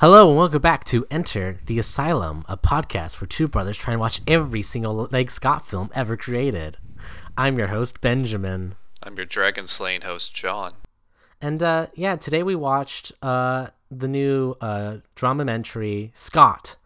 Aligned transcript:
Hello 0.00 0.28
and 0.28 0.38
welcome 0.38 0.62
back 0.62 0.84
to 0.84 1.08
Enter 1.10 1.58
the 1.66 1.80
Asylum, 1.80 2.44
a 2.48 2.56
podcast 2.56 3.20
where 3.20 3.26
two 3.26 3.48
brothers 3.48 3.76
try 3.76 3.94
and 3.94 4.00
watch 4.00 4.20
every 4.28 4.62
single 4.62 5.08
Leigh 5.10 5.26
Scott 5.26 5.66
film 5.66 5.90
ever 5.92 6.16
created. 6.16 6.76
I'm 7.36 7.58
your 7.58 7.66
host, 7.66 8.00
Benjamin. 8.00 8.76
I'm 9.02 9.16
your 9.16 9.26
dragon 9.26 9.66
slaying 9.66 10.02
host, 10.02 10.32
John. 10.32 10.74
And 11.42 11.60
uh, 11.64 11.88
yeah, 11.94 12.14
today 12.14 12.44
we 12.44 12.54
watched 12.54 13.10
uh, 13.22 13.70
the 13.90 14.06
new 14.06 14.54
uh, 14.60 14.98
dramamentary 15.16 16.16
Scott. 16.16 16.76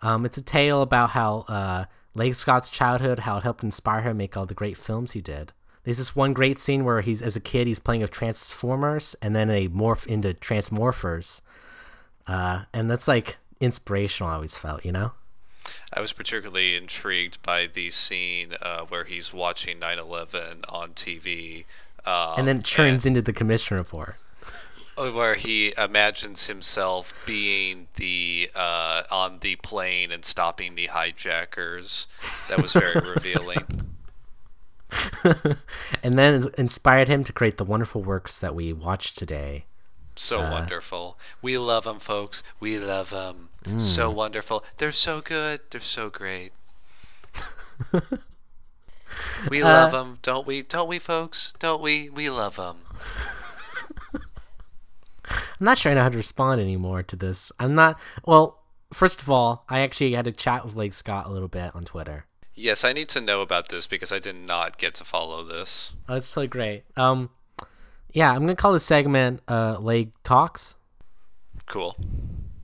Um, 0.00 0.24
it's 0.24 0.38
a 0.38 0.42
tale 0.42 0.80
about 0.80 1.10
how 1.10 1.40
uh, 1.40 1.84
Leigh 2.14 2.32
Scott's 2.32 2.70
childhood, 2.70 3.18
how 3.18 3.36
it 3.36 3.42
helped 3.42 3.62
inspire 3.62 4.00
him 4.00 4.16
make 4.16 4.38
all 4.38 4.46
the 4.46 4.54
great 4.54 4.78
films 4.78 5.12
he 5.12 5.20
did. 5.20 5.52
There's 5.82 5.98
this 5.98 6.16
one 6.16 6.32
great 6.32 6.58
scene 6.58 6.86
where 6.86 7.02
he's 7.02 7.20
as 7.20 7.36
a 7.36 7.40
kid 7.40 7.66
he's 7.66 7.78
playing 7.78 8.00
with 8.00 8.10
Transformers, 8.10 9.14
and 9.20 9.36
then 9.36 9.48
they 9.48 9.68
morph 9.68 10.06
into 10.06 10.32
Transmorphers, 10.32 11.42
uh, 12.26 12.62
and 12.72 12.90
that's 12.90 13.08
like 13.08 13.36
inspirational. 13.60 14.30
I 14.30 14.34
always 14.36 14.54
felt, 14.54 14.84
you 14.84 14.92
know. 14.92 15.12
I 15.92 16.00
was 16.00 16.12
particularly 16.12 16.76
intrigued 16.76 17.42
by 17.42 17.66
the 17.66 17.90
scene 17.90 18.54
uh, 18.60 18.84
where 18.84 19.04
he's 19.04 19.32
watching 19.32 19.78
9/11 19.80 20.64
on 20.68 20.90
TV, 20.90 21.64
um, 22.04 22.38
and 22.38 22.48
then 22.48 22.58
it 22.58 22.64
turns 22.64 23.06
into 23.06 23.22
the 23.22 23.32
commission 23.32 23.76
report. 23.76 24.16
where 24.96 25.34
he 25.34 25.74
imagines 25.76 26.46
himself 26.46 27.14
being 27.26 27.88
the 27.96 28.50
uh, 28.54 29.04
on 29.10 29.38
the 29.40 29.56
plane 29.56 30.12
and 30.12 30.24
stopping 30.24 30.74
the 30.74 30.86
hijackers. 30.86 32.06
That 32.48 32.60
was 32.60 32.72
very 32.72 33.00
revealing. 33.00 33.64
and 36.02 36.18
then 36.18 36.50
inspired 36.56 37.08
him 37.08 37.24
to 37.24 37.32
create 37.32 37.56
the 37.56 37.64
wonderful 37.64 38.02
works 38.02 38.38
that 38.38 38.54
we 38.54 38.72
watched 38.72 39.16
today. 39.16 39.64
So 40.16 40.40
Uh, 40.42 40.50
wonderful. 40.50 41.18
We 41.42 41.58
love 41.58 41.84
them, 41.84 41.98
folks. 41.98 42.42
We 42.60 42.78
love 42.78 43.10
them. 43.10 43.48
So 43.78 44.10
Mm. 44.10 44.14
wonderful. 44.14 44.64
They're 44.78 44.92
so 44.92 45.20
good. 45.20 45.60
They're 45.70 45.80
so 45.80 46.10
great. 46.10 46.52
we 49.48 49.62
Uh, 49.62 49.68
love 49.72 49.90
them, 49.92 50.18
don't 50.22 50.46
we? 50.46 50.62
Don't 50.62 50.88
we, 50.88 50.98
folks? 50.98 51.52
Don't 51.58 51.80
we? 51.82 52.08
We 52.08 52.30
love 52.30 52.56
them. 52.56 52.78
I'm 55.26 55.64
not 55.64 55.78
sure 55.78 55.92
I 55.92 55.94
know 55.94 56.02
how 56.02 56.08
to 56.10 56.16
respond 56.16 56.60
anymore 56.60 57.02
to 57.04 57.16
this. 57.16 57.50
I'm 57.58 57.74
not. 57.74 57.98
Well, 58.26 58.60
first 58.92 59.20
of 59.22 59.30
all, 59.30 59.64
I 59.68 59.80
actually 59.80 60.12
had 60.12 60.26
a 60.26 60.32
chat 60.32 60.64
with 60.64 60.74
Leigh 60.74 60.90
Scott 60.90 61.26
a 61.26 61.30
little 61.30 61.48
bit 61.48 61.74
on 61.74 61.84
Twitter. 61.84 62.26
Yes, 62.54 62.84
I 62.84 62.92
need 62.92 63.08
to 63.10 63.20
know 63.20 63.40
about 63.40 63.68
this 63.68 63.86
because 63.86 64.12
I 64.12 64.18
did 64.18 64.36
not 64.36 64.78
get 64.78 64.94
to 64.96 65.04
follow 65.04 65.42
this. 65.42 65.92
Oh, 66.08 66.16
it's 66.16 66.26
so 66.26 66.46
great. 66.46 66.84
Um, 66.96 67.30
yeah, 68.14 68.30
I'm 68.32 68.40
gonna 68.40 68.56
call 68.56 68.72
this 68.72 68.84
segment 68.84 69.42
uh 69.46 69.76
Lake 69.78 70.12
Talks. 70.22 70.74
Cool. 71.66 71.96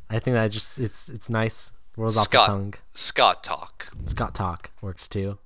I 0.08 0.18
think 0.18 0.34
that 0.34 0.50
just 0.50 0.78
it's 0.78 1.08
it's 1.08 1.28
nice. 1.28 1.72
Rolls 1.96 2.16
off 2.16 2.30
the 2.30 2.38
tongue. 2.38 2.74
Scott 2.94 3.44
talk. 3.44 3.88
Scott 4.06 4.34
Talk 4.34 4.70
works 4.80 5.06
too. 5.06 5.38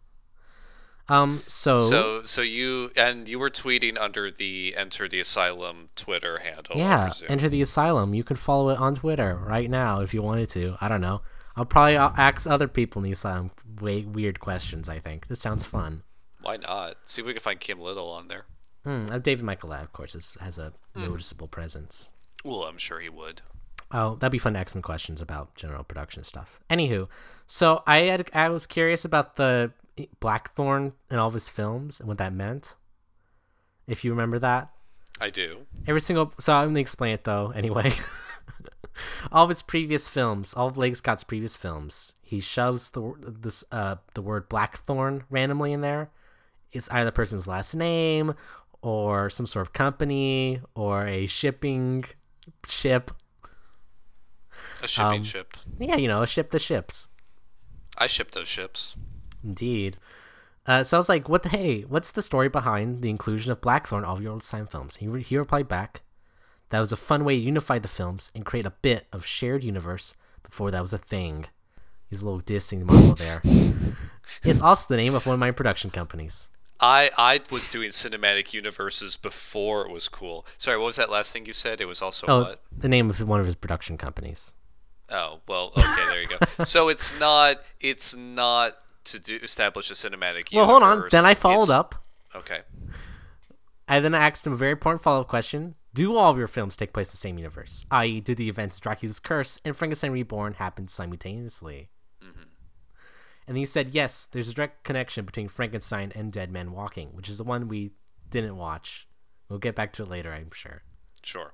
Um, 1.09 1.43
so, 1.47 1.85
So 1.85 2.23
so 2.25 2.41
you 2.41 2.91
and 2.97 3.29
you 3.29 3.39
were 3.39 3.51
tweeting 3.51 3.99
under 4.01 4.31
the 4.31 4.75
Enter 4.77 5.09
the 5.09 5.21
Asylum 5.21 5.91
Twitter 5.97 6.39
handle. 6.39 6.77
Yeah, 6.77 7.13
enter 7.29 7.49
the 7.49 7.61
asylum. 7.61 8.15
You 8.15 8.25
can 8.25 8.37
follow 8.37 8.71
it 8.71 8.79
on 8.79 8.95
Twitter 8.95 9.37
right 9.37 9.69
now 9.69 10.01
if 10.01 10.15
you 10.15 10.23
wanted 10.23 10.49
to. 10.51 10.77
I 10.81 10.89
don't 10.89 11.03
know. 11.03 11.21
I'll 11.57 11.67
probably 11.67 11.97
ask 11.97 12.47
other 12.47 12.69
people 12.69 13.01
in 13.01 13.05
the 13.05 13.13
asylum 13.13 13.51
way 13.81 14.03
weird 14.03 14.41
questions. 14.41 14.89
I 14.89 14.99
think 14.99 15.29
this 15.29 15.41
sounds 15.41 15.65
fun. 15.65 16.03
Why 16.41 16.57
not? 16.57 16.97
See 17.07 17.21
if 17.21 17.27
we 17.27 17.33
can 17.35 17.43
find 17.43 17.61
Kim 17.61 17.81
Little 17.81 18.11
on 18.11 18.29
there. 18.29 18.47
Uh, 18.87 19.19
David 19.19 19.45
Michael 19.45 19.71
Latt, 19.71 19.83
of 19.83 19.93
course, 19.93 20.15
is, 20.15 20.37
has 20.41 20.59
a 20.59 20.73
Hmm. 20.95 21.03
noticeable 21.03 21.49
presence. 21.49 22.11
Well, 22.45 22.65
I'm 22.65 22.79
sure 22.79 23.01
he 23.01 23.09
would. 23.09 23.41
Oh, 23.91 24.17
that'd 24.17 24.33
be 24.33 24.39
fun 24.39 24.55
to 24.55 24.59
ask 24.59 24.71
some 24.71 24.83
questions 24.83 25.21
about 25.21 25.55
general 25.55 25.85
production 25.85 26.25
stuff. 26.25 26.61
Anywho, 26.69 27.09
so 27.47 27.83
I 27.87 27.99
had 28.03 28.29
I 28.35 28.49
was 28.49 28.67
curious 28.67 29.05
about 29.05 29.37
the 29.37 29.73
Blackthorn 30.21 30.93
in 31.11 31.19
all 31.19 31.29
of 31.29 31.35
his 31.35 31.49
films 31.49 32.01
and 32.01 32.09
what 32.09 32.19
that 32.19 32.33
meant. 32.33 32.75
If 33.87 34.05
you 34.05 34.11
remember 34.11 34.39
that, 34.41 34.71
I 35.21 35.31
do. 35.31 35.67
every 35.87 36.01
single 36.01 36.33
so 36.39 36.53
I'm 36.55 36.69
gonna 36.71 36.81
explain 36.81 37.15
it 37.15 37.25
though. 37.25 37.53
Anyway, 37.57 37.93
all 39.33 39.45
of 39.45 39.49
his 39.49 39.63
previous 39.63 40.09
films, 40.09 40.55
all 40.55 40.67
of 40.69 40.77
Leigh 40.77 40.95
Scott's 40.95 41.25
previous 41.25 41.57
films, 41.57 42.15
he 42.23 42.41
shoves 42.41 42.91
the 42.91 43.15
this 43.21 43.65
uh 43.73 43.97
the 44.15 44.23
word 44.23 44.49
Blackthorn 44.49 45.25
randomly 45.31 45.73
in 45.73 45.81
there. 45.83 46.11
It's 46.73 46.89
either 46.91 47.07
the 47.07 47.13
person's 47.13 47.47
last 47.47 47.75
name 47.75 48.35
or 48.85 49.31
some 49.31 49.47
sort 49.47 49.67
of 49.67 49.73
company 49.73 50.61
or 50.75 51.07
a 51.07 51.27
shipping 51.27 52.05
ship. 52.69 53.11
A 54.83 54.87
shipping 54.89 55.19
Um, 55.21 55.25
ship. 55.25 55.57
Yeah, 55.79 55.97
you 55.97 56.09
know, 56.09 56.23
a 56.23 56.27
ship 56.27 56.51
the 56.51 56.59
ships. 56.59 57.09
I 57.97 58.07
ship 58.07 58.33
those 58.33 58.49
ships. 58.49 58.95
Indeed. 59.43 59.97
Uh, 60.67 60.83
so 60.85 60.97
I 60.97 61.01
was 61.01 61.09
like, 61.09 61.29
"What 61.29 61.43
the 61.43 61.49
hey? 61.51 61.83
What's 61.83 62.13
the 62.13 62.23
story 62.23 62.49
behind 62.49 63.03
the 63.03 63.11
inclusion 63.11 63.53
of 63.53 63.61
Blackthorn 63.61 64.03
in 64.03 64.09
all 64.09 64.17
of 64.17 64.23
your 64.23 64.33
old 64.33 64.43
time 64.43 64.67
films?" 64.67 64.97
He 64.97 65.09
re- 65.09 65.23
he 65.23 65.37
replied 65.37 65.69
back, 65.69 66.03
"That 66.71 66.81
was 66.81 66.93
a 66.93 66.97
fun 66.97 67.25
way 67.25 67.37
to 67.37 67.43
unify 67.43 67.79
the 67.79 67.89
films 67.89 68.31
and 68.35 68.45
create 68.47 68.67
a 68.67 68.71
bit 68.83 69.07
of 69.13 69.25
shared 69.27 69.63
universe 69.65 70.15
before 70.43 70.71
that 70.71 70.81
was 70.83 70.93
a 70.93 70.99
thing." 70.99 71.47
He's 72.09 72.23
a 72.23 72.25
little 72.27 72.41
dissing 72.43 72.85
Marvel 72.85 73.15
there. 73.15 73.41
it's 74.45 74.61
also 74.61 74.87
the 74.89 74.97
name 74.97 75.15
of 75.15 75.27
one 75.27 75.35
of 75.35 75.41
my 75.41 75.51
production 75.51 75.91
companies. 75.91 76.49
I 76.85 77.11
I 77.17 77.41
was 77.51 77.69
doing 77.69 77.91
cinematic 77.91 78.53
universes 78.53 79.17
before 79.17 79.87
it 79.87 79.91
was 79.91 80.09
cool. 80.09 80.45
Sorry, 80.59 80.77
what 80.77 80.87
was 80.87 80.97
that 80.97 81.11
last 81.11 81.33
thing 81.33 81.47
you 81.47 81.53
said? 81.53 81.81
It 81.81 81.87
was 81.87 82.03
also 82.03 82.27
Oh, 82.29 82.41
what? 82.43 82.63
the 82.77 82.89
name 82.89 83.09
of 83.11 83.19
one 83.27 83.41
of 83.41 83.47
his 83.47 83.55
production 83.55 83.97
companies. 83.97 84.55
Oh, 85.11 85.41
well, 85.49 85.73
okay, 85.79 86.07
there 86.09 86.23
you 86.23 86.29
go. 86.29 86.65
so 86.65 86.89
it's 86.89 87.19
not 87.19 87.61
it's 87.81 88.15
not 88.15 88.77
to 89.05 89.19
do 89.19 89.39
establish 89.43 89.91
a 89.91 89.95
cinematic 89.95 90.51
universe. 90.51 90.53
Well, 90.55 90.67
hold 90.67 90.83
on. 90.83 91.09
Then 91.11 91.27
I 91.27 91.35
followed 91.35 91.65
It's- 91.65 91.79
up. 91.79 91.95
Okay. 92.35 92.61
I 93.87 94.01
then 94.01 94.15
asked 94.15 94.47
him 94.47 94.53
a 94.53 94.57
very 94.57 94.73
important 94.73 95.03
follow-up 95.03 95.29
question: 95.29 95.75
Do 95.93 96.17
all 96.17 96.31
of 96.31 96.39
your 96.39 96.47
films 96.49 96.77
take 96.77 96.93
place 96.93 97.09
in 97.09 97.13
the 97.13 97.17
same 97.19 97.37
universe? 97.39 97.85
I.e., 97.91 98.21
do 98.21 98.35
the 98.35 98.49
events 98.49 98.77
of 98.77 98.83
Dracula's 98.83 99.21
Curse 99.21 99.61
and 99.65 99.77
Frankenstein 99.77 100.11
Reborn 100.11 100.55
happen 100.55 100.89
simultaneously? 100.89 101.91
And 103.47 103.57
he 103.57 103.65
said, 103.65 103.95
yes, 103.95 104.27
there's 104.33 104.49
a 104.49 104.55
direct 104.55 104.85
connection 104.85 105.25
between 105.25 105.49
Frankenstein 105.49 106.13
and 106.15 106.33
Dead 106.33 106.51
Man 106.51 106.73
Walking, 106.73 107.09
which 107.13 107.29
is 107.29 107.39
the 107.39 107.45
one 107.45 107.69
we 107.69 107.91
didn't 108.31 108.57
watch. 108.57 109.07
We'll 109.49 109.59
get 109.59 109.75
back 109.75 109.93
to 109.95 110.03
it 110.03 110.09
later, 110.09 110.33
I'm 110.33 110.51
sure. 110.53 110.83
Sure. 111.23 111.53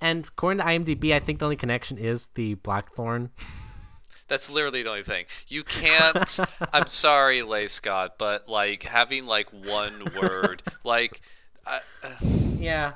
And 0.00 0.26
according 0.26 0.58
to 0.60 0.64
IMDb, 0.66 1.12
I 1.12 1.20
think 1.20 1.38
the 1.38 1.44
only 1.44 1.56
connection 1.56 1.98
is 1.98 2.28
the 2.34 2.54
Blackthorn. 2.54 3.30
That's 4.28 4.50
literally 4.50 4.82
the 4.82 4.90
only 4.90 5.02
thing. 5.04 5.26
You 5.46 5.62
can't. 5.62 6.38
I'm 6.72 6.86
sorry, 6.86 7.42
Leigh 7.42 7.68
Scott, 7.68 8.14
but 8.18 8.48
like 8.48 8.82
having 8.82 9.26
like 9.26 9.48
one 9.50 10.04
word, 10.20 10.62
like 10.82 11.20
I, 11.64 11.80
uh, 12.02 12.14
Yeah. 12.22 12.94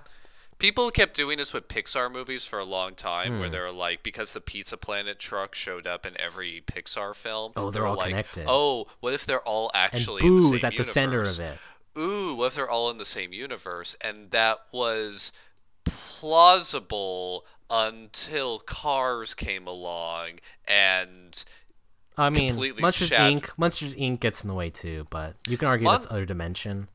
People 0.61 0.91
kept 0.93 1.15
doing 1.17 1.39
this 1.39 1.53
with 1.53 1.67
Pixar 1.67 2.11
movies 2.13 2.45
for 2.45 2.59
a 2.61 2.65
long 2.65 2.95
time, 2.95 3.35
Hmm. 3.35 3.41
where 3.41 3.49
they're 3.49 3.73
like, 3.73 4.03
because 4.05 4.33
the 4.33 4.41
Pizza 4.41 4.77
Planet 4.77 5.19
truck 5.19 5.55
showed 5.57 5.87
up 5.87 6.07
in 6.07 6.19
every 6.21 6.63
Pixar 6.67 7.17
film. 7.17 7.53
Oh, 7.57 7.71
they 7.71 7.79
they're 7.81 7.87
all 7.89 7.97
like, 7.97 8.11
connected. 8.11 8.45
Oh, 8.49 8.87
what 9.01 9.13
if 9.13 9.27
they're 9.27 9.43
all 9.43 9.71
And 9.75 9.83
actually 9.93 10.23
in 10.25 10.37
the 10.37 10.41
Boo 10.51 10.55
is 10.55 10.63
at 10.65 10.77
the 10.77 10.85
center 10.85 11.23
of 11.23 11.41
it. 11.41 11.59
ooh, 11.99 12.35
what 12.37 12.47
if 12.49 12.55
they're 12.55 12.71
all 12.71 12.89
in 12.91 12.99
the 12.99 13.05
same 13.05 13.33
universe? 13.33 13.97
And 14.01 14.31
that 14.31 14.59
was 14.71 15.33
plausible 15.85 17.45
until 17.71 18.59
Cars 18.61 19.35
came 19.35 19.67
along 19.67 20.41
and 20.67 21.45
I 22.19 22.29
mean, 22.29 22.49
completely 22.51 22.83
Monsters 22.83 23.09
shattered- 23.09 23.43
Inc. 23.43 23.51
Monsters 23.57 23.95
Inc. 23.95 24.21
gets 24.21 24.43
in 24.43 24.49
the 24.49 24.55
way 24.55 24.69
too, 24.71 25.07
but 25.11 25.37
you 25.49 25.57
can 25.57 25.69
argue 25.69 25.85
Mon- 25.87 25.95
that's 26.01 26.11
other 26.11 26.27
dimension. 26.27 26.89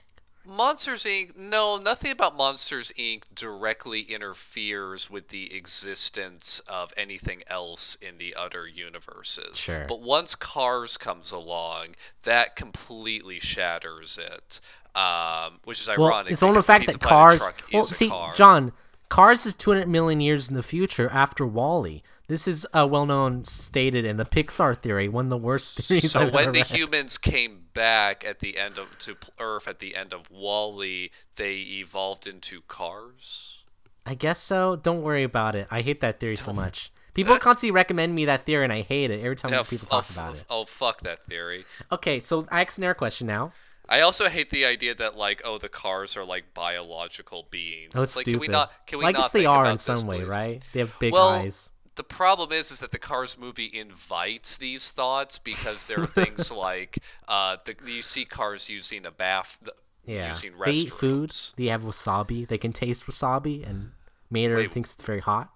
Monsters 0.48 1.04
Inc. 1.04 1.36
No, 1.36 1.78
nothing 1.78 2.12
about 2.12 2.36
Monsters 2.36 2.92
Inc. 2.98 3.24
directly 3.34 4.02
interferes 4.02 5.10
with 5.10 5.30
the 5.30 5.54
existence 5.56 6.62
of 6.68 6.94
anything 6.98 7.44
else 7.48 7.96
in 8.02 8.18
the 8.18 8.36
other 8.36 8.68
universes. 8.68 9.58
Sure. 9.58 9.86
But 9.88 10.02
once 10.02 10.36
Cars 10.36 10.98
comes 10.98 11.32
along, 11.32 11.96
that 12.24 12.56
completely 12.56 13.40
shatters 13.40 14.18
it. 14.22 14.60
Um, 14.98 15.60
which 15.66 15.82
is 15.82 15.88
Well, 15.90 16.08
ironic. 16.08 16.32
it's 16.32 16.42
only 16.42 16.56
the 16.58 16.64
fact 16.64 16.86
that 16.86 17.02
Cars. 17.02 17.42
Well, 17.74 17.86
see, 17.86 18.08
car. 18.08 18.34
John, 18.34 18.72
Cars 19.10 19.46
is 19.46 19.54
200 19.54 19.88
million 19.90 20.22
years 20.22 20.48
in 20.48 20.56
the 20.56 20.64
future 20.64 21.10
after 21.10 21.46
WALL-E. 21.46 22.02
This 22.28 22.48
is 22.48 22.66
uh, 22.74 22.80
a 22.80 22.88
well-known 22.88 23.46
stated 23.46 24.04
in 24.04 24.18
the 24.18 24.26
Pixar 24.26 24.76
theory, 24.78 25.08
one 25.08 25.26
of 25.26 25.30
the 25.30 25.38
worst 25.38 25.78
theories 25.78 26.12
So 26.12 26.22
I've 26.22 26.34
when 26.34 26.52
the 26.54 26.60
read. 26.60 26.68
humans 26.68 27.18
came 27.18 27.66
back 27.74 28.26
at 28.26 28.40
the 28.40 28.58
end 28.58 28.78
of 28.80 28.98
to 29.00 29.16
Earth 29.40 29.68
at 29.68 29.80
the 29.80 29.96
end 29.96 30.12
of 30.14 30.30
WALL-E, 30.32 31.12
they 31.36 31.56
evolved 31.58 32.26
into 32.26 32.62
cars. 32.62 33.64
I 34.06 34.16
guess 34.16 34.40
so. 34.40 34.76
Don't 34.76 35.02
worry 35.04 35.24
about 35.24 35.56
it. 35.56 35.68
I 35.70 35.82
hate 35.82 36.00
that 36.02 36.20
theory 36.20 36.36
so 36.36 36.52
much. 36.54 36.92
People 37.14 37.38
constantly 37.40 37.72
recommend 37.72 38.14
me 38.16 38.26
that 38.26 38.46
theory, 38.46 38.64
and 38.64 38.74
I 38.74 38.82
hate 38.82 39.12
it 39.12 39.22
every 39.24 39.36
time 39.36 39.52
Yeah, 39.52 39.64
people 39.64 39.88
talk 39.88 40.06
oh, 40.10 40.14
about 40.14 40.34
f- 40.36 40.42
it. 40.42 40.46
Oh 40.50 40.66
fuck 40.66 41.02
that 41.02 41.26
theory. 41.28 41.66
Okay, 41.92 42.20
so 42.20 42.48
I 42.52 42.62
ask 42.62 42.78
an 42.78 42.84
air 42.84 42.94
question 42.94 43.28
now. 43.28 43.52
I 43.88 44.02
also 44.02 44.30
hate 44.30 44.50
the 44.50 44.66
idea 44.66 44.96
that 44.96 45.16
like 45.16 45.42
oh 45.46 45.58
the 45.60 45.70
cars 45.70 46.18
are 46.18 46.24
like 46.26 46.54
biological 46.54 47.48
beings. 47.52 47.94
Oh, 47.96 48.02
it's 48.04 48.16
like 48.16 48.24
stupid. 48.24 48.34
can 48.34 48.40
we 48.42 48.48
not 48.48 48.72
can 48.88 49.00
we 49.00 49.04
well, 49.06 49.10
I 49.10 49.12
not 49.12 49.22
guess 49.22 49.32
they 49.32 49.40
think 49.42 49.50
are 49.50 49.66
in 49.70 49.78
some 49.80 50.08
way, 50.08 50.24
right? 50.24 50.64
They 50.74 50.80
have 50.82 50.92
big 51.00 51.14
Well, 51.14 51.28
eyes. 51.30 51.72
The 51.96 52.04
problem 52.04 52.52
is 52.52 52.72
is 52.72 52.80
that 52.80 52.92
the 52.92 53.00
Cars 53.00 53.38
movie 53.38 53.72
invites 53.74 54.58
these 54.58 54.90
thoughts 54.90 55.40
because 55.40 55.86
there 55.86 56.02
are 56.02 56.08
things 56.08 56.52
like 56.70 57.00
uh, 57.28 57.58
the, 57.66 57.76
you 57.90 58.02
see 58.02 58.26
cars 58.26 58.70
using 58.70 59.06
a 59.06 59.12
bath, 59.12 59.58
the- 59.62 59.74
Yeah. 60.06 60.30
using 60.30 60.54
They 60.64 60.72
eat 60.72 60.94
food. 60.94 61.36
They 61.58 61.68
have 61.68 61.84
wasabi. 61.84 62.48
They 62.48 62.58
can 62.58 62.74
taste 62.74 63.06
wasabi, 63.06 63.68
and 63.68 63.92
Mater 64.30 64.58
Wait. 64.58 64.72
thinks 64.72 64.94
it's 64.94 65.04
very 65.04 65.22
hot. 65.22 65.50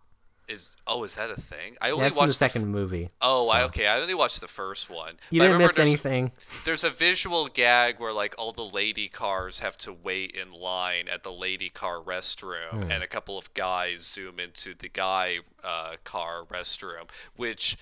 Is 0.49 0.75
oh, 0.87 1.03
is 1.03 1.15
that 1.15 1.29
a 1.29 1.39
thing? 1.39 1.77
I 1.79 1.91
only 1.91 2.05
That's 2.05 2.15
watched 2.15 2.39
the 2.39 2.45
f- 2.45 2.51
second 2.51 2.67
movie. 2.69 3.09
Oh, 3.21 3.49
I, 3.49 3.61
okay. 3.63 3.85
I 3.87 3.99
only 4.01 4.15
watched 4.15 4.41
the 4.41 4.47
first 4.47 4.89
one. 4.89 5.15
You 5.29 5.41
But 5.41 5.45
didn't 5.47 5.57
miss 5.59 5.75
there's- 5.75 5.87
anything. 5.89 6.31
There's 6.65 6.83
a 6.83 6.89
visual 6.89 7.47
gag 7.47 7.99
where 7.99 8.11
like 8.13 8.33
all 8.37 8.51
the 8.51 8.63
lady 8.65 9.07
cars 9.09 9.59
have 9.59 9.77
to 9.79 9.93
wait 9.93 10.31
in 10.31 10.51
line 10.51 11.07
at 11.07 11.23
the 11.23 11.31
lady 11.31 11.69
car 11.69 11.99
restroom, 12.01 12.85
Hmm. 12.85 12.91
and 12.91 13.03
a 13.03 13.07
couple 13.07 13.37
of 13.37 13.53
guys 13.53 14.01
zoom 14.01 14.39
into 14.39 14.73
the 14.73 14.89
guy 14.89 15.39
uh, 15.63 15.97
car 16.03 16.43
restroom, 16.51 17.07
which 17.35 17.77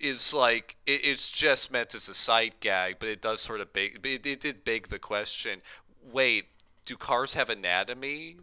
is 0.00 0.34
like 0.34 0.76
it, 0.86 1.04
it's 1.04 1.30
just 1.30 1.70
meant 1.70 1.94
as 1.94 2.08
a 2.08 2.14
sight 2.14 2.58
gag, 2.60 2.96
but 2.98 3.08
it 3.08 3.22
does 3.22 3.40
sort 3.40 3.60
of 3.60 3.72
big. 3.72 4.04
It, 4.04 4.26
it 4.26 4.40
did 4.40 4.64
beg 4.64 4.88
the 4.88 4.98
question: 4.98 5.62
Wait, 6.12 6.46
do 6.86 6.96
cars 6.96 7.34
have 7.34 7.48
anatomy? 7.50 8.36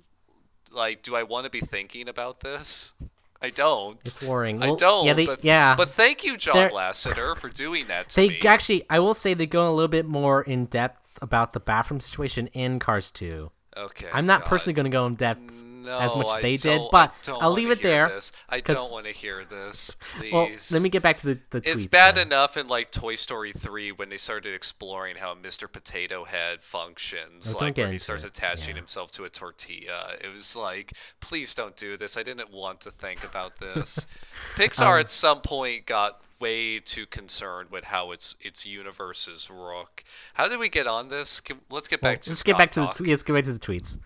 Like, 0.72 1.04
do 1.04 1.18
I 1.18 1.24
want 1.24 1.44
to 1.44 1.50
be 1.50 1.60
thinking 1.60 2.08
about 2.08 2.40
this? 2.40 2.94
I 3.42 3.50
don't. 3.50 4.00
It's 4.06 4.22
worrying. 4.22 4.62
I 4.62 4.68
Well, 4.68 4.76
don't. 4.76 5.06
Yeah, 5.06 5.14
they, 5.14 5.26
but, 5.26 5.44
yeah. 5.44 5.76
But 5.76 5.90
thank 5.90 6.24
you, 6.24 6.38
John 6.38 6.56
They're- 6.56 6.70
Lasseter, 6.70 7.36
for 7.36 7.50
doing 7.50 7.88
that 7.88 8.10
to 8.10 8.16
they 8.16 8.30
me. 8.30 8.42
actually, 8.42 8.84
I 8.90 9.00
will 9.00 9.14
say, 9.16 9.34
they 9.34 9.48
go 9.48 9.68
a 9.70 9.74
little 9.74 9.88
bit 9.88 10.06
more 10.06 10.42
in 10.44 10.66
depth 10.66 11.20
about 11.22 11.54
the 11.54 11.60
bathroom 11.60 12.00
situation 12.00 12.48
in 12.48 12.80
Cars 12.80 13.10
2. 13.12 13.50
Okay. 13.78 14.08
I'm 14.14 14.26
not 14.26 14.42
God. 14.42 14.50
personally 14.50 14.74
going 14.74 14.84
to 14.86 14.90
go 14.92 15.06
in 15.06 15.16
depth 15.16 15.64
mm. 15.64 15.81
No, 15.84 15.98
as 16.00 16.16
much 16.16 16.28
as 16.38 16.42
they 16.42 16.56
did, 16.58 16.82
but 16.92 17.14
I'll 17.28 17.52
leave 17.52 17.72
it 17.72 17.82
there. 17.82 18.10
This. 18.10 18.32
I 18.50 18.60
don't 18.60 18.92
want 18.92 19.06
to 19.06 19.12
hear 19.12 19.44
this. 19.44 19.96
Please. 20.18 20.32
Well, 20.34 20.50
let 20.72 20.82
me 20.82 20.90
get 20.90 21.02
back 21.02 21.18
to 21.20 21.26
the, 21.28 21.40
the 21.50 21.62
tweets. 21.62 21.68
It's 21.68 21.86
bad 21.86 22.16
then. 22.16 22.28
enough 22.28 22.58
in 22.58 22.68
like 22.68 22.92
Toy 22.92 23.16
Story 23.16 23.52
3 23.52 23.92
when 23.94 24.10
they 24.10 24.18
started 24.18 24.54
exploring 24.54 25.18
how 25.18 25.36
Mr. 25.36 25.72
Potato 25.72 26.24
Head 26.26 26.62
functions, 26.64 27.50
Oh, 27.50 27.54
don't 27.54 27.62
like 27.62 27.78
where 27.78 27.92
he 27.92 28.00
starts 28.00 28.24
it, 28.24 28.28
attaching 28.30 28.76
yeah. 28.76 28.82
himself 28.82 29.12
to 29.12 29.24
a 29.24 29.30
tortilla. 29.30 30.14
It 30.24 30.34
was 30.36 30.56
like, 30.56 30.94
please 31.20 31.54
don't 31.56 31.76
do 31.76 31.98
this. 31.98 32.18
I 32.18 32.24
didn't 32.24 32.52
want 32.52 32.82
to 32.82 32.92
think 32.92 33.24
about 33.24 33.60
this. 33.60 34.06
Pixar 34.56 34.96
Um, 34.96 35.00
at 35.00 35.10
some 35.10 35.42
point 35.42 35.86
got 35.86 36.22
way 36.40 36.80
too 36.80 37.06
concerned 37.06 37.70
with 37.70 37.84
how 37.86 38.12
its 38.12 38.36
its 38.42 38.66
universes 38.66 39.48
work. 39.50 40.04
How 40.34 40.48
did 40.48 40.58
we 40.60 40.70
get 40.70 40.88
on 40.88 41.10
this? 41.10 41.40
Can, 41.40 41.60
let's 41.70 41.88
get 41.88 42.02
Well, 42.02 42.14
back 42.14 42.22
to 42.24 42.30
let's 42.32 42.42
get 42.44 42.58
back 42.58 42.72
to 42.72 42.80
the 42.82 42.86
talk. 42.88 42.96
tw- 42.98 43.02
let's 43.08 43.22
get 43.24 43.34
back 43.34 43.44
to 43.46 43.54
the 43.54 43.60
tweets. 43.60 44.00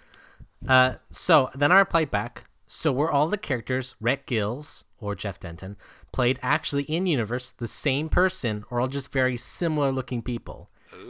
Uh, 0.67 0.95
so 1.11 1.49
then 1.55 1.71
I 1.71 1.77
replied 1.77 2.11
back. 2.11 2.45
So 2.67 2.91
were 2.91 3.11
all 3.11 3.27
the 3.27 3.37
characters 3.37 3.95
Rhett 4.01 4.27
Giles 4.27 4.85
or 4.99 5.15
Jeff 5.15 5.39
Denton 5.39 5.77
played 6.11 6.39
actually 6.41 6.83
in 6.83 7.05
universe 7.05 7.51
the 7.51 7.67
same 7.67 8.09
person, 8.09 8.65
or 8.69 8.79
all 8.79 8.87
just 8.87 9.11
very 9.11 9.37
similar 9.37 9.91
looking 9.91 10.21
people? 10.21 10.69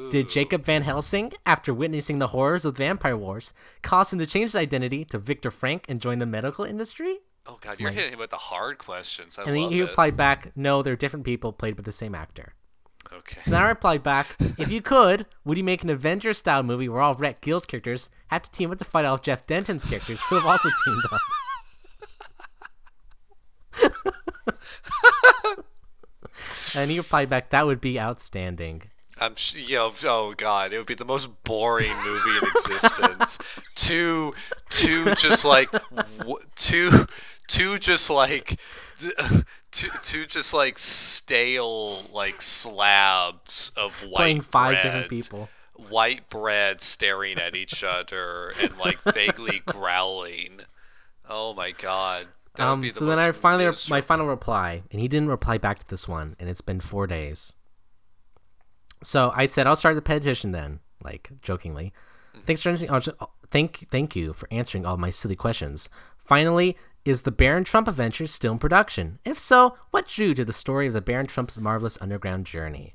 Did 0.09 0.29
Jacob 0.29 0.65
Van 0.65 0.81
Helsing, 0.81 1.33
after 1.45 1.73
witnessing 1.73 2.19
the 2.19 2.27
horrors 2.27 2.65
of 2.65 2.77
Vampire 2.77 3.15
Wars, 3.15 3.53
cause 3.83 4.11
him 4.11 4.19
to 4.19 4.25
change 4.25 4.47
his 4.47 4.55
identity 4.55 5.05
to 5.05 5.19
Victor 5.19 5.51
Frank 5.51 5.85
and 5.87 6.01
join 6.01 6.19
the 6.19 6.25
medical 6.25 6.65
industry? 6.65 7.19
Oh 7.45 7.59
god, 7.61 7.79
you're 7.79 7.91
hitting 7.91 8.13
him 8.13 8.19
with 8.19 8.31
the 8.31 8.37
hard 8.37 8.79
questions. 8.79 9.37
I 9.37 9.43
And 9.43 9.55
he, 9.55 9.69
he 9.69 9.81
replied 9.81 10.17
back, 10.17 10.51
"No, 10.55 10.81
they're 10.81 10.95
different 10.95 11.25
people 11.25 11.53
played 11.53 11.75
by 11.75 11.83
the 11.83 11.91
same 11.91 12.15
actor." 12.15 12.55
Okay. 13.13 13.39
So 13.41 13.51
then 13.51 13.61
I 13.61 13.67
replied 13.67 14.03
back, 14.03 14.35
if 14.57 14.71
you 14.71 14.81
could, 14.81 15.25
would 15.43 15.57
you 15.57 15.63
make 15.63 15.83
an 15.83 15.89
Avengers 15.89 16.37
style 16.37 16.63
movie 16.63 16.89
where 16.89 17.01
all 17.01 17.11
of 17.11 17.21
Rhett 17.21 17.41
Giles's 17.41 17.65
characters 17.65 18.09
have 18.27 18.43
to 18.43 18.51
team 18.51 18.71
up 18.71 18.77
to 18.79 18.83
fight 18.85 19.05
off 19.05 19.21
Jeff 19.21 19.45
Denton's 19.45 19.83
characters 19.83 20.21
who 20.29 20.35
have 20.35 20.45
also 20.45 20.69
teamed 20.83 21.03
up? 21.11 21.21
and 26.75 26.91
he 26.91 26.97
replied 26.97 27.29
back, 27.29 27.49
that 27.51 27.65
would 27.65 27.81
be 27.81 27.99
outstanding. 27.99 28.83
I'm 29.17 29.35
sh- 29.35 29.55
yo, 29.55 29.93
oh 30.03 30.33
god, 30.35 30.73
it 30.73 30.77
would 30.77 30.87
be 30.87 30.93
the 30.93 31.05
most 31.05 31.29
boring 31.43 31.95
movie 32.03 32.37
in 32.37 32.43
existence. 32.55 33.37
two, 33.75 34.33
two 34.69 35.15
just 35.15 35.45
like, 35.45 35.71
w- 35.71 36.39
two, 36.55 37.07
two 37.47 37.79
just 37.79 38.09
like, 38.09 38.59
two, 39.75 39.89
two 40.01 40.25
just 40.25 40.53
like 40.53 40.79
stale 40.79 42.03
like 42.13 42.41
slabs 42.41 43.71
of 43.75 43.93
white 44.03 44.15
Playing 44.15 44.41
five 44.41 44.71
bread, 44.73 44.83
different 44.83 45.09
people. 45.09 45.49
white 45.89 46.29
bread 46.29 46.81
staring 46.81 47.37
at 47.37 47.55
each 47.55 47.83
other 47.83 48.53
and 48.61 48.77
like 48.77 48.99
vaguely 49.13 49.61
growling. 49.65 50.61
Oh 51.29 51.53
my 51.53 51.71
god. 51.71 52.27
Um, 52.57 52.81
be 52.81 52.89
the 52.89 52.95
so 52.99 53.05
then 53.05 53.19
I 53.19 53.31
finally, 53.33 53.69
my 53.89 53.99
final 53.99 54.27
reply, 54.27 54.83
and 54.89 55.01
he 55.01 55.09
didn't 55.09 55.27
reply 55.27 55.57
back 55.57 55.79
to 55.79 55.87
this 55.89 56.07
one, 56.07 56.37
and 56.39 56.49
it's 56.49 56.61
been 56.61 56.79
four 56.79 57.05
days. 57.05 57.51
So 59.03 59.33
I 59.35 59.45
said, 59.45 59.67
I'll 59.67 59.75
start 59.75 59.95
the 59.95 60.01
petition 60.01 60.51
then, 60.51 60.79
like 61.03 61.31
jokingly. 61.41 61.91
Thanks 62.45 62.61
for 62.61 62.69
answering. 62.69 63.17
Thank, 63.51 63.89
thank 63.89 64.15
you 64.15 64.31
for 64.31 64.47
answering 64.51 64.85
all 64.85 64.95
my 64.97 65.09
silly 65.09 65.35
questions. 65.35 65.89
Finally, 66.17 66.77
is 67.05 67.21
the 67.21 67.31
Baron 67.31 67.63
Trump 67.63 67.87
adventure 67.87 68.27
still 68.27 68.53
in 68.53 68.59
production? 68.59 69.19
If 69.23 69.37
so, 69.39 69.77
what 69.91 70.07
drew 70.07 70.33
to 70.33 70.43
the 70.43 70.51
story 70.53 70.87
of 70.87 70.93
the 70.93 71.01
Baron 71.01 71.27
Trump's 71.27 71.59
marvelous 71.59 71.97
underground 72.01 72.45
journey? 72.45 72.93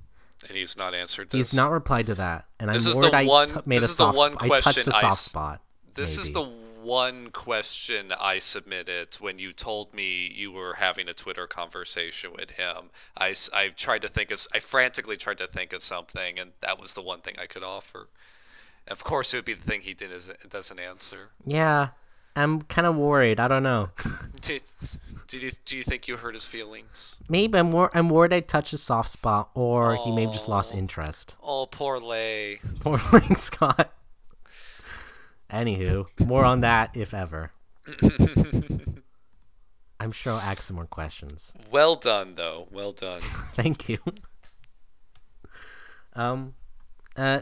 and 0.48 0.56
he's 0.56 0.74
not 0.74 0.94
answered 0.94 1.28
this. 1.28 1.36
He's 1.50 1.54
not 1.54 1.70
replied 1.70 2.06
to 2.06 2.14
that, 2.14 2.46
and 2.58 2.70
This 2.70 2.86
I'm 2.86 2.90
is 2.92 2.96
the 2.96 3.00
worried 3.02 3.14
I 3.14 3.24
one- 3.26 3.48
t- 3.48 3.54
made 3.66 3.82
this 3.82 3.90
a 3.90 3.92
is 3.92 3.96
the 3.98 4.04
soft. 4.04 4.16
one 4.16 4.32
I 4.40 4.48
touched 4.48 4.62
question 4.62 4.92
a 4.92 4.96
I 4.96 5.00
soft 5.02 5.12
s- 5.12 5.20
spot. 5.20 5.60
This 5.94 6.16
is 6.16 6.32
the 6.32 6.42
one 6.42 7.28
question 7.30 8.10
I 8.18 8.38
submitted 8.38 9.16
when 9.20 9.38
you 9.38 9.52
told 9.52 9.92
me 9.92 10.32
you 10.34 10.50
were 10.50 10.74
having 10.74 11.08
a 11.08 11.12
Twitter 11.12 11.46
conversation 11.46 12.32
with 12.32 12.52
him. 12.52 12.88
I, 13.18 13.34
I 13.52 13.68
tried 13.68 14.00
to 14.00 14.08
think 14.08 14.30
of, 14.30 14.46
I 14.54 14.60
frantically 14.60 15.18
tried 15.18 15.36
to 15.38 15.46
think 15.46 15.74
of 15.74 15.84
something, 15.84 16.38
and 16.38 16.52
that 16.62 16.80
was 16.80 16.94
the 16.94 17.02
one 17.02 17.20
thing 17.20 17.34
I 17.38 17.44
could 17.44 17.62
offer. 17.62 18.08
Of 18.88 19.04
course, 19.04 19.34
it 19.34 19.36
would 19.36 19.44
be 19.44 19.52
the 19.52 19.62
thing 19.68 19.82
he 19.82 19.92
didn't, 19.92 20.48
doesn't 20.48 20.78
answer. 20.80 21.28
Yeah, 21.44 21.88
I'm 22.40 22.62
kind 22.62 22.86
of 22.86 22.96
worried. 22.96 23.38
I 23.38 23.48
don't 23.48 23.62
know. 23.62 23.90
Did, 24.40 24.62
did 25.28 25.42
you, 25.42 25.52
do 25.66 25.76
you 25.76 25.82
think 25.82 26.08
you 26.08 26.16
hurt 26.16 26.32
his 26.32 26.46
feelings? 26.46 27.16
Maybe 27.28 27.58
I'm 27.58 27.70
wor- 27.72 27.90
I'm 27.92 28.08
worried 28.08 28.32
I 28.32 28.40
touched 28.40 28.72
a 28.72 28.78
soft 28.78 29.10
spot, 29.10 29.50
or 29.54 29.96
he 29.96 30.10
may 30.10 30.22
have 30.22 30.32
just 30.32 30.48
lost 30.48 30.74
interest. 30.74 31.34
Oh, 31.42 31.66
poor 31.66 32.00
Leigh. 32.00 32.58
Poor 32.80 32.98
Leigh 33.12 33.34
Scott. 33.34 33.92
Anywho, 35.52 36.06
more 36.20 36.46
on 36.46 36.60
that 36.62 36.96
if 36.96 37.12
ever. 37.12 37.52
I'm 40.00 40.12
sure 40.12 40.32
I'll 40.32 40.40
ask 40.40 40.62
some 40.62 40.76
more 40.76 40.86
questions. 40.86 41.52
Well 41.70 41.96
done, 41.96 42.36
though. 42.36 42.66
Well 42.70 42.92
done. 42.92 43.20
Thank 43.54 43.90
you. 43.90 43.98
Um, 46.14 46.54
uh, 47.14 47.40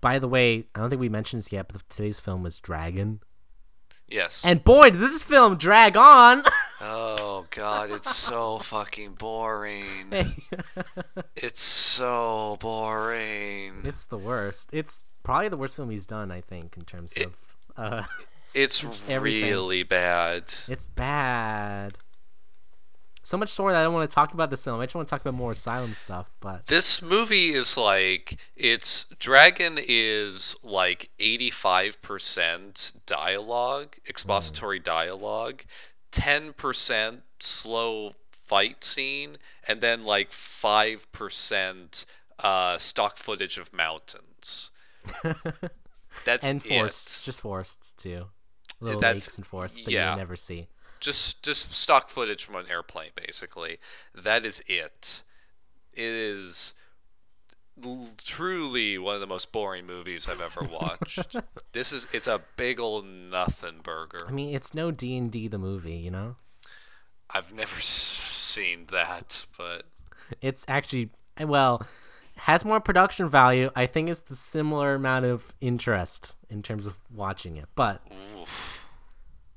by 0.00 0.18
the 0.18 0.28
way, 0.28 0.66
I 0.74 0.80
don't 0.80 0.90
think 0.90 1.00
we 1.00 1.08
mentioned 1.08 1.42
this 1.42 1.52
yet, 1.52 1.68
but 1.72 1.88
today's 1.88 2.18
film 2.18 2.42
was 2.42 2.58
Dragon, 2.58 3.20
Yes. 4.08 4.42
and 4.44 4.62
boy, 4.62 4.90
did 4.90 5.00
this 5.00 5.22
film 5.22 5.56
drag 5.56 5.96
on. 5.96 6.42
oh, 6.80 7.46
God, 7.50 7.90
it's 7.90 8.14
so 8.14 8.58
fucking 8.58 9.12
boring. 9.14 10.12
It's 11.36 11.60
so 11.62 12.56
boring. 12.60 13.82
it's 13.84 14.04
the 14.04 14.16
worst. 14.16 14.68
It's 14.72 15.00
probably 15.22 15.48
the 15.48 15.56
worst 15.56 15.76
film 15.76 15.90
he's 15.90 16.06
done. 16.06 16.30
I 16.30 16.40
think 16.40 16.76
in 16.76 16.84
terms 16.84 17.12
of 17.18 17.36
uh, 17.76 18.02
It's 18.54 18.84
really 19.08 19.82
bad. 19.82 20.54
It's 20.68 20.86
bad. 20.86 21.98
So 23.24 23.38
much 23.38 23.48
so 23.48 23.66
that 23.68 23.76
I 23.76 23.82
don't 23.82 23.94
want 23.94 24.08
to 24.08 24.14
talk 24.14 24.34
about 24.34 24.50
this 24.50 24.62
film. 24.64 24.78
I 24.80 24.84
just 24.84 24.94
want 24.94 25.08
to 25.08 25.10
talk 25.10 25.22
about 25.22 25.32
more 25.32 25.52
asylum 25.52 25.94
stuff. 25.94 26.30
But 26.40 26.66
This 26.66 27.00
movie 27.00 27.54
is 27.54 27.74
like 27.74 28.36
it's 28.54 29.06
Dragon 29.18 29.78
is 29.80 30.54
like 30.62 31.08
85% 31.18 32.92
dialogue, 33.06 33.96
expository 34.06 34.78
dialogue, 34.78 35.64
10% 36.12 37.20
slow 37.40 38.12
fight 38.30 38.84
scene, 38.84 39.38
and 39.66 39.80
then 39.80 40.04
like 40.04 40.30
5% 40.30 42.04
uh, 42.40 42.76
stock 42.76 43.16
footage 43.16 43.56
of 43.56 43.72
mountains. 43.72 44.70
That's 46.26 46.46
and 46.46 46.62
it. 46.64 46.68
forests, 46.68 47.22
just 47.22 47.40
forests 47.40 47.94
too. 47.96 48.26
Little 48.80 49.00
That's- 49.00 49.26
lakes 49.26 49.38
and 49.38 49.46
forests 49.46 49.82
that 49.82 49.90
yeah. 49.90 50.10
you'll 50.10 50.18
never 50.18 50.36
see. 50.36 50.68
Just 51.04 51.42
just 51.42 51.72
stock 51.74 52.08
footage 52.08 52.44
from 52.44 52.56
an 52.56 52.66
airplane 52.70 53.10
basically 53.14 53.78
that 54.14 54.44
is 54.44 54.62
it 54.66 55.22
it 55.92 56.02
is 56.02 56.74
l- 57.84 58.08
truly 58.24 58.98
one 58.98 59.14
of 59.14 59.20
the 59.20 59.26
most 59.26 59.52
boring 59.52 59.86
movies 59.86 60.28
i've 60.28 60.40
ever 60.40 60.64
watched 60.64 61.36
this 61.72 61.92
is 61.92 62.08
it's 62.12 62.26
a 62.26 62.40
big 62.56 62.80
old 62.80 63.04
nothing 63.06 63.80
burger 63.82 64.24
I 64.26 64.32
mean, 64.32 64.54
it's 64.54 64.74
no 64.74 64.90
D 64.90 65.16
and 65.16 65.30
D 65.30 65.46
the 65.48 65.58
movie, 65.58 65.96
you 65.96 66.10
know. 66.10 66.36
i've 67.30 67.52
never 67.52 67.76
s- 67.76 67.84
seen 67.86 68.86
that 68.90 69.46
but 69.58 69.84
It's 70.40 70.64
actually 70.68 71.10
well 71.40 71.86
has 72.36 72.64
more 72.64 72.80
production 72.80 73.28
value. 73.28 73.70
I 73.76 73.86
think 73.86 74.08
it's 74.08 74.18
the 74.20 74.34
similar 74.34 74.94
amount 74.96 75.24
of 75.24 75.52
interest 75.60 76.36
in 76.50 76.62
terms 76.64 76.84
of 76.84 76.96
watching 77.14 77.56
it, 77.56 77.66
but 77.76 78.00
oof. 78.36 78.48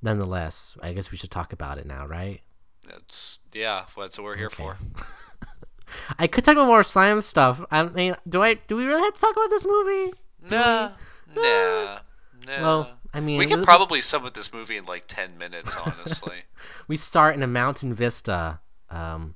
Nonetheless, 0.01 0.77
I 0.81 0.93
guess 0.93 1.11
we 1.11 1.17
should 1.17 1.31
talk 1.31 1.53
about 1.53 1.77
it 1.77 1.85
now, 1.85 2.05
right? 2.05 2.41
That's 2.87 3.39
yeah. 3.53 3.85
That's 3.97 4.17
what 4.17 4.23
we're 4.25 4.35
here 4.37 4.47
Okay. 4.47 4.55
for. 4.63 4.77
I 6.19 6.27
could 6.27 6.43
talk 6.43 6.53
about 6.53 6.67
more 6.67 6.83
slime 6.83 7.21
stuff. 7.21 7.63
I 7.71 7.83
mean, 7.83 8.15
do 8.27 8.43
I? 8.43 8.55
Do 8.55 8.75
we 8.75 8.85
really 8.85 9.01
have 9.01 9.13
to 9.13 9.19
talk 9.19 9.35
about 9.35 9.49
this 9.49 9.65
movie? 9.65 10.13
Nah, 10.49 10.91
nah, 11.35 11.99
nah. 12.45 12.61
Well, 12.61 12.91
I 13.13 13.19
mean, 13.19 13.37
we 13.37 13.45
could 13.47 13.55
th- 13.55 13.65
probably 13.65 14.01
sum 14.01 14.25
up 14.25 14.33
this 14.33 14.51
movie 14.53 14.77
in 14.77 14.85
like 14.85 15.05
ten 15.07 15.37
minutes, 15.37 15.75
honestly. 15.77 16.43
we 16.87 16.97
start 16.97 17.35
in 17.35 17.43
a 17.43 17.47
mountain 17.47 17.93
vista. 17.93 18.59
Um, 18.89 19.35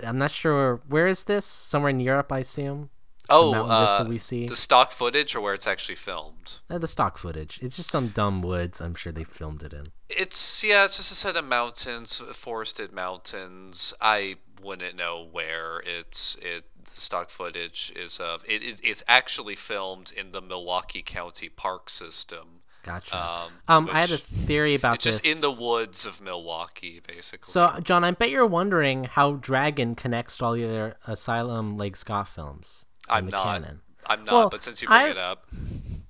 I'm 0.00 0.18
not 0.18 0.30
sure 0.30 0.80
where 0.88 1.06
is 1.06 1.24
this. 1.24 1.44
Somewhere 1.44 1.90
in 1.90 2.00
Europe, 2.00 2.30
I 2.32 2.38
assume. 2.40 2.90
Oh, 3.30 3.52
mountain 3.52 3.70
uh, 3.70 3.86
vista 3.86 4.08
we 4.10 4.18
see? 4.18 4.46
the 4.46 4.56
stock 4.56 4.92
footage 4.92 5.34
or 5.34 5.40
where 5.40 5.54
it's 5.54 5.66
actually 5.66 5.94
filmed. 5.96 6.54
Uh, 6.70 6.78
the 6.78 6.88
stock 6.88 7.18
footage. 7.18 7.58
It's 7.62 7.76
just 7.76 7.90
some 7.90 8.08
dumb 8.08 8.42
woods. 8.42 8.80
I'm 8.80 8.94
sure 8.94 9.12
they 9.12 9.24
filmed 9.24 9.62
it 9.62 9.72
in. 9.72 9.88
It's 10.08 10.64
yeah, 10.64 10.84
it's 10.84 10.96
just 10.96 11.12
a 11.12 11.14
set 11.14 11.36
of 11.36 11.44
mountains, 11.44 12.22
forested 12.32 12.92
mountains. 12.92 13.92
I 14.00 14.36
wouldn't 14.62 14.96
know 14.96 15.28
where 15.30 15.82
it's 15.84 16.36
it. 16.40 16.64
The 16.94 17.00
stock 17.02 17.28
footage 17.30 17.92
is 17.94 18.18
of 18.18 18.42
it 18.48 18.62
is 18.62 18.80
it's 18.82 19.02
actually 19.06 19.54
filmed 19.56 20.10
in 20.16 20.32
the 20.32 20.40
Milwaukee 20.40 21.02
County 21.02 21.48
Park 21.48 21.90
System. 21.90 22.62
Gotcha. 22.82 23.14
Um, 23.16 23.52
Um, 23.68 23.88
I 23.92 24.00
had 24.00 24.10
a 24.12 24.16
theory 24.18 24.74
about 24.74 24.94
It's 24.96 25.04
this. 25.04 25.14
just 25.20 25.26
in 25.26 25.40
the 25.42 25.50
woods 25.50 26.06
of 26.06 26.22
Milwaukee, 26.22 27.02
basically. 27.06 27.50
So, 27.52 27.78
John, 27.82 28.02
I 28.04 28.12
bet 28.12 28.30
you're 28.30 28.46
wondering 28.46 29.04
how 29.04 29.32
Dragon 29.32 29.94
connects 29.94 30.38
to 30.38 30.44
all 30.46 30.52
the 30.54 30.64
other 30.64 30.96
Asylum 31.06 31.76
Leigh 31.76 31.92
Scott 31.94 32.28
films. 32.28 32.86
In 33.10 33.16
I'm 33.16 33.26
the 33.26 33.32
not. 33.32 33.44
canon. 33.44 33.80
I'm 34.06 34.22
not. 34.22 34.32
Well, 34.34 34.48
but 34.50 34.62
since 34.62 34.80
you 34.82 34.88
bring 34.88 35.00
I- 35.00 35.08
it 35.10 35.18
up, 35.18 35.46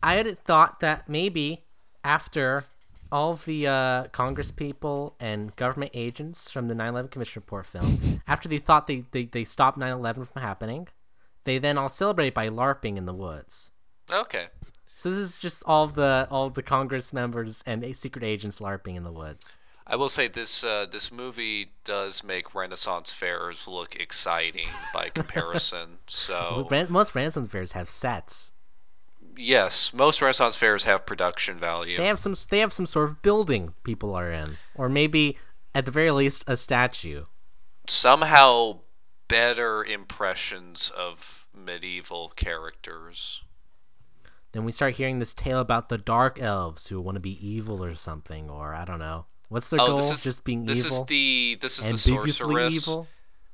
I 0.02 0.14
had 0.14 0.38
thought 0.44 0.80
that 0.80 1.08
maybe 1.08 1.64
after 2.04 2.64
all 3.10 3.34
the 3.34 3.66
uh, 3.66 4.04
Congress 4.08 4.50
people 4.50 5.16
and 5.18 5.54
government 5.56 5.92
agents 5.94 6.50
from 6.50 6.68
the 6.68 6.74
9/11 6.74 7.10
Commission 7.10 7.40
Report 7.40 7.66
film, 7.66 8.20
after 8.28 8.48
they 8.48 8.58
thought 8.58 8.86
they, 8.86 9.04
they, 9.12 9.24
they 9.24 9.44
stopped 9.44 9.78
9/11 9.78 10.28
from 10.30 10.42
happening, 10.42 10.88
they 11.44 11.58
then 11.58 11.78
all 11.78 11.88
celebrate 11.88 12.34
by 12.34 12.48
LARPing 12.48 12.96
in 12.96 13.06
the 13.06 13.14
woods. 13.14 13.70
okay. 14.12 14.46
So 14.96 15.10
this 15.10 15.18
is 15.20 15.38
just 15.38 15.62
all 15.64 15.86
the 15.86 16.26
all 16.30 16.50
the 16.50 16.62
Congress 16.62 17.12
members 17.12 17.62
and 17.64 17.84
a- 17.84 17.92
secret 17.94 18.24
agents 18.24 18.58
LARPing 18.58 18.96
in 18.96 19.04
the 19.04 19.12
woods. 19.12 19.56
I 19.88 19.96
will 19.96 20.10
say 20.10 20.28
this 20.28 20.62
uh, 20.62 20.86
this 20.90 21.10
movie 21.10 21.72
does 21.84 22.22
make 22.22 22.54
Renaissance 22.54 23.12
fairs 23.12 23.66
look 23.66 23.96
exciting 23.96 24.68
by 24.92 25.08
comparison. 25.14 25.98
So 26.06 26.68
most 26.90 27.14
Renaissance 27.14 27.50
fairs 27.50 27.72
have 27.72 27.88
sets. 27.88 28.52
yes, 29.36 29.92
most 29.94 30.20
Renaissance 30.20 30.56
fairs 30.56 30.84
have 30.84 31.06
production 31.06 31.58
value. 31.58 31.96
They 31.96 32.06
have 32.06 32.20
some 32.20 32.34
they 32.50 32.58
have 32.58 32.72
some 32.74 32.86
sort 32.86 33.08
of 33.08 33.22
building 33.22 33.74
people 33.82 34.14
are 34.14 34.30
in, 34.30 34.58
or 34.74 34.90
maybe 34.90 35.38
at 35.74 35.86
the 35.86 35.90
very 35.90 36.10
least 36.10 36.44
a 36.46 36.56
statue. 36.56 37.24
Somehow 37.86 38.80
better 39.28 39.82
impressions 39.84 40.90
of 40.96 41.46
medieval 41.54 42.28
characters. 42.36 43.42
Then 44.52 44.64
we 44.64 44.72
start 44.72 44.96
hearing 44.96 45.18
this 45.18 45.34
tale 45.34 45.60
about 45.60 45.88
the 45.88 45.98
dark 45.98 46.40
elves 46.40 46.88
who 46.88 47.00
want 47.00 47.16
to 47.16 47.20
be 47.20 47.46
evil 47.46 47.82
or 47.84 47.94
something, 47.94 48.48
or 48.50 48.74
I 48.74 48.84
don't 48.84 48.98
know. 48.98 49.26
What's 49.48 49.68
their 49.68 49.80
Oh, 49.80 49.86
goal? 49.88 49.96
this 49.98 50.10
is 50.10 50.22
Just 50.24 50.44
being 50.44 50.64
this 50.66 50.84
evil, 50.84 51.00
is 51.02 51.06
the 51.06 51.58
this 51.60 51.78
is 51.78 51.84
the 51.84 51.98
sorceress. 51.98 52.74
evil. 52.74 53.08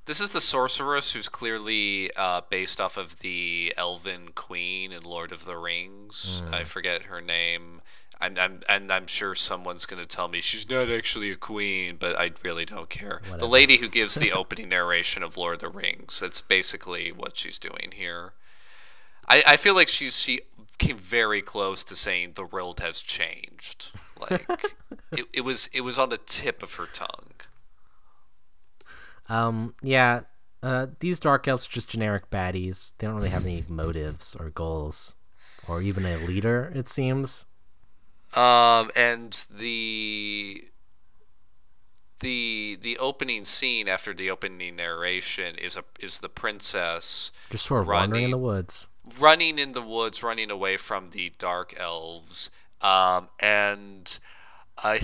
This 0.06 0.20
is 0.20 0.30
the 0.30 0.40
sorceress 0.40 1.12
who's 1.12 1.28
clearly 1.30 2.10
uh, 2.14 2.42
based 2.50 2.80
off 2.80 2.96
of 2.98 3.20
the 3.20 3.72
Elven 3.76 4.30
Queen 4.34 4.92
in 4.92 5.02
Lord 5.02 5.32
of 5.32 5.46
the 5.46 5.56
Rings. 5.56 6.42
Hmm. 6.46 6.54
I 6.54 6.64
forget 6.64 7.04
her 7.04 7.20
name. 7.22 7.80
I'm, 8.20 8.38
I'm, 8.38 8.60
and 8.68 8.92
I'm 8.92 9.06
sure 9.06 9.34
someone's 9.34 9.86
going 9.86 10.00
to 10.00 10.06
tell 10.08 10.28
me 10.28 10.40
she's 10.40 10.68
not 10.70 10.88
actually 10.90 11.30
a 11.30 11.36
queen, 11.36 11.96
but 11.98 12.16
I 12.16 12.30
really 12.42 12.64
don't 12.64 12.88
care. 12.88 13.20
The 13.38 13.48
lady 13.48 13.78
who 13.78 13.88
gives 13.88 14.14
the 14.14 14.30
opening 14.40 14.68
narration 14.68 15.22
of 15.22 15.36
Lord 15.36 15.54
of 15.54 15.60
the 15.60 15.68
Rings. 15.68 16.20
That's 16.20 16.40
basically 16.40 17.10
what 17.10 17.36
she's 17.36 17.58
doing 17.58 17.92
here. 17.94 18.32
I, 19.26 19.42
I 19.46 19.56
feel 19.56 19.74
like 19.74 19.88
she's 19.88 20.18
she 20.18 20.42
came 20.78 20.98
very 20.98 21.40
close 21.42 21.82
to 21.84 21.96
saying 21.96 22.32
the 22.34 22.44
world 22.44 22.80
has 22.80 23.00
changed. 23.00 23.90
Like 24.30 24.48
it, 25.12 25.26
it 25.32 25.40
was 25.42 25.68
it 25.72 25.82
was 25.82 25.98
on 25.98 26.08
the 26.10 26.18
tip 26.18 26.62
of 26.62 26.74
her 26.74 26.86
tongue. 26.86 27.32
Um, 29.28 29.74
yeah. 29.82 30.20
Uh, 30.62 30.86
these 31.00 31.18
dark 31.20 31.46
elves 31.46 31.66
are 31.66 31.70
just 31.70 31.90
generic 31.90 32.30
baddies. 32.30 32.92
They 32.98 33.06
don't 33.06 33.16
really 33.16 33.28
have 33.30 33.44
any 33.44 33.64
motives 33.68 34.34
or 34.38 34.50
goals, 34.50 35.14
or 35.68 35.82
even 35.82 36.06
a 36.06 36.16
leader. 36.16 36.72
It 36.74 36.88
seems. 36.88 37.46
Um, 38.34 38.90
and 38.96 39.44
the 39.50 40.64
the 42.20 42.78
the 42.80 42.98
opening 42.98 43.44
scene 43.44 43.88
after 43.88 44.14
the 44.14 44.30
opening 44.30 44.76
narration 44.76 45.56
is 45.56 45.76
a 45.76 45.84
is 46.00 46.18
the 46.18 46.28
princess 46.28 47.30
Just 47.50 47.66
sort 47.66 47.82
of 47.82 47.88
wandering 47.88 48.24
in 48.24 48.30
the 48.30 48.38
woods. 48.38 48.88
running 49.20 49.58
in 49.58 49.72
the 49.72 49.82
woods, 49.82 50.22
running 50.22 50.50
away 50.50 50.76
from 50.76 51.10
the 51.10 51.32
dark 51.38 51.74
elves. 51.78 52.50
Um, 52.84 53.28
and 53.40 54.18
I 54.76 55.00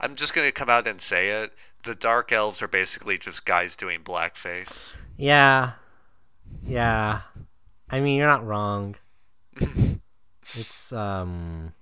I'm 0.00 0.14
just 0.14 0.32
gonna 0.32 0.52
come 0.52 0.70
out 0.70 0.86
and 0.86 1.00
say 1.00 1.30
it. 1.30 1.52
The 1.82 1.96
dark 1.96 2.30
elves 2.30 2.62
are 2.62 2.68
basically 2.68 3.18
just 3.18 3.44
guys 3.44 3.74
doing 3.74 4.00
blackface. 4.04 4.90
Yeah. 5.16 5.72
Yeah. 6.64 7.22
I 7.90 8.00
mean, 8.00 8.16
you're 8.16 8.28
not 8.28 8.46
wrong. 8.46 8.94
it's 10.54 10.92
um. 10.92 11.74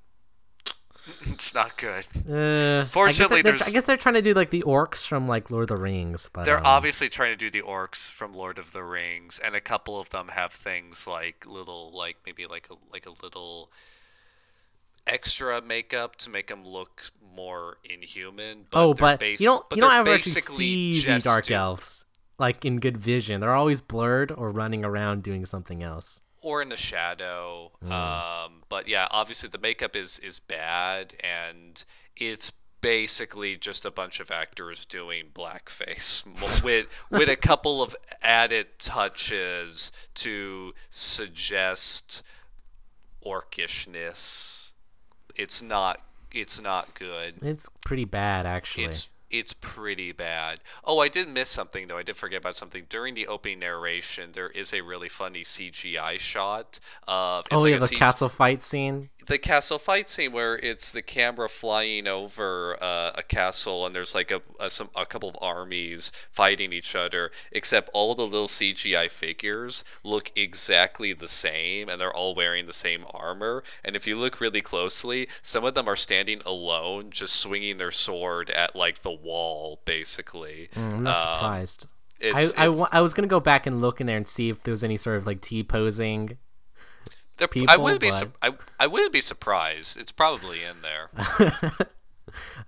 it's 1.33 1.55
not 1.55 1.77
good. 1.77 2.07
Uh, 2.31 2.87
Fortunately, 2.87 3.39
I 3.39 3.43
guess, 3.43 3.69
I 3.69 3.71
guess 3.71 3.85
they're 3.85 3.97
trying 3.97 4.15
to 4.15 4.23
do 4.23 4.35
like 4.35 4.51
the 4.51 4.63
orcs 4.63 5.07
from 5.07 5.29
like 5.29 5.51
Lord 5.51 5.65
of 5.65 5.69
the 5.69 5.83
Rings, 5.83 6.31
but 6.33 6.45
They're 6.45 6.59
um, 6.59 6.67
obviously 6.67 7.09
trying 7.09 7.33
to 7.33 7.37
do 7.37 7.51
the 7.51 7.63
orcs 7.63 8.09
from 8.09 8.35
Lord 8.35 8.59
of 8.59 8.73
the 8.73 8.83
Rings, 8.83 9.39
and 9.43 9.55
a 9.55 9.61
couple 9.61 10.01
of 10.01 10.11
them 10.11 10.29
have 10.29 10.53
things 10.53 11.07
like 11.07 11.45
little, 11.47 11.91
like 11.95 12.17
maybe 12.25 12.47
like 12.47 12.69
a 12.71 12.75
like 12.93 13.07
a 13.07 13.13
little 13.23 13.71
extra 15.07 15.61
makeup 15.63 16.17
to 16.17 16.31
make 16.31 16.49
them 16.49 16.65
look 16.65 17.11
more 17.35 17.79
inhuman. 17.85 18.67
But 18.71 18.85
oh, 18.85 18.95
but 18.95 19.21
bas- 19.21 19.41
you 19.41 19.47
don't 19.47 19.69
but 19.69 19.77
you 19.77 19.83
don't 19.83 19.93
ever 19.93 20.15
actually 20.15 20.41
see 20.41 21.01
the 21.03 21.21
dark 21.21 21.51
elves 21.51 22.05
like 22.39 22.65
in 22.65 22.81
good 22.81 22.97
vision. 22.97 23.41
They're 23.41 23.55
always 23.55 23.81
blurred 23.81 24.31
or 24.33 24.51
running 24.51 24.85
around 24.85 25.23
doing 25.23 25.47
something 25.47 25.83
else. 25.83 26.21
Or 26.43 26.63
in 26.63 26.69
the 26.69 26.77
shadow. 26.77 27.73
Mm. 27.85 27.91
Um, 27.91 28.53
but 28.69 28.89
yeah, 28.89 29.09
obviously 29.11 29.49
the 29.49 29.59
makeup 29.59 29.97
is 29.97 30.19
is 30.19 30.39
bad, 30.39 31.15
and 31.21 31.85
it's 32.17 32.53
basically 32.81 33.57
just 33.57 33.85
a 33.85 33.91
bunch 33.91 34.21
of 34.21 34.31
actors 34.31 34.85
doing 34.85 35.25
blackface 35.35 36.25
with 36.65 36.87
with 37.11 37.29
a 37.29 37.37
couple 37.37 37.83
of 37.83 37.97
added 38.23 38.67
touches 38.79 39.91
to 40.15 40.73
suggest 40.91 42.23
orcishness. 43.25 44.71
It's 45.35 45.63
not 45.63 46.01
it's 46.33 46.61
not 46.61 46.95
good. 46.95 47.35
It's 47.43 47.69
pretty 47.85 48.05
bad 48.05 48.47
actually. 48.47 48.85
It's 48.85 49.09
it's 49.31 49.53
pretty 49.53 50.13
bad. 50.13 50.61
Oh, 50.85 50.99
I 51.01 51.09
did 51.09 51.29
miss 51.29 51.49
something 51.51 51.89
though. 51.89 51.99
I 51.99 52.03
did 52.03 52.17
forget 52.17 52.39
about 52.41 52.57
something. 52.57 52.85
During 52.89 53.15
the 53.15 53.27
opening 53.27 53.61
narration, 53.61 54.31
there 54.33 54.51
is 54.51 54.73
a 54.73 54.81
really 54.83 55.09
funny 55.09 55.43
CGI 55.43 56.19
shot 56.19 56.79
of 57.07 57.47
oh 57.51 57.61
like 57.61 57.73
yeah, 57.73 57.79
the 57.79 57.89
C- 57.89 57.97
castle 57.97 58.29
fight 58.29 58.63
scene. 58.63 59.11
the 59.29 59.39
castle 59.39 59.79
fight 59.79 60.09
scene 60.09 60.33
where 60.33 60.57
it's 60.57 60.91
the 60.93 61.03
camera 61.03 61.49
flying 61.49 62.07
over 62.07 62.77
uh, 62.83 63.13
a 63.17 63.23
castle 63.23 63.85
and 63.87 63.95
there's 63.95 64.15
like 64.15 64.31
a, 64.31 64.41
a 64.61 64.71
some 64.71 64.91
a 64.95 65.05
couple 65.07 65.29
of 65.29 65.37
armies 65.41 66.13
fighting 66.31 66.73
each 66.73 66.95
other 66.95 67.31
except 67.51 67.91
all 67.93 68.15
the 68.15 68.23
little 68.27 68.47
CGI 68.49 69.11
figures 69.11 69.83
look 70.05 70.31
exactly 70.37 71.13
the 71.13 71.29
same 71.29 71.89
and 71.89 72.01
they're 72.01 72.15
all 72.15 72.35
wearing 72.35 72.67
the 72.67 72.73
same 72.73 73.05
armor 73.11 73.65
and 73.85 73.97
if 73.97 74.07
you 74.07 74.17
look 74.17 74.41
really 74.41 74.61
closely 74.63 75.29
some 75.43 75.65
of 75.65 75.75
them 75.75 75.89
are 75.89 75.97
standing 75.97 76.41
alone 76.47 77.11
just 77.11 77.35
swinging 77.37 77.79
their 77.79 77.91
sword 77.91 78.51
at 78.51 78.77
like 78.77 79.03
the 79.03 79.16
wall 79.17 79.81
basically 79.85 80.69
Mm, 80.75 80.93
I'm 80.95 81.03
not 81.03 81.17
Um, 81.17 81.35
surprised. 81.35 81.87
I, 82.23 82.27
it's, 82.43 82.53
I, 82.57 82.63
it's- 82.65 82.77
wa- 82.77 82.89
I 82.93 83.01
was 83.01 83.13
gonna 83.15 83.29
go 83.29 83.41
back 83.41 83.67
and 83.67 83.81
look 83.81 84.01
in 84.01 84.07
there 84.07 84.17
and 84.17 84.27
see 84.29 84.49
if 84.49 84.63
there 84.63 84.73
was 84.73 84.83
any 84.85 84.97
sort 84.97 85.17
of 85.19 85.27
like 85.27 85.41
T 85.41 85.63
posing. 85.63 86.39
they're- 87.37 87.45
I 87.45 87.47
people, 87.49 87.83
wouldn't 87.85 88.01
be 88.01 88.09
but- 88.11 88.19
sur- 88.19 88.33
I, 88.43 88.53
I 88.81 88.87
wouldn't 88.87 89.13
be 89.13 89.21
surprised 89.21 89.97
it's 89.99 90.13
probably 90.13 90.63
in 90.63 90.77
there 90.83 91.11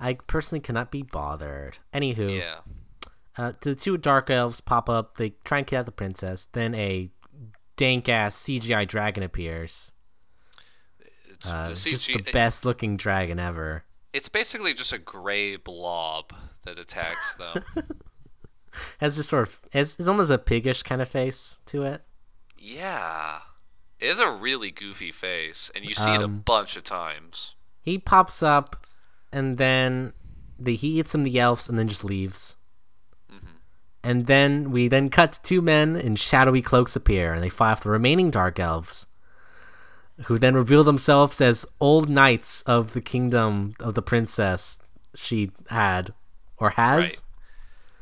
I 0.01 0.15
personally 0.27 0.61
cannot 0.61 0.91
be 0.91 1.03
bothered. 1.03 1.79
Anywho, 1.93 2.39
yeah 2.39 2.59
uh, 3.37 3.53
the 3.63 3.75
two 3.75 3.97
dark 3.97 4.31
elves 4.31 4.61
pop 4.61 4.89
up. 4.91 5.17
They 5.17 5.31
try 5.45 5.59
and 5.59 5.67
kidnap 5.67 5.87
the 5.87 5.93
princess. 5.93 6.49
Then 6.53 6.75
a 6.75 7.09
dank 7.77 8.09
ass 8.09 8.37
CGI 8.37 8.87
dragon 8.89 9.23
appears. 9.23 9.93
it's 11.31 11.49
Uh, 11.49 11.69
the 11.69 11.75
just 11.75 12.07
the 12.09 12.33
best 12.33 12.65
looking 12.65 12.97
dragon 12.97 13.39
ever. 13.39 13.85
It's 14.13 14.29
basically 14.29 14.75
just 14.75 14.93
a 14.93 14.99
gray 14.99 15.57
blob 15.57 16.33
that 16.65 16.79
attacks 16.79 17.35
them. 17.35 17.63
Has 18.99 19.17
this 19.17 19.29
sort 19.29 19.49
of 19.49 19.61
it's, 19.73 19.97
it's 19.99 20.09
almost 20.09 20.31
a 20.31 20.39
piggish 20.39 20.83
kind 20.83 21.03
of 21.03 21.09
face 21.09 21.59
to 21.67 21.83
it. 21.85 22.03
yeah. 22.57 23.41
It 24.01 24.07
is 24.11 24.21
a 24.21 24.31
really 24.31 24.71
goofy 24.71 25.11
face, 25.11 25.73
and 25.75 25.85
you 25.85 25.93
see 25.93 26.15
it 26.15 26.21
a 26.21 26.25
Um, 26.27 26.39
bunch 26.47 26.77
of 26.77 26.85
times. 26.85 27.57
He 27.83 27.99
pops 27.99 28.45
up, 28.45 28.87
and 29.33 29.59
then 29.59 30.13
they, 30.57 30.77
he 30.77 31.01
eats 31.01 31.11
some 31.11 31.23
of 31.23 31.25
the 31.25 31.41
elves 31.41 31.69
and 31.69 31.77
then 31.77 31.89
just 31.89 32.05
leaves. 32.05 32.55
And 34.05 34.27
then 34.29 34.71
we 34.71 34.87
then 34.87 35.11
cut 35.11 35.33
to 35.33 35.43
two 35.43 35.61
men 35.61 35.97
in 35.97 36.15
shadowy 36.15 36.63
cloaks 36.63 36.95
appear, 36.95 37.33
and 37.33 37.43
they 37.43 37.49
fight 37.49 37.73
off 37.73 37.83
the 37.83 37.91
remaining 37.91 38.31
dark 38.31 38.61
elves, 38.61 39.07
who 40.25 40.39
then 40.39 40.55
reveal 40.55 40.85
themselves 40.85 41.41
as 41.41 41.65
old 41.81 42.09
knights 42.09 42.63
of 42.63 42.93
the 42.93 43.01
kingdom 43.01 43.75
of 43.81 43.95
the 43.95 44.03
princess 44.03 44.79
she 45.15 45.51
had 45.69 46.13
or 46.59 46.71
has. 46.71 47.05
Right. 47.05 47.23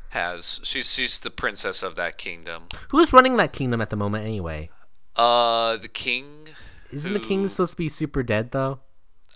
Has 0.09 0.61
she's 0.63 0.91
she's 0.91 1.19
the 1.19 1.29
princess 1.29 1.83
of 1.83 1.95
that 1.95 2.17
kingdom. 2.17 2.63
Who's 2.91 3.11
running 3.11 3.37
that 3.37 3.53
kingdom 3.53 3.81
at 3.81 3.89
the 3.89 3.97
moment 3.97 4.25
anyway? 4.25 4.69
Uh, 5.15 5.77
the 5.77 5.89
king. 5.89 6.49
Isn't 6.91 7.13
the 7.13 7.19
king 7.19 7.47
supposed 7.47 7.71
to 7.71 7.77
be 7.77 7.89
super 7.89 8.23
dead 8.23 8.51
though? 8.51 8.79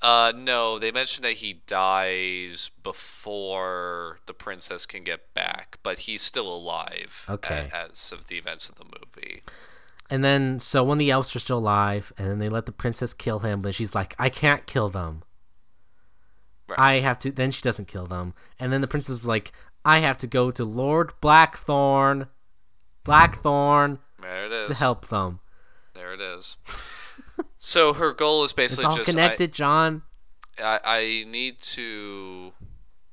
Uh, 0.01 0.33
no, 0.35 0.79
they 0.79 0.91
mentioned 0.91 1.23
that 1.25 1.33
he 1.33 1.61
dies 1.67 2.71
before 2.81 4.19
the 4.25 4.33
princess 4.33 4.87
can 4.87 5.03
get 5.03 5.31
back, 5.35 5.77
but 5.83 5.99
he's 5.99 6.23
still 6.23 6.51
alive. 6.51 7.25
Okay. 7.29 7.69
as 7.71 8.11
of 8.11 8.27
the 8.27 8.37
events 8.37 8.67
of 8.67 8.75
the 8.75 8.85
movie. 8.85 9.43
And 10.11 10.23
then 10.25 10.59
so 10.59 10.83
when 10.83 10.97
the 10.97 11.09
elves 11.09 11.33
are 11.35 11.39
still 11.39 11.57
alive, 11.59 12.11
and 12.17 12.27
then 12.27 12.37
they 12.39 12.49
let 12.49 12.65
the 12.67 12.71
princess 12.73 13.13
kill 13.13 13.39
him, 13.39 13.61
but 13.61 13.73
she's 13.73 13.95
like, 13.95 14.13
I 14.19 14.29
can't 14.29 14.67
kill 14.67 14.89
them. 14.89 15.23
Right. 16.67 16.77
I 16.79 16.99
have 16.99 17.17
to 17.19 17.31
then 17.31 17.51
she 17.51 17.61
doesn't 17.61 17.87
kill 17.87 18.05
them. 18.05 18.33
And 18.59 18.71
then 18.73 18.81
the 18.81 18.87
princess 18.87 19.15
is 19.19 19.25
like, 19.25 19.53
I 19.85 19.99
have 19.99 20.17
to 20.19 20.27
go 20.27 20.51
to 20.51 20.63
Lord 20.65 21.13
Blackthorn 21.21 22.27
Blackthorn 23.03 23.99
There 24.21 24.45
it 24.45 24.51
is. 24.51 24.67
to 24.67 24.73
help 24.75 25.07
them. 25.07 25.39
There 25.93 26.13
it 26.13 26.21
is. 26.21 26.57
so 27.57 27.93
her 27.93 28.11
goal 28.13 28.43
is 28.43 28.51
It's 28.51 28.55
basically 28.55 28.85
all 28.85 28.95
just 28.97 29.09
I- 29.09 29.11
connected, 29.13 29.53
John. 29.53 30.03
I, 30.61 30.79
I 30.83 31.25
need 31.31 31.61
to 31.61 32.51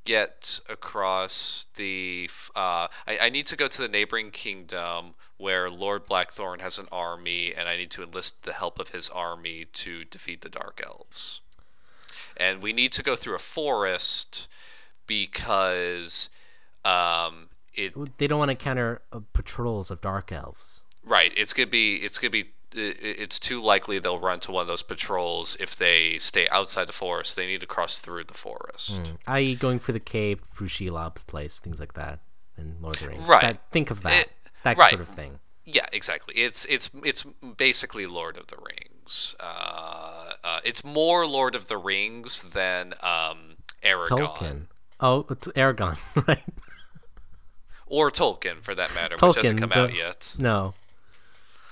get 0.05 0.59
across 0.69 1.67
the. 1.77 2.29
Uh, 2.55 2.89
I, 3.07 3.19
I 3.23 3.31
need 3.31 3.47
to 3.47 3.57
go 3.57 3.69
to 3.69 3.83
the 3.83 3.89
neighboring 3.89 4.31
kingdom 4.33 5.15
where 5.39 5.71
Lord 5.71 6.05
Blackthorn 6.07 6.61
has 6.61 6.79
an 6.79 6.89
army, 6.93 7.55
and 7.57 7.69
I 7.69 7.77
need 7.77 7.91
to 7.93 8.03
enlist 8.03 8.43
the 8.43 8.53
help 8.53 8.79
of 8.79 8.91
his 8.91 9.09
army 9.09 9.67
to 9.73 10.05
defeat 10.05 10.43
the 10.43 10.49
Dark 10.49 10.83
Elves. 10.85 11.41
And 12.37 12.61
we 12.61 12.73
need 12.73 12.93
to 12.93 13.03
go 13.03 13.17
through 13.17 13.35
a 13.35 13.41
forest 13.41 14.47
because 15.07 16.29
um, 16.85 17.49
it 17.75 18.19
They 18.19 18.27
don't 18.27 18.39
want 18.39 18.51
to 18.51 18.55
counter 18.55 19.03
uh, 19.13 19.21
patrols 19.33 19.91
of 19.91 20.01
dark 20.01 20.31
elves. 20.31 20.85
Right. 21.05 21.33
It's 21.37 21.53
gonna 21.53 21.67
be. 21.67 21.97
It's 21.97 22.19
gonna 22.19 22.31
be. 22.31 22.51
It's 22.75 23.39
too 23.39 23.63
likely 23.63 23.99
they'll 23.99 24.19
run 24.21 24.41
to 24.41 24.53
one 24.53 24.61
of 24.61 24.69
those 24.69 24.83
patrols 24.83 25.57
if 25.59 25.75
they 25.75 26.19
stay 26.19 26.49
outside 26.51 26.87
the 26.87 26.93
forest. 26.93 27.35
They 27.35 27.47
need 27.47 27.63
to 27.63 27.67
cross 27.67 27.99
through 27.99 28.25
the 28.25 28.35
forest. 28.35 29.15
I.e., 29.27 29.55
going 29.55 29.79
for 29.79 29.93
the 29.93 30.01
cave 30.01 30.43
Shelob's 30.53 31.23
place, 31.23 31.61
things 31.61 31.81
like 31.81 31.95
that, 31.95 32.21
in 32.59 32.77
Lord 32.83 32.97
of 32.97 33.03
the 33.03 33.09
Rings. 33.09 33.27
Right. 33.27 33.41
That- 33.41 33.71
think 33.73 33.91
of 33.91 34.03
that. 34.03 34.27
It- 34.27 34.33
that 34.63 34.77
right. 34.77 34.91
sort 34.91 35.01
of 35.01 35.09
thing. 35.09 35.39
Yeah, 35.65 35.87
exactly. 35.93 36.35
It's 36.37 36.65
it's 36.65 36.91
it's 37.05 37.25
basically 37.57 38.07
Lord 38.07 38.37
of 38.37 38.47
the 38.47 38.57
Rings. 38.57 39.35
Uh, 39.39 40.33
uh, 40.43 40.61
it's 40.65 40.83
more 40.83 41.27
Lord 41.27 41.55
of 41.55 41.69
the 41.69 41.77
Rings 41.77 42.43
than 42.43 42.95
um, 43.03 43.57
Eragon 43.83 44.09
Tolkien. 44.09 44.63
Oh, 45.01 45.27
it's 45.31 45.47
Eragon, 45.49 45.99
right? 46.27 46.43
or 47.87 48.11
Tolkien, 48.11 48.63
for 48.63 48.75
that 48.75 48.95
matter, 48.95 49.17
which 49.21 49.37
hasn't 49.37 49.59
Tolkien, 49.59 49.61
come 49.61 49.69
the- 49.71 49.77
out 49.77 49.95
yet. 49.95 50.35
No. 50.39 50.75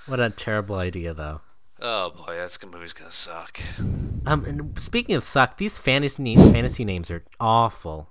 What 0.07 0.21
a 0.21 0.31
terrible 0.31 0.77
idea, 0.77 1.13
though. 1.15 1.41
Oh 1.81 2.11
boy, 2.11 2.37
that's 2.37 2.65
movie's 2.65 2.93
gonna 2.95 3.13
suck. 3.13 3.61
Um, 3.79 4.45
and 4.45 4.81
speaking 4.81 5.15
of 5.15 5.25
suck, 5.25 5.59
these 5.59 5.77
fantasy 5.79 6.23
names, 6.23 6.51
fantasy 6.51 6.85
names 6.85 7.11
are 7.11 7.23
awful. 7.39 8.11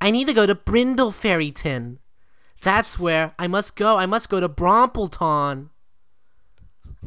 I 0.00 0.10
need 0.10 0.28
to 0.28 0.32
go 0.32 0.46
to 0.46 0.54
Brindle 0.54 1.10
Fairyton. 1.10 1.98
That's 2.62 2.98
where 2.98 3.32
I 3.38 3.46
must 3.46 3.76
go. 3.76 3.96
I 3.96 4.06
must 4.06 4.28
go 4.28 4.40
to 4.40 4.48
Brompleton. 4.48 5.68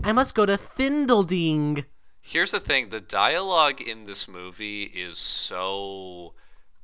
I 0.04 0.12
must 0.12 0.34
go 0.34 0.46
to 0.46 0.58
Thindleding. 0.58 1.86
Here's 2.22 2.52
the 2.52 2.60
thing: 2.60 2.90
the 2.90 3.02
dialogue 3.02 3.82
in 3.82 4.06
this 4.06 4.28
movie 4.28 4.84
is 4.84 5.18
so 5.18 6.34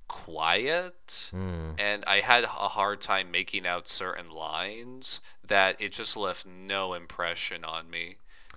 quiet, 0.07 1.29
hmm. 1.31 1.71
and 1.77 2.03
I 2.05 2.19
had 2.19 2.43
a 2.43 2.47
hard 2.47 3.01
time 3.01 3.31
making 3.31 3.65
out 3.65 3.87
certain 3.87 4.29
lines 4.31 5.21
that 5.47 5.79
it 5.81 5.93
just 5.93 6.17
left 6.17 6.45
no 6.45 6.93
impression 6.93 7.63
on 7.63 7.89
me. 7.89 8.15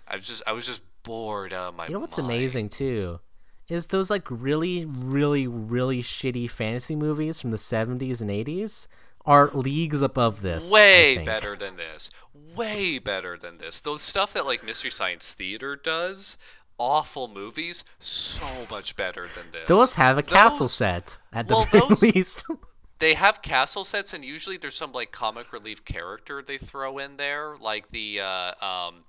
I 0.09 0.17
was 0.17 0.27
just 0.27 0.43
I 0.47 0.53
was 0.53 0.67
just 0.67 0.83
bored 1.03 1.53
out 1.53 1.69
of 1.71 1.77
my 1.77 1.87
You 1.87 1.95
know 1.95 2.01
what's 2.01 2.19
mind. 2.19 2.31
amazing 2.31 2.69
too? 2.71 3.21
Is 3.69 3.87
those 3.87 4.11
like 4.11 4.29
really, 4.29 4.85
really, 4.85 5.47
really 5.47 6.03
shitty 6.03 6.51
fantasy 6.51 6.97
movies 6.97 7.41
from 7.41 7.53
the 7.53 7.57
70s 7.57 8.21
and 8.21 8.29
80s 8.29 8.89
are 9.25 9.51
leagues 9.53 10.03
above 10.03 10.43
this. 10.43 10.71
Way 10.71 11.19
better 11.19 11.57
than 11.57 11.77
this. 11.77 12.11
Way 12.55 12.99
better 12.99 13.37
than 13.37 13.59
this. 13.59 13.81
The 13.81 13.99
stuff 13.99 14.33
that 14.33 14.47
like 14.47 14.65
Mystery 14.65 14.91
Science 14.91 15.33
Theater 15.33 15.77
does, 15.77 16.37
awful 16.79 17.29
movies, 17.29 17.85
so 17.99 18.67
much 18.71 18.97
better 18.97 19.29
than 19.35 19.53
this. 19.53 19.67
Those 19.69 19.95
have 19.95 20.19
a 20.19 20.23
castle 20.23 20.69
set 20.69 21.19
at 21.33 21.49
the 21.49 21.55
well, 21.55 21.65
very 21.67 21.89
those- 21.89 22.03
least. 22.03 22.45
they 23.01 23.15
have 23.15 23.43
castle 23.43 23.85
sets 23.85 24.13
and 24.13 24.25
usually 24.25 24.57
there's 24.57 24.77
some 24.77 24.93
like 24.93 25.11
comic 25.11 25.53
relief 25.53 25.85
character 25.85 26.43
they 26.43 26.59
throw 26.59 26.99
in 26.99 27.17
there 27.17 27.57
like 27.61 27.91
the 27.91 28.21
uh, 28.21 28.53
um 28.65 29.05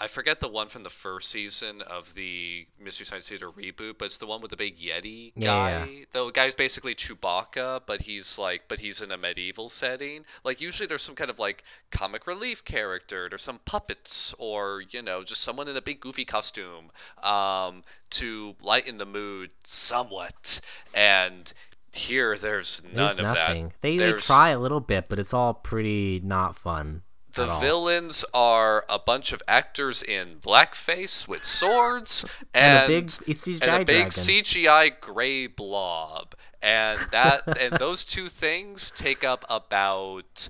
I 0.00 0.06
forget 0.06 0.38
the 0.40 0.48
one 0.48 0.68
from 0.68 0.84
the 0.84 0.90
first 0.90 1.28
season 1.28 1.82
of 1.82 2.14
the 2.14 2.66
Mystery 2.80 3.04
Science 3.04 3.28
Theater 3.28 3.50
reboot, 3.50 3.94
but 3.98 4.04
it's 4.04 4.18
the 4.18 4.26
one 4.28 4.40
with 4.40 4.50
the 4.52 4.56
big 4.56 4.78
Yeti 4.78 5.32
Yeah, 5.34 5.46
guy. 5.46 5.70
yeah. 5.70 6.04
The 6.12 6.30
guy's 6.30 6.54
basically 6.54 6.94
Chewbacca, 6.94 7.80
but 7.84 8.02
he's 8.02 8.38
like, 8.38 8.62
but 8.68 8.78
he's 8.78 9.00
in 9.00 9.10
a 9.10 9.16
medieval 9.16 9.68
setting. 9.68 10.24
Like 10.44 10.60
usually 10.60 10.86
there's 10.86 11.02
some 11.02 11.16
kind 11.16 11.30
of 11.30 11.40
like 11.40 11.64
comic 11.90 12.26
relief 12.28 12.64
character, 12.64 13.28
there's 13.28 13.42
some 13.42 13.58
puppets, 13.64 14.34
or 14.38 14.82
you 14.88 15.02
know, 15.02 15.24
just 15.24 15.42
someone 15.42 15.66
in 15.66 15.76
a 15.76 15.82
big 15.82 15.98
goofy 16.00 16.24
costume, 16.24 16.92
um, 17.22 17.82
to 18.10 18.54
lighten 18.62 18.98
the 18.98 19.06
mood 19.06 19.50
somewhat. 19.64 20.60
And 20.94 21.52
here 21.92 22.36
there's 22.38 22.82
none 22.84 22.94
There's 22.94 23.16
of 23.16 23.22
nothing. 23.22 23.64
that. 23.68 23.74
They, 23.80 23.96
they 23.96 24.12
try 24.12 24.50
a 24.50 24.58
little 24.60 24.80
bit, 24.80 25.06
but 25.08 25.18
it's 25.18 25.34
all 25.34 25.54
pretty 25.54 26.20
not 26.22 26.56
fun. 26.56 27.02
The 27.34 27.46
villains 27.58 28.24
are 28.34 28.84
a 28.88 28.98
bunch 28.98 29.32
of 29.32 29.42
actors 29.46 30.02
in 30.02 30.36
blackface 30.40 31.28
with 31.28 31.44
swords 31.44 32.24
And 32.54 32.78
and, 32.82 32.84
a 32.84 32.86
big 32.88 33.06
CGI 33.06 33.62
and 33.62 33.82
a 33.82 33.84
big. 33.84 34.06
CGI 34.08 35.00
gray 35.00 35.46
blob, 35.46 36.34
and 36.62 36.98
that 37.12 37.46
and 37.60 37.78
those 37.78 38.04
two 38.04 38.28
things 38.28 38.90
take 38.90 39.22
up 39.24 39.44
about 39.48 40.48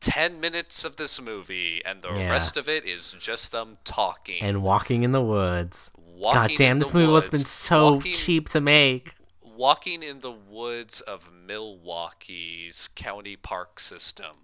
ten 0.00 0.40
minutes 0.40 0.84
of 0.84 0.96
this 0.96 1.20
movie, 1.20 1.82
and 1.84 2.02
the 2.02 2.12
Yeah. 2.12 2.30
rest 2.30 2.56
of 2.56 2.68
it 2.68 2.84
is 2.84 3.14
just 3.18 3.52
them 3.52 3.78
talking. 3.84 4.42
and 4.42 4.62
walking 4.62 5.02
in 5.02 5.12
the 5.12 5.22
woods. 5.22 5.90
walking 5.96 6.40
God 6.42 6.50
damn, 6.56 6.78
this 6.78 6.92
movie 6.94 7.10
must 7.12 7.26
have 7.26 7.32
been 7.32 7.44
so 7.44 7.94
walking- 7.94 8.14
cheap 8.14 8.48
to 8.50 8.60
make. 8.60 9.14
walking 9.42 10.02
in 10.02 10.18
the 10.20 10.32
woods 10.32 11.00
of 11.02 11.28
Milwaukee's 11.46 12.88
county 12.94 13.36
park 13.36 13.78
system. 13.80 14.36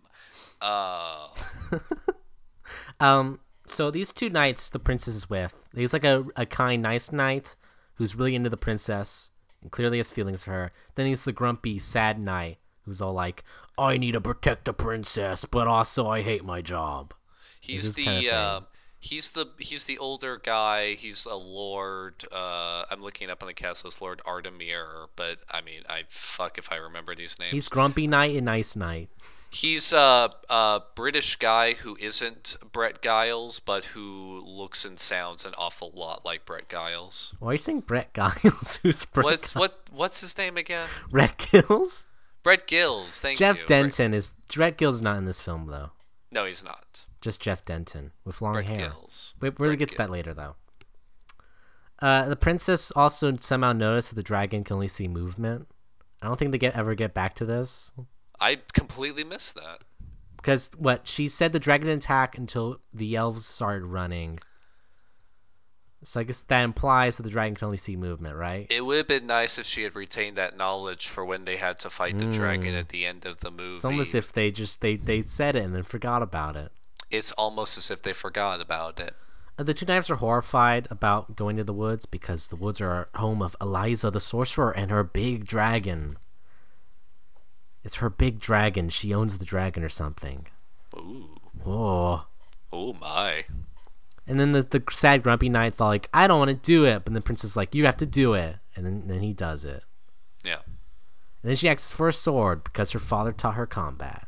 Uh, 0.60 1.28
Um, 3.00 3.40
so 3.66 3.90
these 3.90 4.12
two 4.12 4.28
knights 4.30 4.68
the 4.68 4.78
princess 4.78 5.14
is 5.14 5.30
with, 5.30 5.54
he's 5.74 5.92
like 5.92 6.04
a, 6.04 6.26
a 6.36 6.44
kind, 6.46 6.82
nice 6.82 7.10
knight 7.10 7.56
who's 7.94 8.14
really 8.14 8.34
into 8.34 8.50
the 8.50 8.56
princess 8.56 9.30
and 9.62 9.70
clearly 9.70 9.98
has 9.98 10.10
feelings 10.10 10.44
for 10.44 10.52
her. 10.52 10.72
Then 10.94 11.06
he's 11.06 11.24
the 11.24 11.32
grumpy, 11.32 11.78
sad 11.78 12.18
knight 12.18 12.58
who's 12.84 13.00
all 13.00 13.14
like, 13.14 13.44
I 13.78 13.96
need 13.96 14.12
to 14.12 14.20
protect 14.20 14.66
the 14.66 14.72
princess, 14.72 15.44
but 15.44 15.66
also 15.66 16.06
I 16.06 16.22
hate 16.22 16.44
my 16.44 16.60
job. 16.60 17.14
He's 17.60 17.94
the 17.94 18.04
kind 18.04 18.26
of 18.26 18.32
uh, 18.32 18.60
he's 19.00 19.30
the 19.30 19.46
he's 19.58 19.84
the 19.84 19.98
older 19.98 20.38
guy. 20.42 20.94
He's 20.94 21.26
a 21.26 21.34
lord. 21.34 22.24
Uh, 22.32 22.84
I'm 22.90 23.02
looking 23.02 23.28
up 23.28 23.42
on 23.42 23.48
the 23.48 23.54
castle 23.54 23.88
as 23.88 24.00
Lord 24.00 24.22
Artemir, 24.26 25.08
but 25.14 25.38
I 25.50 25.60
mean, 25.60 25.82
I 25.88 26.04
fuck 26.08 26.56
if 26.56 26.72
I 26.72 26.76
remember 26.76 27.14
these 27.14 27.38
names. 27.38 27.52
He's 27.52 27.68
grumpy 27.68 28.06
knight 28.06 28.34
and 28.34 28.46
nice 28.46 28.74
knight. 28.74 29.10
He's 29.52 29.92
a, 29.92 30.30
a 30.48 30.82
British 30.94 31.34
guy 31.36 31.72
who 31.74 31.96
isn't 32.00 32.56
Brett 32.70 33.02
Giles, 33.02 33.58
but 33.58 33.86
who 33.86 34.40
looks 34.46 34.84
and 34.84 34.98
sounds 34.98 35.44
an 35.44 35.54
awful 35.58 35.90
lot 35.92 36.24
like 36.24 36.46
Brett 36.46 36.68
Giles. 36.68 37.34
Why 37.40 37.50
are 37.50 37.52
you 37.54 37.58
saying 37.58 37.80
Brett 37.80 38.14
Giles? 38.14 38.76
Who's 38.82 39.04
Brett 39.06 39.24
What's 39.24 39.52
Giles? 39.52 39.54
what 39.56 39.80
what's 39.90 40.20
his 40.20 40.38
name 40.38 40.56
again? 40.56 40.86
Brett 41.10 41.36
Gills? 41.50 42.06
Brett 42.44 42.68
Gills. 42.68 43.18
Thank 43.18 43.40
Jeff 43.40 43.56
you. 43.56 43.62
Brett- 43.62 43.68
Denton 43.68 44.14
is. 44.14 44.30
Brett 44.54 44.76
Gills 44.78 45.02
not 45.02 45.18
in 45.18 45.24
this 45.24 45.40
film 45.40 45.66
though. 45.66 45.90
No, 46.30 46.44
he's 46.44 46.62
not. 46.62 47.06
Just 47.20 47.40
Jeff 47.40 47.64
Denton 47.64 48.12
with 48.24 48.40
long 48.40 48.52
Brett 48.52 48.66
hair. 48.66 48.76
Gills. 48.76 49.34
We 49.40 49.48
really 49.48 49.70
Brett 49.74 49.78
gets 49.80 49.92
to 49.92 49.98
that 49.98 50.10
later, 50.10 50.32
though. 50.32 50.54
Uh, 52.00 52.28
the 52.28 52.36
princess 52.36 52.90
also 52.96 53.34
somehow 53.36 53.72
noticed 53.72 54.10
that 54.10 54.14
the 54.14 54.22
dragon 54.22 54.64
can 54.64 54.74
only 54.74 54.88
see 54.88 55.06
movement. 55.06 55.68
I 56.22 56.28
don't 56.28 56.38
think 56.38 56.52
they 56.52 56.58
get 56.58 56.74
ever 56.74 56.94
get 56.94 57.12
back 57.12 57.34
to 57.36 57.44
this 57.44 57.92
I 58.40 58.58
completely 58.72 59.24
missed 59.24 59.54
that. 59.54 59.82
because 60.36 60.70
what 60.78 61.06
she 61.06 61.28
said 61.28 61.52
the 61.52 61.58
dragon 61.58 61.86
didn't 61.88 62.04
attack 62.04 62.38
until 62.38 62.80
the 62.94 63.14
elves 63.16 63.44
started 63.46 63.84
running. 63.84 64.38
So 66.02 66.20
I 66.20 66.22
guess 66.22 66.40
that 66.48 66.62
implies 66.62 67.16
that 67.18 67.24
the 67.24 67.30
dragon 67.30 67.54
can 67.54 67.66
only 67.66 67.76
see 67.76 67.94
movement, 67.94 68.34
right? 68.36 68.66
It 68.70 68.86
would 68.86 68.96
have 68.96 69.08
been 69.08 69.26
nice 69.26 69.58
if 69.58 69.66
she 69.66 69.82
had 69.82 69.94
retained 69.94 70.38
that 70.38 70.56
knowledge 70.56 71.08
for 71.08 71.26
when 71.26 71.44
they 71.44 71.56
had 71.58 71.78
to 71.80 71.90
fight 71.90 72.18
the 72.18 72.24
dragon 72.32 72.72
Mm. 72.72 72.78
at 72.80 72.88
the 72.88 73.04
end 73.04 73.26
of 73.26 73.40
the 73.40 73.50
movie. 73.50 73.74
It's 73.76 73.84
almost 73.84 74.10
as 74.10 74.14
if 74.14 74.32
they 74.32 74.50
just 74.50 74.80
they 74.80 74.96
they 74.96 75.20
said 75.20 75.56
it 75.56 75.62
and 75.64 75.74
then 75.74 75.82
forgot 75.82 76.22
about 76.22 76.56
it. 76.56 76.72
it's 77.10 77.32
almost 77.32 77.76
as 77.76 77.90
if 77.90 78.00
they 78.02 78.12
forgot 78.14 78.60
about 78.62 78.98
it. 79.00 79.14
The 79.58 79.74
two 79.74 79.84
knives 79.84 80.08
are 80.10 80.16
horrified 80.16 80.86
about 80.90 81.36
going 81.36 81.56
to 81.58 81.64
the 81.64 81.72
woods 81.74 82.06
because 82.06 82.48
the 82.48 82.56
woods 82.56 82.80
are 82.80 83.08
home 83.16 83.42
of 83.42 83.54
Eliza 83.60 84.10
the 84.10 84.20
sorcerer 84.20 84.70
and 84.70 84.90
her 84.90 85.04
big 85.04 85.44
dragon. 85.44 86.16
It's 87.84 87.96
her 87.96 88.10
big 88.10 88.40
dragon. 88.40 88.88
She 88.90 89.14
owns 89.14 89.38
the 89.38 89.44
dragon 89.44 89.82
or 89.82 89.88
something. 89.88 90.46
Ooh, 90.96 91.36
Oh. 91.66 92.26
oh 92.72 92.92
my! 92.94 93.44
And 94.26 94.38
then 94.38 94.52
the, 94.52 94.62
the 94.62 94.82
sad 94.90 95.22
grumpy 95.22 95.48
knight's 95.48 95.80
all 95.80 95.88
like, 95.88 96.08
I 96.14 96.26
don't 96.26 96.38
want 96.38 96.50
to 96.50 96.54
do 96.54 96.84
it. 96.84 97.04
But 97.04 97.14
the 97.14 97.20
princess 97.20 97.50
is 97.50 97.56
like, 97.56 97.74
you 97.74 97.84
have 97.86 97.96
to 97.98 98.06
do 98.06 98.34
it. 98.34 98.56
And 98.76 98.86
then, 98.86 99.02
then 99.06 99.20
he 99.22 99.32
does 99.32 99.64
it. 99.64 99.82
Yeah, 100.44 100.60
And 101.42 101.50
then 101.50 101.56
she 101.56 101.68
asks 101.68 101.90
for 101.92 102.08
a 102.08 102.12
sword 102.12 102.64
because 102.64 102.92
her 102.92 102.98
father 102.98 103.32
taught 103.32 103.54
her 103.56 103.66
combat. 103.66 104.26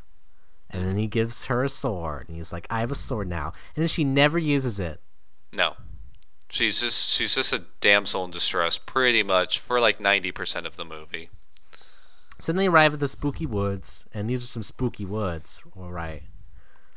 And 0.69 0.83
then 0.85 0.97
he 0.97 1.07
gives 1.07 1.45
her 1.45 1.63
a 1.63 1.69
sword. 1.69 2.27
And 2.27 2.35
he's 2.37 2.51
like, 2.51 2.67
I 2.69 2.79
have 2.81 2.91
a 2.91 2.95
sword 2.95 3.27
now. 3.29 3.53
And 3.75 3.81
then 3.81 3.87
she 3.87 4.03
never 4.03 4.37
uses 4.37 4.79
it. 4.79 4.99
no, 5.55 5.75
she's 6.49 6.81
just 6.81 7.09
she's 7.11 7.33
just 7.35 7.53
a 7.53 7.63
damsel 7.81 8.25
in 8.25 8.31
distress, 8.31 8.77
pretty 8.77 9.23
much 9.23 9.59
for 9.59 9.79
like 9.79 9.99
ninety 9.99 10.31
percent 10.31 10.67
of 10.67 10.75
the 10.75 10.85
movie. 10.85 11.29
So 12.39 12.51
then 12.51 12.57
they 12.57 12.67
arrive 12.67 12.93
at 12.93 12.99
the 12.99 13.07
spooky 13.07 13.45
woods. 13.45 14.05
And 14.13 14.29
these 14.29 14.43
are 14.43 14.47
some 14.47 14.63
spooky 14.63 15.05
woods. 15.05 15.61
All 15.77 15.91
right. 15.91 16.23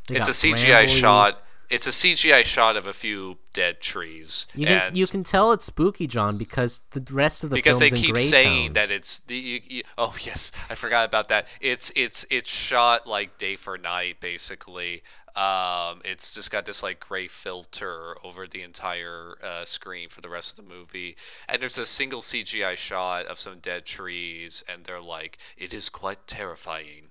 They 0.08 0.16
it's 0.16 0.28
a 0.28 0.32
CGI 0.32 0.84
rambly- 0.84 0.88
shot. 0.88 1.42
It's 1.68 1.86
a 1.88 1.90
CGI 1.90 2.44
shot 2.44 2.76
of 2.76 2.86
a 2.86 2.92
few 2.92 3.38
dead 3.52 3.80
trees, 3.80 4.46
You 4.54 4.66
can, 4.66 4.78
and 4.78 4.96
you 4.96 5.04
can 5.08 5.24
tell 5.24 5.50
it's 5.50 5.64
spooky, 5.64 6.06
John, 6.06 6.36
because 6.38 6.82
the 6.92 7.02
rest 7.12 7.42
of 7.42 7.50
the 7.50 7.56
because 7.56 7.80
they 7.80 7.90
keep 7.90 8.16
saying 8.16 8.68
tone. 8.68 8.72
that 8.74 8.92
it's 8.92 9.18
the 9.18 9.34
you, 9.34 9.60
you, 9.66 9.82
oh 9.98 10.14
yes 10.20 10.52
i 10.70 10.76
forgot 10.76 11.04
about 11.06 11.26
that 11.26 11.48
it's 11.60 11.90
it's 11.96 12.24
it's 12.30 12.48
shot 12.48 13.08
like 13.08 13.36
day 13.38 13.56
for 13.56 13.76
night 13.78 14.20
basically 14.20 15.02
um 15.36 16.00
it's 16.04 16.32
just 16.32 16.50
got 16.50 16.64
this 16.64 16.82
like 16.82 16.98
gray 17.00 17.28
filter 17.28 18.16
over 18.24 18.46
the 18.46 18.62
entire 18.62 19.36
uh, 19.42 19.64
screen 19.64 20.08
for 20.08 20.20
the 20.20 20.28
rest 20.28 20.58
of 20.58 20.64
the 20.64 20.74
movie 20.74 21.16
and 21.48 21.60
there's 21.60 21.76
a 21.78 21.84
single 21.86 22.20
cgi 22.20 22.74
shot 22.76 23.26
of 23.26 23.38
some 23.38 23.58
dead 23.58 23.84
trees 23.84 24.64
and 24.68 24.84
they're 24.84 25.00
like 25.00 25.36
it 25.58 25.74
is 25.74 25.88
quite 25.88 26.26
terrifying 26.26 27.04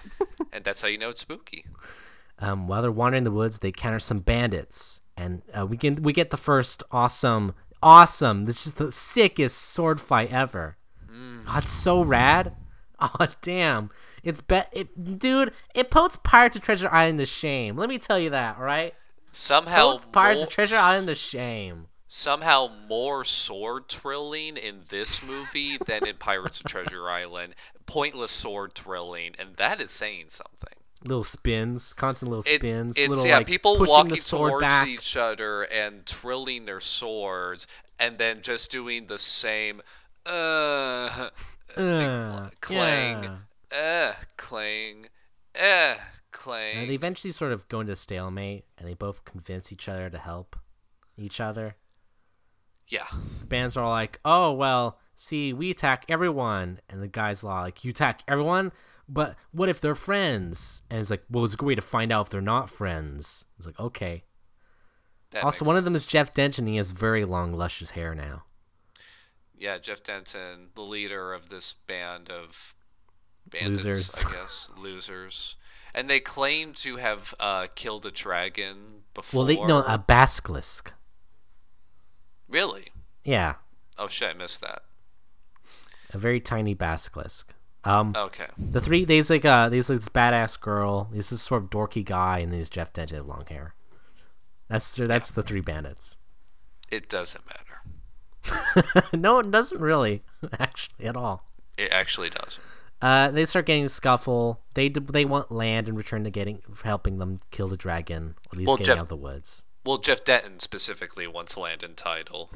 and 0.52 0.64
that's 0.64 0.82
how 0.82 0.88
you 0.88 0.98
know 0.98 1.10
it's 1.10 1.22
spooky 1.22 1.64
um, 2.38 2.66
while 2.66 2.82
they're 2.82 2.90
wandering 2.90 3.24
the 3.24 3.30
woods, 3.30 3.58
they 3.58 3.68
encounter 3.68 4.00
some 4.00 4.18
bandits, 4.18 5.00
and 5.16 5.42
uh, 5.56 5.66
we 5.66 5.76
can 5.76 6.02
we 6.02 6.12
get 6.12 6.30
the 6.30 6.36
first 6.36 6.82
awesome, 6.90 7.54
awesome. 7.82 8.44
This 8.46 8.66
is 8.66 8.74
the 8.74 8.90
sickest 8.90 9.56
sword 9.58 10.00
fight 10.00 10.32
ever. 10.32 10.76
Oh, 11.46 11.58
it's 11.58 11.72
so 11.72 12.02
rad. 12.02 12.56
Oh 13.00 13.26
damn, 13.42 13.90
it's 14.24 14.40
bet 14.40 14.68
it, 14.72 15.18
dude. 15.18 15.52
It 15.74 15.90
puts 15.90 16.16
Pirates 16.16 16.56
of 16.56 16.62
Treasure 16.62 16.88
Island 16.90 17.18
to 17.20 17.26
shame. 17.26 17.76
Let 17.76 17.88
me 17.88 17.98
tell 17.98 18.18
you 18.18 18.30
that, 18.30 18.58
right? 18.58 18.94
somehow 19.32 19.92
Puts 19.94 20.06
Pirates 20.06 20.38
more- 20.38 20.44
of 20.46 20.50
Treasure 20.50 20.76
Island 20.76 21.08
to 21.08 21.14
shame. 21.16 21.86
somehow 22.06 22.68
more 22.88 23.24
sword 23.24 23.88
thrilling 23.88 24.56
in 24.56 24.82
this 24.90 25.24
movie 25.24 25.76
than 25.76 26.06
in 26.06 26.16
Pirates 26.16 26.60
of 26.60 26.66
Treasure 26.66 27.08
Island. 27.10 27.54
Pointless 27.86 28.30
sword 28.30 28.74
thrilling, 28.74 29.34
and 29.38 29.56
that 29.56 29.80
is 29.80 29.90
saying 29.90 30.26
something. 30.28 30.72
Little 31.04 31.24
spins, 31.24 31.92
constant 31.92 32.30
little 32.30 32.44
It- 32.46 32.60
spins. 32.60 32.96
it's 32.96 33.08
little, 33.10 33.26
yeah, 33.26 33.38
like, 33.38 33.46
people 33.46 33.76
walking 33.78 34.08
the 34.10 34.16
sword 34.16 34.50
towards 34.52 34.62
back. 34.66 34.86
each 34.88 35.16
other 35.16 35.62
and 35.64 36.06
trilling 36.06 36.64
their 36.64 36.80
swords, 36.80 37.66
and 37.98 38.16
then 38.18 38.40
just 38.40 38.70
doing 38.70 39.06
the 39.08 39.18
same, 39.18 39.82
uh, 40.24 41.28
Uh, 41.76 42.48
clang, 42.60 43.24
yeah. 43.24 43.36
Uh, 43.72 44.12
clang, 44.36 45.06
uh, 45.54 45.94
And 46.46 46.90
they 46.90 46.94
eventually 46.94 47.32
sort 47.32 47.52
of 47.52 47.68
go 47.68 47.80
into 47.80 47.94
stalemate, 47.96 48.64
and 48.78 48.88
they 48.88 48.94
both 48.94 49.24
convince 49.24 49.72
each 49.72 49.88
other 49.88 50.10
to 50.10 50.18
help 50.18 50.56
each 51.16 51.40
other. 51.40 51.76
yeah, 52.88 53.06
The 53.40 53.46
bands 53.46 53.76
are 53.76 53.84
all 53.84 53.90
like, 53.90 54.20
"Oh 54.24 54.52
well, 54.52 54.98
see, 55.16 55.52
we 55.52 55.70
attack 55.70 56.04
everyone," 56.08 56.80
and 56.88 57.02
the 57.02 57.08
guys 57.08 57.42
like, 57.44 57.84
"You 57.84 57.90
attack 57.90 58.22
everyone, 58.28 58.72
but 59.08 59.36
what 59.52 59.68
if 59.68 59.80
they're 59.80 59.94
friends?" 59.94 60.82
And 60.90 61.00
it's 61.00 61.10
like, 61.10 61.24
"Well, 61.30 61.44
it's 61.44 61.54
a 61.54 61.56
good 61.56 61.66
way 61.66 61.74
to 61.76 61.82
find 61.82 62.12
out 62.12 62.26
if 62.26 62.30
they're 62.30 62.40
not 62.42 62.68
friends." 62.68 63.46
It's 63.56 63.66
like, 63.66 63.78
okay. 63.80 64.24
that 65.30 65.44
also, 65.44 65.64
one 65.64 65.76
of 65.76 65.84
them 65.84 65.94
is 65.94 66.04
Jeff 66.06 66.34
Denton. 66.34 66.66
He 66.66 66.76
has 66.76 66.90
very 66.90 67.24
long, 67.24 67.54
luscious 67.54 67.90
hair 67.90 68.14
now. 68.14 68.44
Yeah, 69.56 69.78
Jeff 69.78 70.02
Denton, 70.02 70.70
the 70.74 70.82
leader 70.82 71.32
of 71.32 71.48
this 71.48 71.72
band 71.72 72.28
of 72.30 72.74
bandits, 73.50 73.84
Losers. 73.84 74.24
I 74.24 74.32
guess, 74.32 74.68
losers. 74.78 75.56
And 75.94 76.10
they 76.10 76.18
claim 76.20 76.72
to 76.74 76.96
have 76.96 77.34
uh, 77.38 77.68
killed 77.74 78.04
a 78.04 78.10
dragon 78.10 79.02
before. 79.14 79.38
Well, 79.40 79.46
they 79.46 79.64
no 79.64 79.82
a 79.84 79.96
basilisk. 79.98 80.92
really? 82.48 82.88
Yeah, 83.24 83.54
Oh 83.96 84.08
shit, 84.08 84.30
I 84.30 84.34
missed 84.34 84.60
that. 84.60 84.82
a 86.12 86.18
very 86.18 86.40
tiny 86.40 86.74
basilisk. 86.74 87.54
Um, 87.84 88.12
Okay. 88.16 88.46
the 88.58 88.80
three 88.80 89.04
there's 89.04 89.30
like 89.30 89.44
uh 89.44 89.68
there's 89.68 89.88
like 89.90 90.00
this 90.00 90.08
badass 90.08 90.58
girl. 90.60 91.08
There's 91.12 91.30
this 91.30 91.42
sort 91.42 91.62
of 91.64 91.70
dorky 91.70 92.04
guy, 92.04 92.38
and 92.40 92.52
there's 92.52 92.68
Jeff 92.70 92.92
Denton 92.92 93.18
with 93.18 93.28
long 93.28 93.44
hair. 93.48 93.74
That's 94.68 94.96
that's 94.96 95.30
the 95.30 95.42
three 95.42 95.60
bandits. 95.60 96.16
It 96.90 97.08
doesn't 97.08 97.44
matter. 97.46 99.08
no, 99.16 99.38
it 99.38 99.50
doesn't 99.50 99.80
really, 99.80 100.22
actually, 100.58 101.06
at 101.06 101.16
all. 101.16 101.44
It 101.76 101.90
actually 101.92 102.30
does. 102.30 102.58
Uh, 103.02 103.30
they 103.30 103.44
start 103.44 103.66
getting 103.66 103.84
a 103.84 103.88
scuffle. 103.88 104.60
They 104.74 104.88
they 104.88 105.24
want 105.24 105.52
land 105.52 105.88
in 105.88 105.94
return 105.94 106.24
to 106.24 106.30
getting 106.30 106.62
helping 106.84 107.18
them 107.18 107.40
kill 107.50 107.68
the 107.68 107.76
dragon, 107.76 108.34
or 108.50 108.52
at 108.52 108.58
least 108.58 108.66
Well, 108.68 108.76
getting 108.76 108.86
Jeff- 108.86 108.98
out 108.98 109.02
of 109.02 109.08
the 109.08 109.16
woods. 109.16 109.64
Well, 109.84 109.98
Jeff 109.98 110.24
Denton 110.24 110.60
specifically 110.60 111.26
wants 111.26 111.56
land 111.58 111.82
and 111.82 111.94
title. 111.96 112.50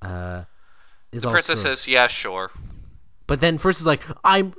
Uh, 0.00 0.44
is 1.12 1.22
The 1.22 1.28
also, 1.28 1.34
princess 1.34 1.60
says, 1.62 1.86
"Yeah, 1.88 2.06
sure." 2.06 2.50
but 3.26 3.40
then 3.40 3.58
first 3.58 3.80
is 3.80 3.86
like, 3.86 4.02
I'm, 4.24 4.54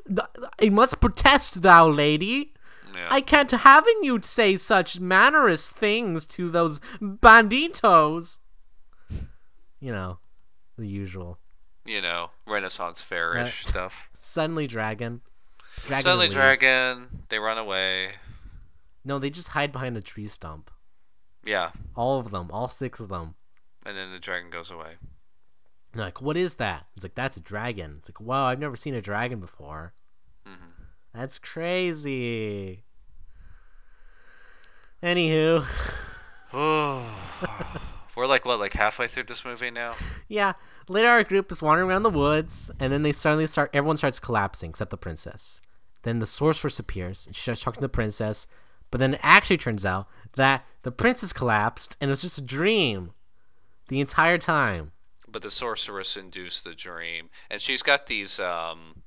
I 0.62 0.70
must 0.70 1.00
protest, 1.02 1.62
thou 1.62 1.90
lady. 1.90 2.54
Yeah. 2.94 3.08
I 3.10 3.22
can't 3.22 3.50
having 3.52 3.96
you 4.04 4.20
say 4.22 4.56
such 4.58 5.00
mannerous 5.00 5.70
things 5.70 6.26
to 6.28 6.50
those 6.50 6.80
banditos. 7.02 8.38
You 9.80 9.92
know, 9.92 10.20
the 10.78 10.88
usual. 10.88 11.40
you 11.86 12.02
know, 12.02 12.30
Renaissance 12.46 13.02
fairish 13.02 13.66
Uh, 13.66 13.70
stuff. 13.70 14.10
Suddenly, 14.22 14.68
dragon. 14.68 15.22
dragon 15.88 16.04
Suddenly, 16.04 16.26
leaves. 16.28 16.36
dragon. 16.36 17.24
They 17.30 17.40
run 17.40 17.58
away. 17.58 18.12
No, 19.04 19.18
they 19.20 19.30
just 19.32 19.50
hide 19.50 19.72
behind 19.74 19.98
a 19.98 20.02
tree 20.02 20.28
stump. 20.28 20.70
Yeah, 21.44 21.72
All 21.96 22.20
of 22.20 22.30
them, 22.32 22.50
all 22.52 22.68
six 22.70 23.00
of 23.00 23.10
them. 23.10 23.34
and 23.84 23.98
then 23.98 24.12
the 24.14 24.20
dragon 24.20 24.52
goes 24.52 24.70
away. 24.70 24.94
They're 25.92 26.06
like, 26.06 26.22
what 26.22 26.38
is 26.38 26.56
that? 26.56 26.86
It's 26.96 27.04
like, 27.04 27.16
that's 27.16 27.36
a 27.36 27.42
dragon. 27.42 27.96
It's 27.98 28.10
like, 28.10 28.22
wow, 28.22 28.46
I've 28.46 28.60
never 28.60 28.76
seen 28.78 28.94
a 28.94 29.02
dragon 29.02 29.40
before. 29.40 29.94
Mm-hmm. 30.48 30.84
That's 31.20 31.40
crazy. 31.40 32.84
Anywho, 35.02 35.66
We're 38.16 38.28
like 38.28 38.46
what, 38.46 38.60
like 38.60 38.74
halfway 38.74 39.08
through 39.08 39.24
this 39.24 39.46
movie 39.46 39.72
now? 39.72 39.96
yeah. 40.28 40.54
Later, 40.88 41.10
our 41.10 41.24
group 41.24 41.52
is 41.52 41.62
wandering 41.62 41.90
around 41.90 42.04
the 42.04 42.10
woods, 42.10 42.72
and 42.80 42.92
then 42.92 43.04
they 43.04 43.12
suddenly 43.12 43.48
start. 43.48 43.70
Everyone 43.74 43.98
starts 43.98 44.20
collapsing 44.20 44.72
except 44.72 44.92
the 44.92 44.98
princess. 44.98 45.62
Then 46.04 46.20
the 46.20 46.26
sorceress 46.26 46.80
appears, 46.80 47.26
and 47.26 47.36
she 47.36 47.44
starts 47.44 47.62
talking 47.62 47.80
to 47.80 47.82
the 47.82 47.90
princess. 47.90 48.48
But 48.90 49.00
then 49.00 49.14
it 49.14 49.22
actually 49.24 49.58
turns 49.58 49.86
out 49.86 50.08
that 50.36 50.66
the 50.84 50.92
princess 50.92 51.32
collapsed, 51.32 51.96
and 52.02 52.10
it 52.10 52.12
was 52.12 52.22
just 52.22 52.38
a 52.38 52.42
dream, 52.42 53.14
the 53.88 54.02
entire 54.02 54.38
time. 54.38 54.92
But 55.30 55.44
the 55.44 55.52
sorceress 55.52 56.18
induced 56.18 56.66
the 56.66 56.76
dream, 56.76 57.30
and 57.50 57.62
she's 57.62 57.82
got 57.82 58.08
these 58.08 58.38
um, 58.40 59.04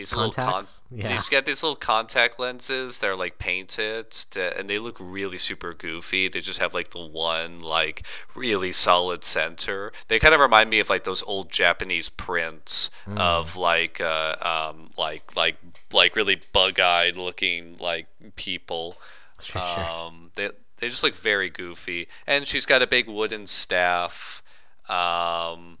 these 0.00 0.14
little 0.14 0.32
con- 0.32 0.46
Contacts? 0.46 0.82
Yeah. 0.90 1.12
she's 1.12 1.28
got 1.28 1.44
these 1.46 1.62
little 1.62 1.76
contact 1.76 2.38
lenses. 2.38 2.98
They're 2.98 3.16
like 3.16 3.38
painted, 3.38 4.10
to, 4.32 4.58
and 4.58 4.68
they 4.68 4.78
look 4.78 4.96
really 5.00 5.38
super 5.38 5.74
goofy. 5.74 6.28
They 6.28 6.40
just 6.40 6.58
have 6.60 6.74
like 6.74 6.90
the 6.90 7.06
one 7.06 7.60
like 7.60 8.02
really 8.34 8.72
solid 8.72 9.22
center. 9.24 9.92
They 10.08 10.18
kind 10.18 10.34
of 10.34 10.40
remind 10.40 10.70
me 10.70 10.80
of 10.80 10.88
like 10.90 11.04
those 11.04 11.22
old 11.22 11.50
Japanese 11.50 12.08
prints 12.08 12.90
Hmm. 13.04 13.18
of 13.18 13.56
like 13.56 14.00
uh, 14.00 14.36
um, 14.42 14.90
like 14.98 15.36
like 15.36 15.56
like 15.92 16.16
really 16.16 16.40
bug-eyed 16.52 17.16
looking 17.16 17.76
like 17.78 18.06
people. 18.36 18.96
Sure, 19.42 19.62
sure. 19.74 19.84
Um, 19.84 20.30
they 20.34 20.50
they 20.76 20.88
just 20.90 21.02
look 21.02 21.14
very 21.16 21.48
goofy, 21.48 22.08
and 22.26 22.46
she's 22.46 22.66
got 22.66 22.82
a 22.82 22.86
big 22.86 23.08
wooden 23.08 23.46
staff. 23.46 24.42
Um, 24.86 25.78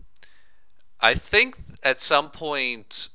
I 0.98 1.12
think 1.14 1.56
at 1.82 2.00
some 2.00 2.30
point 2.30 3.10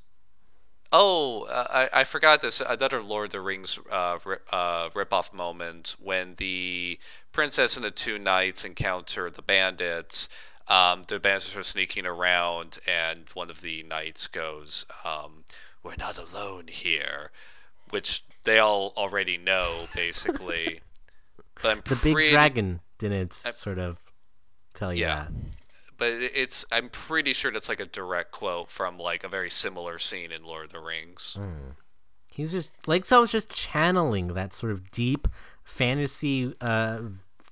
Oh, 0.92 1.44
uh, 1.44 1.88
I, 1.94 2.02
I 2.02 2.04
forgot 2.04 2.42
this. 2.42 2.62
Another 2.62 3.02
Lord 3.02 3.28
of 3.28 3.32
the 3.32 3.42
Rings 3.42 3.80
uh, 3.92 4.20
rip, 4.24 4.48
uh, 4.52 4.90
ripoff 4.90 5.34
moment 5.34 5.96
when 6.00 6.36
the 6.38 7.00
princess 7.32 7.76
and 7.76 7.84
the 7.86 7.92
two 7.92 8.18
knights 8.18 8.64
encounter 8.64 9.30
the 9.30 9.42
bandits. 9.42 10.30
Um, 10.68 11.04
the 11.08 11.20
bandits 11.20 11.56
are 11.56 11.64
sneaking 11.64 12.06
around, 12.06 12.80
and 12.88 13.26
one 13.34 13.50
of 13.50 13.62
the 13.62 13.84
knights 13.84 14.28
goes, 14.28 14.86
um, 15.04 15.44
"We're 15.84 15.96
not 15.96 16.18
alone 16.18 16.68
here," 16.68 17.32
which 17.90 18.24
they 18.44 18.60
all 18.60 18.94
already 18.98 19.38
know, 19.38 19.88
basically. 19.94 20.82
But 21.62 21.72
I'm 21.72 21.78
The 21.78 21.96
pretty, 21.96 22.14
big 22.14 22.32
dragon 22.34 22.82
didn't 22.98 23.32
sort 23.32 23.80
of 23.80 23.98
tell 24.74 24.94
you 24.94 25.04
yeah. 25.04 25.16
that. 25.16 25.32
But 25.98 26.12
it's 26.12 26.66
I'm 26.72 26.90
pretty 26.90 27.34
sure 27.34 27.52
that's 27.52 27.70
like 27.70 27.80
a 27.80 27.86
direct 27.86 28.32
quote 28.32 28.70
from 28.70 28.98
like 28.98 29.24
a 29.24 29.30
very 29.30 29.50
similar 29.50 29.98
scene 30.00 30.32
in 30.32 30.44
Lord 30.44 30.66
of 30.66 30.72
the 30.74 30.80
Rings. 30.80 31.38
He 32.32 32.42
was 32.42 32.52
just 32.52 32.72
like 32.86 33.06
so 33.06 33.22
was 33.22 33.32
just 33.32 33.50
channeling 33.50 34.28
that 34.34 34.54
sort 34.54 34.72
of 34.72 34.92
deep 34.92 35.28
fantasy 35.64 36.54
uh 36.62 37.00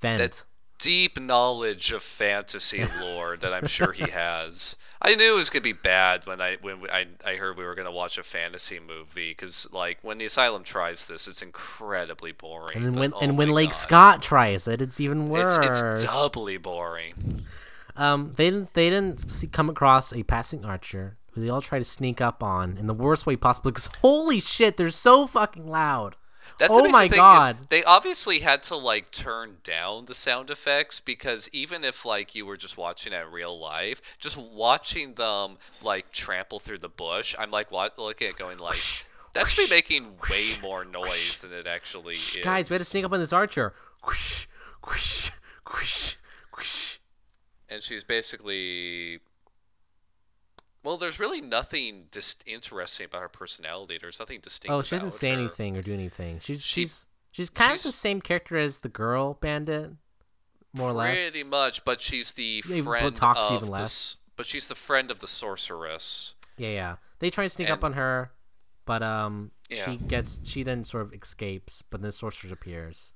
vent. 0.02 0.18
that 0.20 0.44
deep 0.78 1.18
knowledge 1.20 1.92
of 1.94 2.04
fantasy 2.04 2.86
lore 3.00 3.38
that 3.38 3.54
I'm 3.54 3.68
sure 3.68 3.94
he 3.94 4.10
has. 4.12 4.76
I 5.02 5.16
knew 5.16 5.34
it 5.34 5.38
was 5.38 5.50
gonna 5.50 5.62
be 5.62 5.74
bad 5.74 6.26
when 6.26 6.42
I 6.42 6.58
when 6.62 6.80
I 6.92 7.08
I 7.26 7.36
heard 7.36 7.58
we 7.58 7.64
were 7.66 7.76
gonna 7.76 7.92
watch 7.92 8.18
a 8.18 8.24
fantasy 8.24 8.80
movie 8.80 9.32
because 9.32 9.68
like 9.72 10.00
when 10.02 10.18
the 10.18 10.26
Asylum 10.26 10.64
tries 10.64 11.06
this, 11.06 11.28
it's 11.28 11.42
incredibly 11.42 12.34
boring. 12.34 12.76
and 12.76 12.94
but 12.94 13.00
when 13.00 13.14
oh 13.14 13.20
and 13.22 13.38
when 13.38 13.52
Leigh 13.52 13.68
God. 13.68 13.76
Scott 13.76 14.22
tries 14.22 14.68
it, 14.68 14.82
it's 14.82 15.00
even 15.00 15.24
it's 15.24 15.58
worse. 15.58 15.82
it's 15.82 16.04
doubly 16.04 16.58
boring. 16.58 17.46
Um, 17.96 18.34
they 18.36 18.50
didn't 18.50 18.74
they 18.74 18.90
didn't 18.90 19.30
see, 19.30 19.48
come 19.48 19.70
across 19.70 20.14
a 20.14 20.24
passing 20.24 20.66
archer 20.66 21.18
who 21.34 21.42
they 21.42 21.50
all 21.50 21.62
try 21.62 21.80
to 21.80 21.86
sneak 21.86 22.22
up 22.22 22.44
on 22.44 22.78
in 22.78 22.88
the 22.88 22.94
worst 22.94 23.26
way 23.26 23.36
possible. 23.36 23.72
Because 23.72 23.86
holy 24.02 24.40
shit, 24.40 24.78
they're 24.78 24.92
so 24.92 25.28
fucking 25.28 25.68
loud. 25.68 26.16
That's 26.60 26.72
oh 26.72 26.84
the 26.84 26.90
my 26.90 27.04
amazing 27.04 27.10
thing 27.10 27.20
is 27.20 27.20
god. 27.20 27.58
they 27.70 27.84
obviously 27.84 28.40
had 28.40 28.64
to 28.64 28.76
like 28.76 29.12
turn 29.12 29.58
down 29.64 30.06
the 30.06 30.14
sound 30.14 30.50
effects 30.50 31.00
because 31.00 31.50
even 31.54 31.84
if 31.84 32.06
like 32.06 32.36
you 32.36 32.46
were 32.46 32.58
just 32.58 32.78
watching 32.78 33.14
it 33.14 33.22
in 33.22 33.32
real 33.32 33.58
life, 33.58 34.02
just 34.20 34.38
watching 34.38 35.14
them 35.14 35.58
like 35.82 36.12
trample 36.12 36.60
through 36.60 36.80
the 36.80 36.90
bush, 36.90 37.34
I'm 37.40 37.50
like 37.50 37.72
what 37.72 37.98
looking 37.98 38.28
at 38.28 38.38
going 38.38 38.60
like 38.60 39.06
that 39.34 39.48
should 39.48 39.70
be 39.70 39.76
making 39.76 40.18
way 40.30 40.52
more 40.62 40.86
noise 40.86 41.40
than 41.42 41.52
it 41.52 41.66
actually 41.66 42.16
is. 42.16 42.38
Guys, 42.44 42.70
we 42.70 42.76
had 42.76 42.80
to 42.80 42.86
sneak 42.86 43.06
up 43.06 43.12
on 43.12 43.20
this 43.20 43.34
archer. 43.34 43.74
And 47.74 47.82
she's 47.84 48.04
basically 48.04 49.20
well, 50.84 50.98
there's 50.98 51.18
really 51.20 51.40
nothing 51.42 52.06
just 52.12 52.44
interesting 52.46 53.06
about 53.06 53.22
her 53.22 53.30
personality. 53.30 53.98
There's 54.02 54.20
nothing 54.20 54.42
distinct. 54.42 54.74
Oh, 54.74 54.82
she 54.82 54.96
doesn't 54.96 55.14
say 55.14 55.30
her. 55.32 55.38
anything 55.40 55.78
or 55.78 55.82
do 55.82 55.94
anything. 55.94 56.40
She's 56.40 56.62
She- 56.62 56.82
she's 56.82 57.08
she's 57.32 57.50
kind 57.50 57.74
of 57.74 57.82
the 57.84 57.92
same 57.94 58.22
character 58.22 58.58
as 58.58 58.80
the 58.80 58.90
girl 58.90 59.36
bandit, 59.36 59.92
more 60.74 60.90
or 60.90 60.94
less. 60.94 61.32
Pretty 61.32 61.44
much, 61.48 61.86
but 61.86 62.02
she's 62.02 62.34
the 62.34 62.62
Yeah, 62.68 62.82
friend 62.84 63.18
of 63.22 63.52
even 63.54 63.66
the 63.66 63.72
less. 63.72 63.84
s- 63.84 64.18
but 64.36 64.46
she's 64.46 64.68
the 64.68 64.76
friend 64.76 65.10
of 65.10 65.20
the 65.20 65.28
sorceress. 65.28 66.34
Yeah, 66.58 66.70
yeah. 66.70 66.96
They 67.20 67.30
try 67.30 67.46
to 67.46 67.50
sneak 67.50 67.70
up 67.70 67.84
on 67.86 67.94
her, 67.94 68.34
but 68.86 69.02
um, 69.02 69.52
Yeah. 69.70 69.86
she 69.86 69.96
gets 69.98 70.42
she 70.44 70.64
then 70.64 70.84
sort 70.84 71.04
of 71.04 71.14
escapes, 71.14 71.82
but 71.82 72.02
then 72.02 72.08
the 72.10 72.12
sorceress 72.12 72.52
appears. 72.52 73.14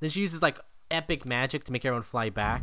Then 0.00 0.08
she 0.08 0.20
uses 0.22 0.40
like 0.40 0.58
epic 0.90 1.26
magic 1.26 1.64
to 1.64 1.72
make 1.72 1.84
everyone 1.84 2.04
fly 2.04 2.30
back. 2.30 2.62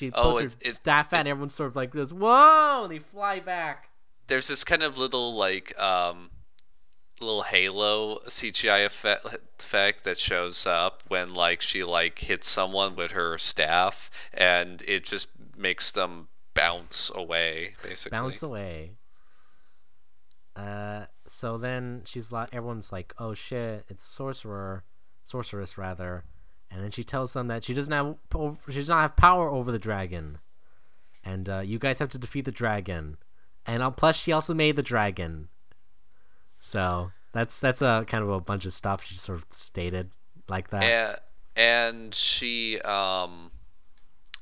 She 0.00 0.10
Oh, 0.14 0.32
puts 0.32 0.40
her 0.40 0.46
it- 0.46 0.66
it- 0.68 0.74
staff 0.76 1.12
out, 1.12 1.20
and 1.20 1.28
everyone 1.28 1.50
sort 1.50 1.68
of 1.68 1.76
like 1.76 1.90
goes, 1.90 2.10
"Whoa!" 2.14 2.84
and 2.84 2.90
they 2.92 2.98
fly 3.00 3.38
back. 3.38 3.90
there's 4.28 4.48
this 4.48 4.64
kind 4.64 4.82
of 4.82 4.96
little 4.96 5.34
like 5.34 5.78
um 5.78 6.30
little 7.20 7.42
halo 7.42 8.20
CGI 8.28 8.78
effect, 8.86 9.26
effect 9.58 10.04
that 10.04 10.16
shows 10.18 10.64
up 10.66 11.02
when 11.08 11.34
like 11.34 11.60
she 11.60 11.82
like 11.84 12.18
hits 12.20 12.48
someone 12.48 12.94
with 12.96 13.10
her 13.10 13.36
staff 13.36 14.08
and 14.32 14.80
it 14.88 15.04
just 15.04 15.28
makes 15.54 15.92
them 15.92 16.28
bounce 16.54 17.10
away 17.14 17.74
basically. 17.82 18.16
bounce 18.16 18.42
away. 18.42 18.92
Uh, 20.56 21.06
so 21.26 21.58
then 21.58 22.02
she's 22.06 22.32
like, 22.32 22.48
everyone's 22.52 22.90
like, 22.92 23.12
"Oh 23.18 23.34
shit, 23.34 23.84
it's 23.88 24.04
sorcerer, 24.04 24.84
sorceress 25.22 25.76
rather," 25.78 26.24
and 26.70 26.82
then 26.82 26.90
she 26.90 27.04
tells 27.04 27.32
them 27.32 27.48
that 27.48 27.64
she 27.64 27.74
doesn't 27.74 27.92
have, 27.92 28.16
she 28.68 28.74
does 28.76 28.88
not 28.88 29.00
have 29.00 29.16
power 29.16 29.50
over 29.50 29.72
the 29.72 29.78
dragon, 29.78 30.38
and 31.24 31.48
uh, 31.48 31.60
you 31.60 31.78
guys 31.78 31.98
have 31.98 32.10
to 32.10 32.18
defeat 32.18 32.44
the 32.44 32.52
dragon, 32.52 33.16
and 33.66 33.82
uh, 33.82 33.90
plus 33.90 34.16
she 34.16 34.32
also 34.32 34.54
made 34.54 34.76
the 34.76 34.82
dragon. 34.82 35.48
So 36.58 37.12
that's 37.32 37.58
that's 37.60 37.82
a 37.82 38.04
kind 38.06 38.22
of 38.22 38.30
a 38.30 38.40
bunch 38.40 38.64
of 38.64 38.72
stuff 38.72 39.04
she 39.04 39.14
sort 39.14 39.38
of 39.38 39.46
stated 39.50 40.10
like 40.48 40.70
that. 40.70 40.82
and, 40.82 41.18
and 41.56 42.14
she 42.14 42.80
um 42.80 43.50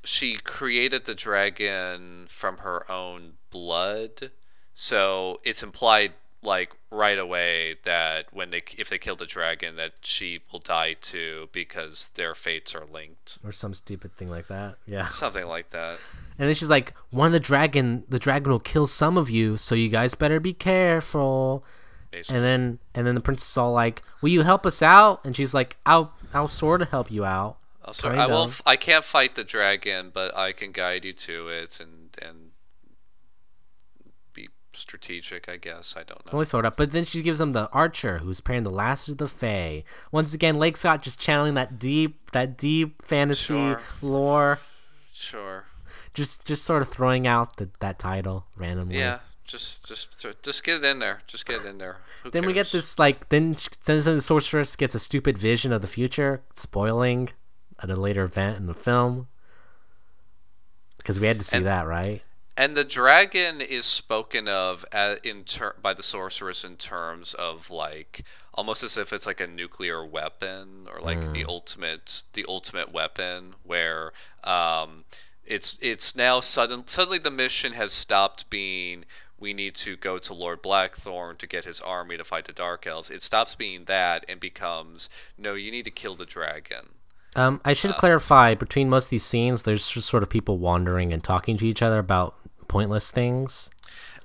she 0.03 0.35
created 0.35 1.05
the 1.05 1.15
dragon 1.15 2.25
from 2.29 2.57
her 2.57 2.89
own 2.91 3.33
blood 3.51 4.31
so 4.73 5.39
it's 5.43 5.61
implied 5.61 6.13
like 6.41 6.71
right 6.89 7.19
away 7.19 7.75
that 7.83 8.25
when 8.31 8.49
they 8.49 8.63
if 8.77 8.89
they 8.89 8.97
kill 8.97 9.15
the 9.15 9.25
dragon 9.25 9.75
that 9.75 9.91
she 10.01 10.39
will 10.51 10.59
die 10.59 10.95
too 10.99 11.49
because 11.51 12.09
their 12.15 12.33
fates 12.33 12.73
are 12.73 12.85
linked 12.85 13.37
or 13.43 13.51
some 13.51 13.73
stupid 13.73 14.15
thing 14.15 14.29
like 14.29 14.47
that. 14.47 14.77
Yeah. 14.87 15.05
something 15.05 15.45
like 15.47 15.69
that 15.71 15.99
And 16.37 16.47
then 16.47 16.55
she's 16.55 16.69
like, 16.69 16.93
"One 17.09 17.27
of 17.27 17.33
the 17.33 17.39
dragon, 17.41 18.05
the 18.07 18.19
dragon 18.19 18.51
will 18.51 18.59
kill 18.61 18.87
some 18.87 19.17
of 19.17 19.29
you, 19.29 19.57
so 19.57 19.75
you 19.75 19.89
guys 19.89 20.15
better 20.15 20.39
be 20.39 20.53
careful." 20.53 21.65
basically 22.11 22.37
And 22.37 22.45
then, 22.45 22.79
and 22.95 23.05
then 23.05 23.15
the 23.15 23.21
princess 23.21 23.51
is 23.51 23.57
all 23.57 23.73
like, 23.73 24.01
"Will 24.21 24.29
you 24.29 24.43
help 24.43 24.65
us 24.65 24.81
out?" 24.81 25.19
And 25.25 25.35
she's 25.35 25.53
like, 25.53 25.75
"I'll, 25.85 26.13
I'll 26.33 26.47
sort 26.47 26.81
of 26.81 26.89
help 26.89 27.11
you 27.11 27.25
out." 27.25 27.57
also, 27.85 28.09
i 28.09 28.27
will 28.27 28.43
f- 28.43 28.61
i 28.65 28.75
can't 28.75 29.03
fight 29.03 29.33
the 29.35 29.43
dragon 29.43 30.11
but 30.13 30.35
i 30.37 30.51
can 30.51 30.71
guide 30.71 31.03
you 31.03 31.13
to 31.13 31.47
it 31.47 31.79
and 31.79 32.15
and 32.21 32.48
strategic 34.79 35.47
i 35.49 35.57
guess 35.57 35.95
i 35.97 36.03
don't 36.03 36.25
know 36.25 36.31
Only 36.33 36.45
sort 36.45 36.65
of. 36.65 36.75
But 36.75 36.91
then 36.91 37.05
she 37.05 37.21
gives 37.21 37.39
him 37.41 37.51
the 37.53 37.69
archer, 37.71 38.19
who's 38.19 38.41
pairing 38.41 38.63
the 38.63 38.71
last 38.71 39.07
of 39.09 39.17
the 39.17 39.27
Fae. 39.27 39.83
Once 40.11 40.33
again, 40.33 40.57
Leigh 40.59 40.73
Scott 40.73 41.01
just 41.03 41.19
channeling 41.19 41.53
that 41.55 41.77
deep, 41.79 42.31
that 42.31 42.57
deep 42.57 43.01
fantasy 43.05 43.43
Sure. 43.45 43.81
lore. 44.01 44.59
sure 45.13 45.65
Just, 46.13 46.45
just 46.45 46.63
sort 46.63 46.81
of 46.81 46.89
throwing 46.89 47.27
out 47.27 47.57
the, 47.57 47.69
that 47.79 47.99
title 47.99 48.45
randomly. 48.55 48.97
Yeah, 48.97 49.19
just 49.45 49.85
just 49.87 50.25
just 50.43 50.63
get 50.63 50.77
it 50.77 50.85
in 50.85 50.99
there. 50.99 51.21
Just 51.27 51.45
get 51.45 51.61
it 51.61 51.67
in 51.67 51.77
there. 51.77 51.97
Who 52.23 52.31
Then 52.31 52.45
we 52.45 52.53
get 52.53 52.71
this 52.71 52.97
like 52.99 53.29
then 53.29 53.55
then 53.85 54.03
the 54.03 54.21
sorceress 54.21 54.75
gets 54.75 54.93
a 54.95 54.99
stupid 54.99 55.37
vision 55.37 55.71
of 55.71 55.81
the 55.81 55.87
future, 55.87 56.41
spoiling 56.53 57.29
at 57.81 57.89
a 57.89 57.95
later 57.95 58.23
event 58.23 58.57
in 58.57 58.65
the 58.67 58.73
film. 58.73 59.27
Because 60.97 61.19
we 61.19 61.27
had 61.27 61.37
to 61.39 61.45
see 61.45 61.57
And- 61.57 61.65
that, 61.65 61.87
right? 61.87 62.21
And 62.59 62.75
the 62.75 62.83
dragon 62.83 63.61
is 63.61 63.85
spoken 63.85 64.49
of 64.49 64.83
as, 64.91 65.19
in 65.23 65.45
ter- 65.45 65.77
by 65.81 65.93
the 65.93 66.03
sorceress 66.03 66.65
in 66.65 66.75
terms 66.75 67.33
of 67.33 67.69
like 67.69 68.25
almost 68.53 68.83
as 68.83 68.97
if 68.97 69.13
it's 69.13 69.25
like 69.25 69.39
a 69.39 69.47
nuclear 69.47 70.05
weapon 70.05 70.85
or 70.93 70.99
like 70.99 71.31
the 71.31 71.45
ultimate 71.45 72.23
the 72.33 72.43
ultimate 72.49 72.91
weapon 72.91 73.55
where 73.63 74.11
um, 74.43 75.05
it's 75.45 75.77
it's 75.81 76.17
now 76.17 76.41
sudden 76.41 76.85
suddenly 76.85 77.17
the 77.17 77.31
mission 77.31 77.71
has 77.71 77.93
stopped 77.93 78.49
being 78.49 79.05
we 79.39 79.53
need 79.53 79.73
to 79.75 79.95
go 79.95 80.17
to 80.17 80.33
Lord 80.33 80.61
Blackthorn 80.61 81.37
to 81.37 81.47
get 81.47 81.63
his 81.63 81.79
army 81.79 82.17
to 82.17 82.25
fight 82.25 82.43
the 82.43 82.51
Dark 82.51 82.85
Elves. 82.85 83.09
It 83.09 83.21
stops 83.21 83.55
being 83.55 83.85
that 83.85 84.25
and 84.27 84.37
becomes 84.37 85.07
no, 85.37 85.53
you 85.53 85.71
need 85.71 85.85
to 85.85 85.91
kill 85.91 86.17
the 86.17 86.25
dragon. 86.25 86.89
Um, 87.37 87.61
I 87.63 87.71
Uh, 87.71 87.73
should 87.73 87.95
clarify 87.95 88.53
between 88.53 88.89
most 88.89 89.05
of 89.05 89.09
these 89.11 89.23
scenes, 89.23 89.63
there's 89.63 89.89
just 89.89 90.09
sort 90.09 90.23
of 90.23 90.29
people 90.29 90.57
wandering 90.57 91.13
and 91.13 91.23
talking 91.23 91.57
to 91.59 91.65
each 91.65 91.81
other 91.81 91.99
about 91.99 92.35
pointless 92.69 93.11
things. 93.11 93.69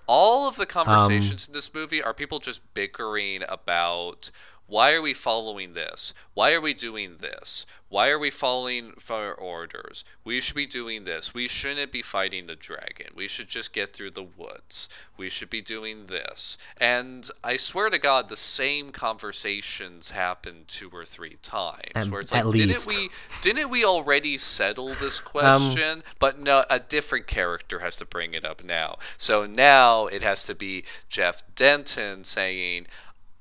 all 0.07 0.47
of 0.47 0.57
the 0.57 0.63
Um, 0.63 0.69
conversations 0.69 1.49
in 1.49 1.55
this 1.55 1.73
movie 1.75 2.03
are 2.03 2.13
people 2.15 2.39
just 2.39 2.61
bickering 2.75 3.43
about 3.49 4.31
why 4.67 4.93
are 4.93 5.03
we 5.03 5.15
following 5.15 5.75
this? 5.75 6.15
Why 6.33 6.53
are 6.53 6.61
we 6.61 6.75
doing 6.75 7.19
this? 7.21 7.67
Why 7.91 8.09
are 8.09 8.19
we 8.19 8.31
following 8.31 8.93
for 8.99 9.33
orders? 9.33 10.05
We 10.25 10.41
should 10.41 10.57
be 10.57 10.67
doing 10.67 11.05
this. 11.05 11.33
We 11.33 11.47
shouldn't 11.47 11.93
be 11.93 12.03
fighting 12.03 12.47
the 12.49 12.57
dragon. 12.57 13.09
We 13.15 13.29
should 13.29 13.47
just 13.47 13.73
get 13.73 13.93
through 13.93 14.13
the 14.13 14.25
woods. 14.25 14.89
We 15.17 15.31
should 15.31 15.49
be 15.51 15.61
doing 15.61 16.07
this. 16.07 16.59
And 16.81 17.31
I 17.45 17.57
swear 17.57 17.91
to 17.91 17.99
God, 17.99 18.29
the 18.29 18.37
same 18.37 18.91
conversations 18.91 20.11
happen 20.11 20.65
two 20.67 20.91
or 20.93 21.05
three 21.05 21.37
times. 21.43 21.93
At- 21.95 22.09
where 22.09 22.21
it's 22.23 22.33
like, 22.33 22.45
least. 22.47 22.87
didn't 22.87 22.87
we 22.87 23.11
didn't 23.43 23.71
we 23.71 23.85
already 23.85 24.39
settle 24.39 24.89
Um, 24.91 24.97
this 25.01 25.21
question? 25.21 26.03
but 26.19 26.39
no, 26.41 26.65
a 26.71 26.81
different 26.81 27.27
character 27.27 27.79
has 27.81 27.97
to 27.99 28.05
bring 28.05 28.35
it 28.35 28.45
up 28.45 28.65
now. 28.65 28.99
So 29.19 29.47
now 29.47 30.07
it 30.07 30.23
has 30.23 30.43
to 30.45 30.55
be 30.55 30.85
Jeff 31.09 31.43
Denton 31.55 32.25
saying, 32.25 32.87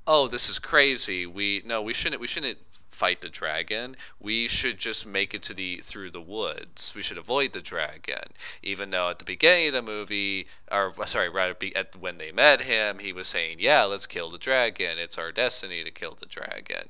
"Oh, 0.06 0.28
this 0.28 0.48
is 0.48 0.58
crazy. 0.58 1.26
We 1.26 1.62
no, 1.64 1.82
we 1.82 1.94
shouldn't. 1.94 2.20
We 2.20 2.26
shouldn't 2.26 2.58
fight 2.94 3.20
the 3.20 3.28
dragon. 3.28 3.96
We 4.20 4.46
should 4.46 4.78
just 4.78 5.04
make 5.04 5.34
it 5.34 5.42
to 5.42 5.54
the 5.54 5.78
through 5.78 6.10
the 6.10 6.20
woods. 6.20 6.92
We 6.94 7.02
should 7.02 7.18
avoid 7.18 7.52
the 7.52 7.60
dragon. 7.60 8.32
Even 8.62 8.90
though 8.90 9.10
at 9.10 9.18
the 9.18 9.24
beginning 9.24 9.68
of 9.68 9.74
the 9.74 9.82
movie, 9.82 10.46
or 10.70 10.94
sorry, 11.06 11.28
right 11.28 11.56
at 11.74 11.96
when 11.96 12.18
they 12.18 12.32
met 12.32 12.62
him, 12.62 13.00
he 13.00 13.12
was 13.12 13.28
saying, 13.28 13.58
"Yeah, 13.60 13.84
let's 13.84 14.06
kill 14.06 14.30
the 14.30 14.38
dragon. 14.38 14.98
It's 14.98 15.18
our 15.18 15.32
destiny 15.32 15.84
to 15.84 15.90
kill 15.90 16.16
the 16.18 16.26
dragon." 16.26 16.88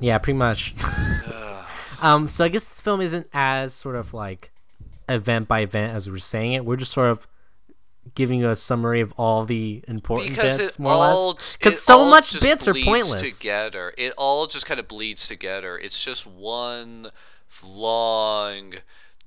Yeah, 0.00 0.18
pretty 0.18 0.38
much. 0.38 0.74
um, 2.00 2.28
so 2.28 2.44
I 2.44 2.48
guess 2.48 2.64
this 2.64 2.80
film 2.80 3.00
isn't 3.00 3.28
as 3.32 3.74
sort 3.74 3.96
of 3.96 4.14
like 4.14 4.52
event 5.08 5.48
by 5.48 5.60
event 5.60 5.94
as 5.94 6.08
we're 6.08 6.18
saying 6.18 6.52
it. 6.52 6.64
We're 6.64 6.76
just 6.76 6.92
sort 6.92 7.10
of 7.10 7.26
giving 8.14 8.40
you 8.40 8.50
a 8.50 8.56
summary 8.56 9.00
of 9.00 9.12
all 9.16 9.44
the 9.44 9.82
important 9.88 10.30
because 10.30 10.58
bits, 10.58 10.74
it 10.74 10.78
more 10.80 10.92
all 10.92 11.30
or 11.30 11.34
less. 11.34 11.56
Because 11.56 11.82
so 11.82 12.04
much 12.08 12.32
just 12.32 12.44
bits 12.44 12.68
are 12.68 12.74
pointless. 12.74 13.38
together. 13.38 13.92
It 13.98 14.12
all 14.16 14.46
just 14.46 14.66
kind 14.66 14.80
of 14.80 14.88
bleeds 14.88 15.26
together. 15.28 15.78
It's 15.78 16.02
just 16.04 16.26
one 16.26 17.10
long 17.64 18.74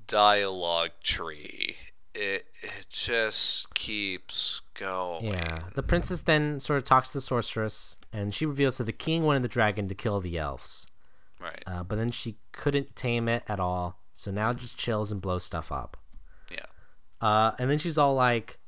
dialogue 0.08 0.92
tree. 1.04 1.78
It 2.14 2.46
it 2.62 2.88
just 2.90 3.74
keeps 3.74 4.62
going. 4.74 5.26
Yeah. 5.26 5.64
The 5.76 5.84
princess 5.84 6.22
then 6.22 6.60
sort 6.60 6.78
of 6.78 6.84
talks 6.84 7.10
to 7.10 7.18
the 7.18 7.22
sorceress, 7.22 7.98
and 8.12 8.36
she 8.36 8.46
reveals 8.46 8.78
that 8.78 8.84
the 8.86 8.92
king 8.92 9.24
wanted 9.24 9.44
the 9.44 9.48
dragon 9.48 9.88
to 9.88 9.96
kill 9.96 10.20
the 10.20 10.38
elves. 10.38 10.88
Right. 11.40 11.64
Uh, 11.66 11.84
but 11.84 11.96
then 11.98 12.12
she 12.12 12.38
couldn't 12.52 12.96
tame 12.96 13.28
it 13.28 13.44
at 13.48 13.60
all, 13.60 14.00
so 14.14 14.30
now 14.30 14.52
it 14.52 14.58
just 14.58 14.78
chills 14.78 15.12
and 15.12 15.22
blows 15.22 15.44
stuff 15.44 15.72
up. 15.72 15.98
yeah. 16.52 16.66
Uh, 17.20 17.54
and 17.58 17.70
then 17.70 17.78
she's 17.78 17.98
all 17.98 18.14
like, 18.16 18.60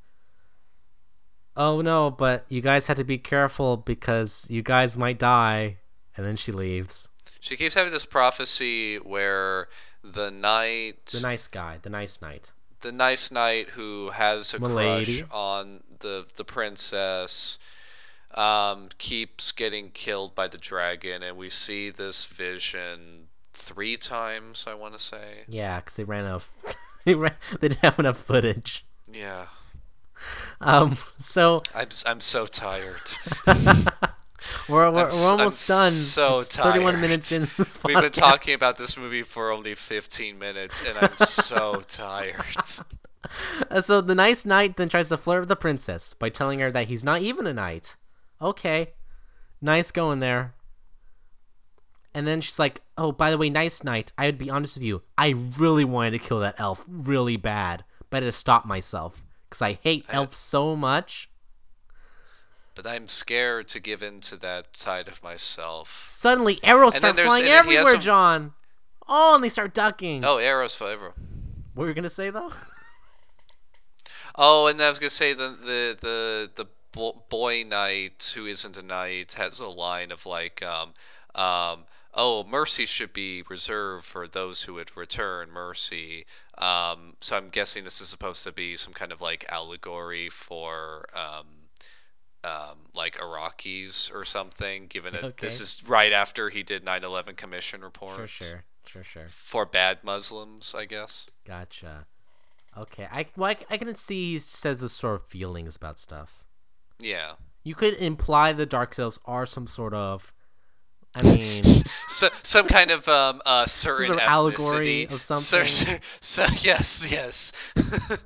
"Oh 1.55 1.81
no, 1.81 2.09
but 2.11 2.45
you 2.49 2.61
guys 2.61 2.87
have 2.87 2.97
to 2.97 3.03
be 3.03 3.17
careful 3.17 3.77
because 3.77 4.45
you 4.49 4.61
guys 4.61 4.95
might 4.97 5.19
die." 5.19 5.77
And 6.15 6.25
then 6.25 6.35
she 6.35 6.51
leaves. 6.51 7.09
She 7.39 7.55
keeps 7.57 7.73
having 7.75 7.91
this 7.91 8.05
prophecy 8.05 8.97
where 8.97 9.67
the 10.03 10.29
knight, 10.29 11.07
The 11.07 11.21
nice 11.21 11.47
guy, 11.47 11.79
the 11.81 11.89
nice 11.89 12.21
knight. 12.21 12.51
the 12.81 12.91
nice 12.91 13.31
knight 13.31 13.69
who 13.69 14.09
has 14.11 14.53
a 14.53 14.59
Milady. 14.59 15.19
crush 15.19 15.29
on 15.31 15.81
the 15.99 16.25
the 16.35 16.43
princess, 16.45 17.57
um, 18.35 18.89
keeps 18.97 19.51
getting 19.51 19.89
killed 19.91 20.35
by 20.35 20.47
the 20.47 20.57
dragon, 20.57 21.23
and 21.23 21.37
we 21.37 21.49
see 21.49 21.89
this 21.89 22.25
vision 22.25 23.27
three 23.53 23.97
times. 23.97 24.65
I 24.67 24.73
want 24.73 24.93
to 24.95 24.99
say. 24.99 25.43
Yeah, 25.47 25.79
because 25.79 25.95
they 25.95 26.03
ran 26.03 26.25
out. 26.25 26.35
Of, 26.35 26.51
they 27.05 27.15
ran. 27.15 27.35
They 27.59 27.69
didn't 27.69 27.81
have 27.81 27.99
enough 27.99 28.17
footage. 28.17 28.85
Yeah. 29.11 29.47
Um. 30.61 30.97
So 31.19 31.61
I'm 31.75 31.89
I'm 32.05 32.21
so 32.21 32.45
tired. 32.45 33.01
we're 34.69 34.89
we're, 34.91 34.91
we're 34.91 35.11
almost 35.11 35.69
I'm 35.69 35.75
done. 35.75 35.91
so 35.91 36.39
It's 36.39 36.55
Thirty-one 36.55 37.01
minutes 37.01 37.31
in 37.31 37.49
this 37.57 37.77
We've 37.83 37.99
been 37.99 38.11
talking 38.11 38.53
about 38.53 38.77
this 38.77 38.97
movie 38.97 39.23
for 39.23 39.51
only 39.51 39.75
15 39.75 40.39
minutes, 40.39 40.81
and 40.87 40.97
I'm 40.97 41.17
so 41.17 41.81
tired. 41.87 42.35
Uh, 43.69 43.81
so 43.81 44.01
the 44.01 44.15
nice 44.15 44.45
knight 44.45 44.77
then 44.77 44.89
tries 44.89 45.09
to 45.09 45.17
flirt 45.17 45.41
with 45.41 45.49
the 45.49 45.55
princess 45.55 46.13
by 46.13 46.29
telling 46.29 46.59
her 46.59 46.71
that 46.71 46.87
he's 46.87 47.03
not 47.03 47.21
even 47.21 47.47
a 47.47 47.53
knight. 47.53 47.95
Okay, 48.41 48.93
nice 49.61 49.91
going 49.91 50.19
there. 50.19 50.53
And 52.13 52.27
then 52.27 52.41
she's 52.41 52.59
like, 52.59 52.81
"Oh, 52.97 53.11
by 53.11 53.31
the 53.31 53.37
way, 53.37 53.49
nice 53.49 53.83
knight. 53.83 54.11
I 54.17 54.25
would 54.25 54.37
be 54.37 54.49
honest 54.49 54.75
with 54.75 54.83
you. 54.83 55.01
I 55.17 55.29
really 55.57 55.85
wanted 55.85 56.11
to 56.11 56.19
kill 56.19 56.39
that 56.41 56.55
elf 56.57 56.85
really 56.87 57.37
bad, 57.37 57.83
but 58.09 58.17
I 58.17 58.25
had 58.25 58.31
to 58.31 58.37
stop 58.37 58.65
myself 58.65 59.23
because 59.53 59.61
I 59.61 59.79
hate 59.83 60.05
elves 60.09 60.37
so 60.37 60.75
much." 60.75 61.29
But 62.75 62.87
I'm 62.87 63.07
scared 63.07 63.67
to 63.69 63.79
give 63.79 64.01
in 64.01 64.19
to 64.21 64.35
that 64.37 64.75
side 64.75 65.07
of 65.07 65.21
myself. 65.21 66.07
Suddenly, 66.09 66.59
arrows 66.63 66.95
And 66.95 67.01
start 67.01 67.15
flying 67.15 67.43
and 67.43 67.51
then 67.51 67.65
he 67.65 67.75
has 67.75 67.85
everywhere, 67.85 67.95
a- 67.95 68.03
John. 68.03 68.53
Oh, 69.07 69.35
and 69.35 69.43
they 69.43 69.49
start 69.49 69.75
ducking. 69.75 70.25
Oh, 70.25 70.37
arrows 70.37 70.73
forever. 70.75 71.13
What 71.75 71.83
were 71.83 71.87
you 71.89 71.93
gonna 71.93 72.09
say 72.09 72.31
though? 72.31 72.51
Oh, 74.35 74.65
and 74.65 74.81
I 74.81 74.89
was 74.89 74.97
gonna 74.97 75.09
say 75.11 75.33
the 75.33 75.49
the 75.49 75.97
the 76.01 76.49
the 76.55 76.65
boy 77.29 77.63
knight 77.63 78.33
who 78.35 78.45
isn't 78.47 78.77
a 78.77 78.81
knight 78.81 79.33
has 79.33 79.59
a 79.59 79.67
line 79.67 80.11
of 80.11 80.25
like, 80.25 80.63
um, 80.63 80.93
um, 81.35 81.85
oh, 82.13 82.43
mercy 82.43 82.85
should 82.85 83.13
be 83.13 83.43
reserved 83.49 84.05
for 84.05 84.27
those 84.27 84.63
who 84.63 84.75
would 84.75 84.95
return 84.95 85.49
mercy. 85.51 86.25
Um, 86.57 87.15
so 87.19 87.37
I'm 87.37 87.49
guessing 87.49 87.83
this 87.83 88.01
is 88.01 88.09
supposed 88.09 88.43
to 88.43 88.51
be 88.51 88.77
some 88.77 88.93
kind 88.93 89.11
of 89.11 89.21
like 89.21 89.45
allegory 89.49 90.29
for. 90.29 91.05
Um, 91.15 91.45
um, 92.45 92.89
like 92.93 93.15
Iraqis 93.15 94.13
or 94.13 94.25
something, 94.25 94.87
given 94.87 95.15
it 95.15 95.37
this 95.37 95.61
is 95.61 95.81
right 95.87 96.11
after 96.11 96.49
he 96.49 96.61
did 96.61 96.83
9/11 96.83 97.37
commission 97.37 97.79
report 97.79 98.17
For 98.17 98.27
sure, 98.27 98.63
sure, 98.85 99.03
sure. 99.03 99.27
for 99.29 99.65
bad 99.65 100.03
Muslims, 100.03 100.75
I 100.77 100.83
guess. 100.83 101.25
Gotcha. 101.47 102.05
Okay, 102.77 103.07
I 103.09 103.27
well, 103.37 103.51
I, 103.51 103.73
I 103.73 103.77
can 103.77 103.95
see 103.95 104.33
he 104.33 104.39
says 104.39 104.79
the 104.79 104.89
sort 104.89 105.15
of 105.15 105.27
feelings 105.27 105.77
about 105.77 105.99
stuff. 105.99 106.43
Yeah. 106.99 107.33
You 107.63 107.75
could 107.75 107.93
imply 107.93 108.51
the 108.51 108.65
dark 108.65 108.97
elves 108.99 109.19
are 109.25 109.45
some 109.45 109.67
sort 109.67 109.93
of, 109.93 110.33
I 111.15 111.21
mean, 111.21 111.63
so, 112.09 112.29
some 112.41 112.67
kind 112.67 112.91
of 112.91 113.07
um, 113.07 113.41
uh, 113.45 113.65
certain 113.65 114.07
sort 114.07 114.19
of 114.19 114.25
allegory 114.27 115.07
of 115.07 115.21
something. 115.21 115.65
So, 115.65 115.97
so, 116.21 116.45
yes, 116.61 117.05
yes. 117.09 117.51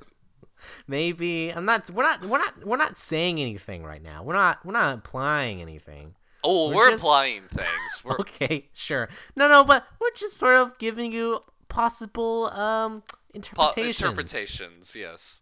maybe 0.88 1.50
I'm 1.50 1.64
not. 1.64 1.90
We're 1.90 2.02
not. 2.04 2.24
We're 2.24 2.38
not. 2.38 2.64
We're 2.66 2.76
not 2.76 2.98
saying 2.98 3.40
anything 3.40 3.82
right 3.84 4.02
now. 4.02 4.22
We're 4.22 4.34
not. 4.34 4.64
We're 4.64 4.72
not 4.72 4.94
implying 4.94 5.60
anything. 5.60 6.14
Oh, 6.44 6.68
We're 6.68 6.74
we're, 6.74 6.90
just- 6.90 7.02
implying 7.02 7.42
things. 7.52 7.68
We're, 8.04 8.16
Okay, 8.20 8.68
sure. 8.72 9.08
No, 9.34 9.48
no, 9.48 9.64
but 9.64 9.84
we're 10.00 10.12
just 10.16 10.36
sort 10.38 10.54
of 10.56 10.78
giving 10.78 11.12
you 11.12 11.40
possible 11.68 12.46
um 12.52 13.02
po- 13.02 13.18
interpretations. 13.34 14.00
interpretations, 14.00 14.96
yes. 14.96 15.40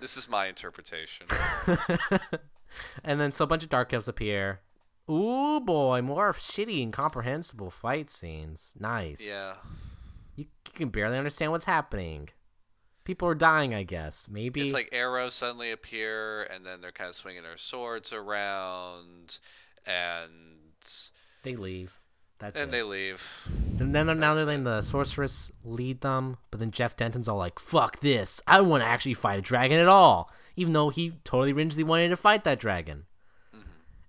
This 0.00 0.16
is 0.16 0.28
my 0.28 0.46
interpretation. 0.48 1.28
and 3.04 3.20
then 3.20 3.30
so 3.30 3.44
a 3.44 3.46
bunch 3.46 3.62
of 3.62 3.68
dark 3.68 3.92
elves 3.92 4.08
appear. 4.08 4.60
Ooh 5.10 5.60
boy, 5.60 6.00
more 6.02 6.32
shitty, 6.32 6.80
incomprehensible 6.80 7.70
fight 7.70 8.10
scenes. 8.10 8.72
Nice. 8.78 9.20
yeah. 9.20 9.54
You, 10.36 10.46
you 10.66 10.72
can 10.72 10.88
barely 10.88 11.18
understand 11.18 11.52
what's 11.52 11.64
happening. 11.64 12.28
People 13.04 13.28
are 13.28 13.34
dying, 13.34 13.74
I 13.74 13.82
guess. 13.82 14.28
Maybe. 14.30 14.60
It's 14.62 14.72
like 14.72 14.88
arrows 14.92 15.34
suddenly 15.34 15.72
appear, 15.72 16.44
and 16.44 16.64
then 16.64 16.80
they're 16.80 16.92
kind 16.92 17.10
of 17.10 17.16
swinging 17.16 17.42
their 17.42 17.56
swords 17.56 18.12
around, 18.12 19.38
and 19.84 20.30
they 21.42 21.56
leave. 21.56 21.98
That's 22.38 22.60
and 22.60 22.70
it. 22.70 22.72
they 22.72 22.82
leave. 22.82 23.22
And 23.78 23.94
then 23.94 24.06
they're, 24.06 24.14
now 24.14 24.34
they're 24.34 24.44
letting 24.44 24.64
the 24.64 24.82
sorceress 24.82 25.50
lead 25.64 26.00
them, 26.00 26.38
but 26.50 26.60
then 26.60 26.70
Jeff 26.70 26.96
Denton's 26.96 27.28
all 27.28 27.38
like, 27.38 27.58
"Fuck 27.58 28.00
this! 28.00 28.40
I 28.46 28.58
don't 28.58 28.68
want 28.68 28.82
to 28.82 28.88
actually 28.88 29.14
fight 29.14 29.38
a 29.38 29.42
dragon 29.42 29.78
at 29.78 29.88
all," 29.88 30.30
even 30.56 30.72
though 30.72 30.90
he 30.90 31.14
totally 31.24 31.52
originally 31.52 31.84
wanted 31.84 32.08
to 32.10 32.16
fight 32.16 32.44
that 32.44 32.60
dragon. 32.60 33.06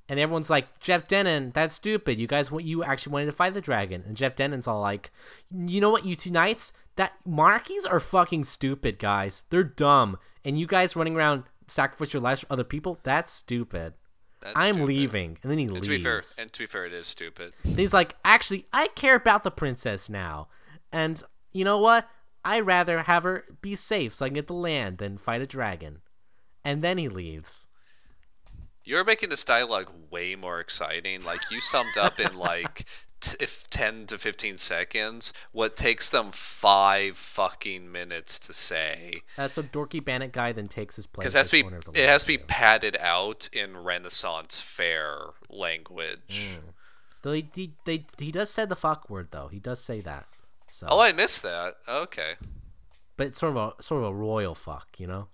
And 0.09 0.19
everyone's 0.19 0.49
like, 0.49 0.79
"Jeff 0.79 1.07
Denton, 1.07 1.51
that's 1.53 1.73
stupid. 1.75 2.19
You 2.19 2.27
guys, 2.27 2.51
you 2.59 2.83
actually 2.83 3.13
wanted 3.13 3.25
to 3.27 3.31
fight 3.31 3.53
the 3.53 3.61
dragon?" 3.61 4.03
And 4.05 4.17
Jeff 4.17 4.35
Denton's 4.35 4.67
all 4.67 4.81
like, 4.81 5.11
"You 5.49 5.79
know 5.81 5.89
what? 5.89 6.05
You 6.05 6.15
two 6.15 6.31
knights, 6.31 6.73
that 6.97 7.13
monarchies 7.25 7.85
are 7.85 7.99
fucking 7.99 8.43
stupid, 8.43 8.99
guys. 8.99 9.43
They're 9.49 9.63
dumb, 9.63 10.17
and 10.43 10.59
you 10.59 10.67
guys 10.67 10.95
running 10.95 11.15
around 11.15 11.43
sacrifice 11.67 12.13
your 12.13 12.21
lives 12.21 12.41
for 12.41 12.47
other 12.51 12.63
people, 12.65 12.99
that's 13.03 13.31
stupid." 13.31 13.93
That's 14.41 14.53
I'm 14.57 14.73
stupid. 14.75 14.87
leaving, 14.87 15.37
and 15.41 15.49
then 15.49 15.57
he 15.57 15.63
And 15.63 15.73
leaves. 15.75 15.87
to 15.87 15.89
be 15.97 16.03
fair, 16.03 16.21
and 16.37 16.51
to 16.51 16.59
be 16.59 16.65
fair, 16.65 16.85
it 16.85 16.93
is 16.93 17.07
stupid. 17.07 17.53
And 17.63 17.79
he's 17.79 17.93
like, 17.93 18.17
actually, 18.25 18.67
I 18.73 18.87
care 18.89 19.15
about 19.15 19.43
the 19.43 19.51
princess 19.51 20.09
now. 20.09 20.49
And 20.91 21.23
you 21.53 21.63
know 21.63 21.77
what? 21.77 22.09
I'd 22.43 22.65
rather 22.65 23.03
have 23.03 23.23
her 23.23 23.45
be 23.61 23.73
safe 23.77 24.13
so 24.13 24.25
I 24.25 24.27
can 24.27 24.35
get 24.35 24.47
the 24.47 24.53
land 24.53 24.97
than 24.97 25.17
fight 25.17 25.41
a 25.41 25.47
dragon. 25.47 26.01
And 26.61 26.83
then 26.83 26.97
he 26.97 27.07
leaves. 27.07 27.67
You're 28.83 29.03
making 29.03 29.29
this 29.29 29.43
dialogue 29.45 29.89
way 30.09 30.35
more 30.35 30.59
exciting. 30.59 31.23
Like 31.23 31.39
you 31.51 31.59
summed 31.61 31.97
up 31.97 32.19
in 32.19 32.37
like 32.37 32.85
t- 33.21 33.37
if 33.39 33.69
10 33.69 34.07
to 34.07 34.17
15 34.17 34.57
seconds 34.57 35.31
what 35.53 35.77
takes 35.77 36.09
them 36.09 36.31
5 36.31 37.15
fucking 37.15 37.91
minutes 37.91 38.39
to 38.39 38.53
say. 38.53 39.21
That's 39.37 39.57
a 39.57 39.63
dorky 39.63 40.03
bandit 40.03 40.33
guy 40.33 40.51
then 40.51 40.67
takes 40.67 40.97
his 40.97 41.07
place. 41.07 41.25
Cuz 41.27 41.35
it 41.35 41.37
has 41.37 41.49
to 41.49 41.51
be 41.53 41.63
owner 41.63 41.77
of 41.77 41.85
the 41.85 42.03
it 42.03 42.09
has 42.09 42.23
to 42.23 42.27
be 42.27 42.37
padded 42.37 42.97
out 42.99 43.47
in 43.53 43.77
Renaissance 43.77 44.59
fair 44.61 45.17
language. 45.49 46.57
Mm. 46.57 46.73
Though 47.21 47.31
he, 47.33 47.49
he, 47.55 47.73
they, 47.85 48.05
he 48.17 48.31
does 48.33 48.49
say 48.49 48.65
the 48.65 48.75
fuck 48.75 49.09
word 49.09 49.29
though. 49.31 49.47
He 49.47 49.59
does 49.59 49.81
say 49.81 50.01
that. 50.01 50.27
So, 50.69 50.87
Oh, 50.89 50.99
I 50.99 51.13
missed 51.13 51.41
that. 51.43 51.75
Okay. 51.87 52.33
but 53.15 53.27
it's 53.27 53.39
sort 53.39 53.55
of 53.55 53.75
a 53.79 53.81
sort 53.81 54.03
of 54.03 54.09
a 54.09 54.13
royal 54.13 54.55
fuck, 54.55 54.99
you 54.99 55.07
know, 55.07 55.27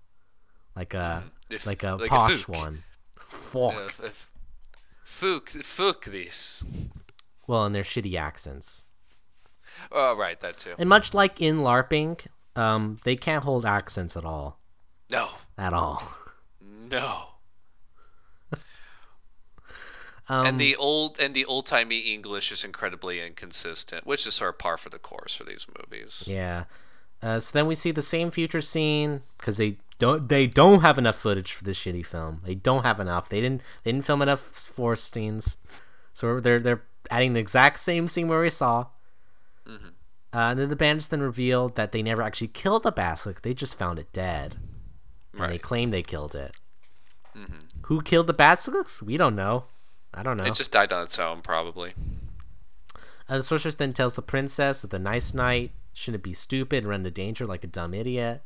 like 0.76 0.94
a 0.94 1.24
Mm. 1.26 1.32
If- 1.56 1.66
like 1.66 1.82
a 1.82 1.96
like 1.96 2.10
posh 2.12 2.44
fook. 2.44 2.50
one. 2.50 2.84
Fuck. 3.30 3.74
Uh, 4.04 4.10
fuck, 5.04 5.50
fuck 5.50 6.06
this. 6.06 6.64
Well, 7.48 7.66
and 7.66 7.74
their 7.74 7.84
shitty 7.84 8.16
accents. 8.16 8.84
Oh, 9.92 10.16
right, 10.16 10.40
that 10.42 10.58
too. 10.58 10.74
And 10.78 10.90
much 10.90 11.14
like 11.14 11.42
in 11.42 11.60
LARPing, 11.60 12.26
um, 12.56 13.00
they 13.04 13.16
can't 13.16 13.44
hold 13.44 13.66
accents 13.66 14.18
at 14.18 14.26
all. 14.26 14.60
No. 15.10 15.30
At 15.58 15.74
all. 15.74 16.04
No. 16.92 17.26
Um, 20.28 20.46
and 20.46 20.60
the 20.60 20.76
old 20.76 21.20
and 21.20 21.34
the 21.34 21.46
old 21.46 21.66
timey 21.66 22.00
English 22.14 22.52
is 22.52 22.64
incredibly 22.64 23.20
inconsistent, 23.20 24.06
which 24.06 24.28
is 24.28 24.36
sort 24.36 24.50
of 24.50 24.60
par 24.60 24.78
for 24.78 24.90
the 24.90 25.00
course 25.00 25.34
for 25.36 25.44
these 25.44 25.66
movies. 25.80 26.24
Yeah. 26.28 26.66
Uh, 27.22 27.40
so 27.40 27.52
then 27.54 27.66
we 27.66 27.76
see 27.76 27.92
the 27.92 28.02
same 28.04 28.30
future 28.30 28.62
scene 28.62 29.24
because 29.38 29.58
they 29.58 29.78
don't 30.00 30.30
they 30.30 30.48
don't 30.48 30.82
have 30.82 30.98
enough 30.98 31.18
footage 31.18 31.54
for 31.54 31.64
this 31.64 31.78
shitty 31.78 32.06
film. 32.06 32.42
They 32.46 32.56
don't 32.56 32.84
have 32.84 33.00
enough. 33.00 33.30
They 33.30 33.42
didn't 33.42 33.62
they 33.84 33.92
didn't 33.92 34.06
film 34.06 34.22
enough 34.22 34.42
forest 34.42 35.14
scenes, 35.14 35.58
so 36.14 36.40
they're 36.40 36.60
they're 36.60 36.84
adding 37.12 37.34
the 37.34 37.40
exact 37.40 37.80
same 37.80 38.08
scene 38.08 38.28
where 38.28 38.42
we 38.42 38.50
saw. 38.50 38.88
Mm-hmm. 39.68 39.90
Uh, 40.32 40.52
and 40.52 40.60
then 40.60 40.70
the 40.70 40.76
bandits 40.76 41.08
then 41.08 41.22
revealed 41.22 41.76
that 41.76 41.92
they 41.92 42.02
never 42.02 42.22
actually 42.22 42.48
killed 42.48 42.84
the 42.84 42.92
basilisk. 42.92 43.42
They 43.42 43.54
just 43.54 43.78
found 43.78 44.00
it 44.00 44.12
dead, 44.14 44.58
and 45.38 45.52
they 45.52 45.58
claim 45.58 45.92
they 45.92 46.04
killed 46.04 46.36
it. 46.36 46.56
Who 47.84 48.02
killed 48.02 48.28
the 48.28 48.34
basilisk? 48.34 49.02
We 49.04 49.18
don't 49.18 49.36
know. 49.36 49.66
I 50.14 50.24
don't 50.24 50.38
know. 50.38 50.46
It 50.46 50.54
just 50.54 50.72
died 50.72 50.92
on 50.92 51.04
its 51.04 51.18
own, 51.20 51.42
probably. 51.42 51.94
Uh, 53.28 53.38
the 53.38 53.44
sorceress 53.44 53.76
then 53.76 53.94
tells 53.94 54.16
the 54.16 54.22
princess 54.22 54.82
that 54.82 54.92
the 54.92 55.00
nice 55.00 55.34
knight 55.34 55.72
shouldn't 55.94 56.24
be 56.24 56.34
stupid 56.34 56.80
and 56.80 56.88
run 56.88 57.02
into 57.02 57.12
danger 57.12 57.46
like 57.46 57.64
a 57.64 57.68
dumb 57.68 57.94
idiot. 57.94 58.44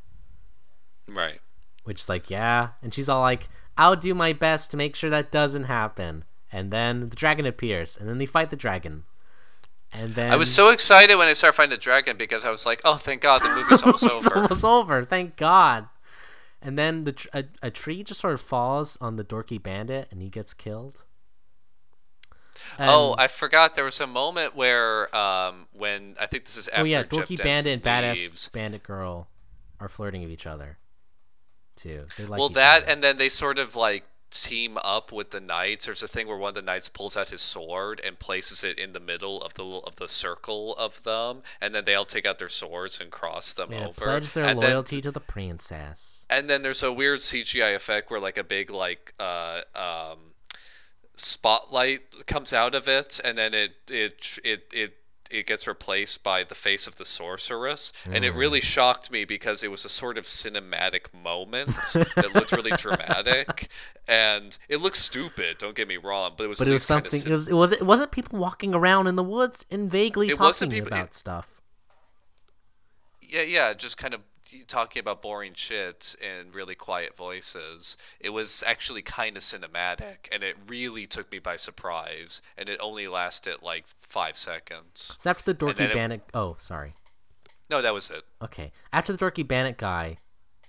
Right. 1.08 1.40
Which 1.84 2.00
is 2.02 2.08
like, 2.08 2.30
yeah. 2.30 2.70
And 2.82 2.92
she's 2.92 3.08
all 3.08 3.20
like, 3.20 3.48
I'll 3.76 3.96
do 3.96 4.14
my 4.14 4.32
best 4.32 4.70
to 4.70 4.76
make 4.76 4.96
sure 4.96 5.10
that 5.10 5.30
doesn't 5.30 5.64
happen. 5.64 6.24
And 6.50 6.70
then 6.70 7.08
the 7.08 7.16
dragon 7.16 7.46
appears, 7.46 7.96
and 7.96 8.08
then 8.08 8.18
they 8.18 8.26
fight 8.26 8.50
the 8.50 8.56
dragon. 8.56 9.04
And 9.92 10.14
then 10.14 10.30
I 10.30 10.36
was 10.36 10.52
so 10.52 10.70
excited 10.70 11.16
when 11.16 11.28
I 11.28 11.32
started 11.32 11.56
finding 11.56 11.76
the 11.76 11.82
dragon 11.82 12.16
because 12.16 12.44
I 12.44 12.50
was 12.50 12.66
like, 12.66 12.80
"Oh, 12.84 12.96
thank 12.96 13.22
God, 13.22 13.42
the 13.42 13.48
movie's 13.54 13.82
almost 13.82 14.04
over." 14.04 14.34
almost 14.34 14.64
over. 14.64 15.04
Thank 15.04 15.36
God. 15.36 15.88
And 16.60 16.78
then 16.78 17.04
the 17.04 17.12
tr- 17.12 17.28
a, 17.34 17.44
a 17.62 17.70
tree 17.70 18.02
just 18.02 18.20
sort 18.20 18.34
of 18.34 18.40
falls 18.40 18.96
on 19.00 19.16
the 19.16 19.24
dorky 19.24 19.62
bandit, 19.62 20.08
and 20.10 20.22
he 20.22 20.30
gets 20.30 20.54
killed. 20.54 21.02
oh, 22.78 23.14
I 23.18 23.28
forgot 23.28 23.74
there 23.74 23.84
was 23.84 24.00
a 24.00 24.06
moment 24.06 24.56
where, 24.56 25.14
um, 25.14 25.66
when 25.72 26.16
I 26.18 26.26
think 26.26 26.44
this 26.44 26.56
is 26.56 26.68
after 26.68 26.82
oh 26.82 26.84
yeah, 26.84 27.02
dorky 27.02 27.36
bandit 27.40 27.72
and 27.74 27.82
badass 27.82 28.50
bandit 28.52 28.82
girl 28.82 29.28
are 29.80 29.88
flirting 29.88 30.22
with 30.22 30.30
each 30.30 30.46
other. 30.46 30.78
Too. 31.76 32.06
They 32.16 32.26
like 32.26 32.38
well, 32.38 32.48
that 32.50 32.82
other. 32.84 32.92
and 32.92 33.02
then 33.04 33.16
they 33.18 33.28
sort 33.28 33.58
of 33.58 33.74
like 33.76 34.04
team 34.30 34.76
up 34.82 35.12
with 35.12 35.30
the 35.30 35.40
knights. 35.40 35.86
There's 35.86 36.02
a 36.02 36.08
thing 36.08 36.26
where 36.26 36.36
one 36.36 36.48
of 36.48 36.54
the 36.56 36.62
knights 36.62 36.88
pulls 36.88 37.16
out 37.16 37.28
his 37.28 37.40
sword 37.40 38.00
and 38.04 38.18
places 38.18 38.64
it 38.64 38.78
in 38.80 38.92
the 38.92 38.98
middle 39.00 39.40
of 39.42 39.54
the 39.54 39.64
of 39.64 39.96
the 39.96 40.08
circle 40.08 40.74
of 40.76 41.02
them, 41.04 41.42
and 41.60 41.74
then 41.74 41.84
they 41.84 41.94
all 41.94 42.04
take 42.04 42.26
out 42.26 42.38
their 42.38 42.48
swords 42.48 43.00
and 43.00 43.10
cross 43.10 43.52
them 43.52 43.70
yeah, 43.72 43.86
over. 43.86 44.00
pledge 44.04 44.32
their 44.32 44.44
and 44.44 44.60
then- 44.60 44.70
loyalty 44.70 45.00
to 45.00 45.10
the 45.12 45.20
princess. 45.20 46.26
and 46.28 46.50
then 46.50 46.62
there's 46.62 46.82
a 46.82 46.92
weird 46.92 47.20
CGI 47.20 47.74
effect 47.76 48.10
where 48.10 48.18
like 48.18 48.36
a 48.38 48.44
big 48.44 48.70
like 48.70 49.14
uh 49.20 49.60
um 49.76 50.18
spotlight 51.16 52.26
comes 52.26 52.52
out 52.52 52.74
of 52.74 52.88
it 52.88 53.20
and 53.22 53.38
then 53.38 53.54
it 53.54 53.72
it 53.88 54.38
it 54.44 54.64
it 54.72 54.96
it 55.30 55.46
gets 55.46 55.66
replaced 55.66 56.22
by 56.22 56.44
the 56.44 56.54
face 56.54 56.86
of 56.86 56.96
the 56.98 57.04
sorceress 57.04 57.92
and 58.04 58.24
it 58.24 58.30
really 58.34 58.60
mm. 58.60 58.64
shocked 58.64 59.10
me 59.10 59.24
because 59.24 59.62
it 59.62 59.70
was 59.70 59.84
a 59.84 59.88
sort 59.88 60.18
of 60.18 60.24
cinematic 60.26 61.12
moment 61.14 61.68
that 62.14 62.30
looked 62.34 62.52
really 62.52 62.70
dramatic 62.72 63.68
and 64.06 64.58
it 64.68 64.76
looked 64.78 64.98
stupid 64.98 65.56
don't 65.58 65.74
get 65.74 65.88
me 65.88 65.96
wrong 65.96 66.32
but 66.36 66.44
it 66.44 66.48
was 66.48 66.58
But 66.58 66.68
it 66.68 66.72
was 66.72 66.84
something. 66.84 67.20
cin- 67.20 67.30
It 67.30 67.34
was. 67.34 67.48
It 67.48 67.54
was. 67.54 67.72
It 67.72 67.86
wasn't 67.86 68.10
people 68.10 68.38
walking 68.38 68.74
around 68.74 69.06
in 69.06 69.16
the 69.16 69.24
woods 69.24 69.64
and 69.70 69.90
vaguely 69.90 70.28
It 70.28 70.36
talking 70.36 70.70
people- 70.70 70.88
about 70.88 71.06
it- 71.06 71.14
stuff. 71.14 71.48
yeah, 73.20 73.42
yeah, 73.42 73.72
just 73.74 73.96
kind 73.96 74.14
of 74.14 74.20
talking 74.68 75.00
about 75.00 75.20
boring 75.22 75.54
shit 75.54 76.14
in 76.20 76.52
really 76.52 76.74
quiet 76.74 77.16
voices. 77.16 77.96
It 78.20 78.30
was 78.30 78.62
actually 78.66 79.02
kind 79.02 79.36
of 79.36 79.42
cinematic, 79.42 80.28
and 80.30 80.42
it 80.42 80.56
really 80.68 81.06
took 81.06 81.32
me 81.32 81.38
by 81.38 81.56
surprise. 81.56 82.40
And 82.56 82.68
it 82.68 82.78
only 82.80 83.08
lasted 83.08 83.56
like 83.62 83.84
five 84.00 84.36
seconds. 84.36 85.14
So 85.18 85.30
after 85.30 85.52
the 85.52 85.54
dorky 85.54 85.92
then 85.92 86.12
it- 86.12 86.22
Oh, 86.32 86.56
sorry. 86.58 86.94
No, 87.70 87.82
that 87.82 87.94
was 87.94 88.10
it. 88.10 88.24
Okay. 88.42 88.72
After 88.92 89.12
the 89.12 89.18
dorky 89.18 89.46
bandit 89.46 89.78
guy, 89.78 90.18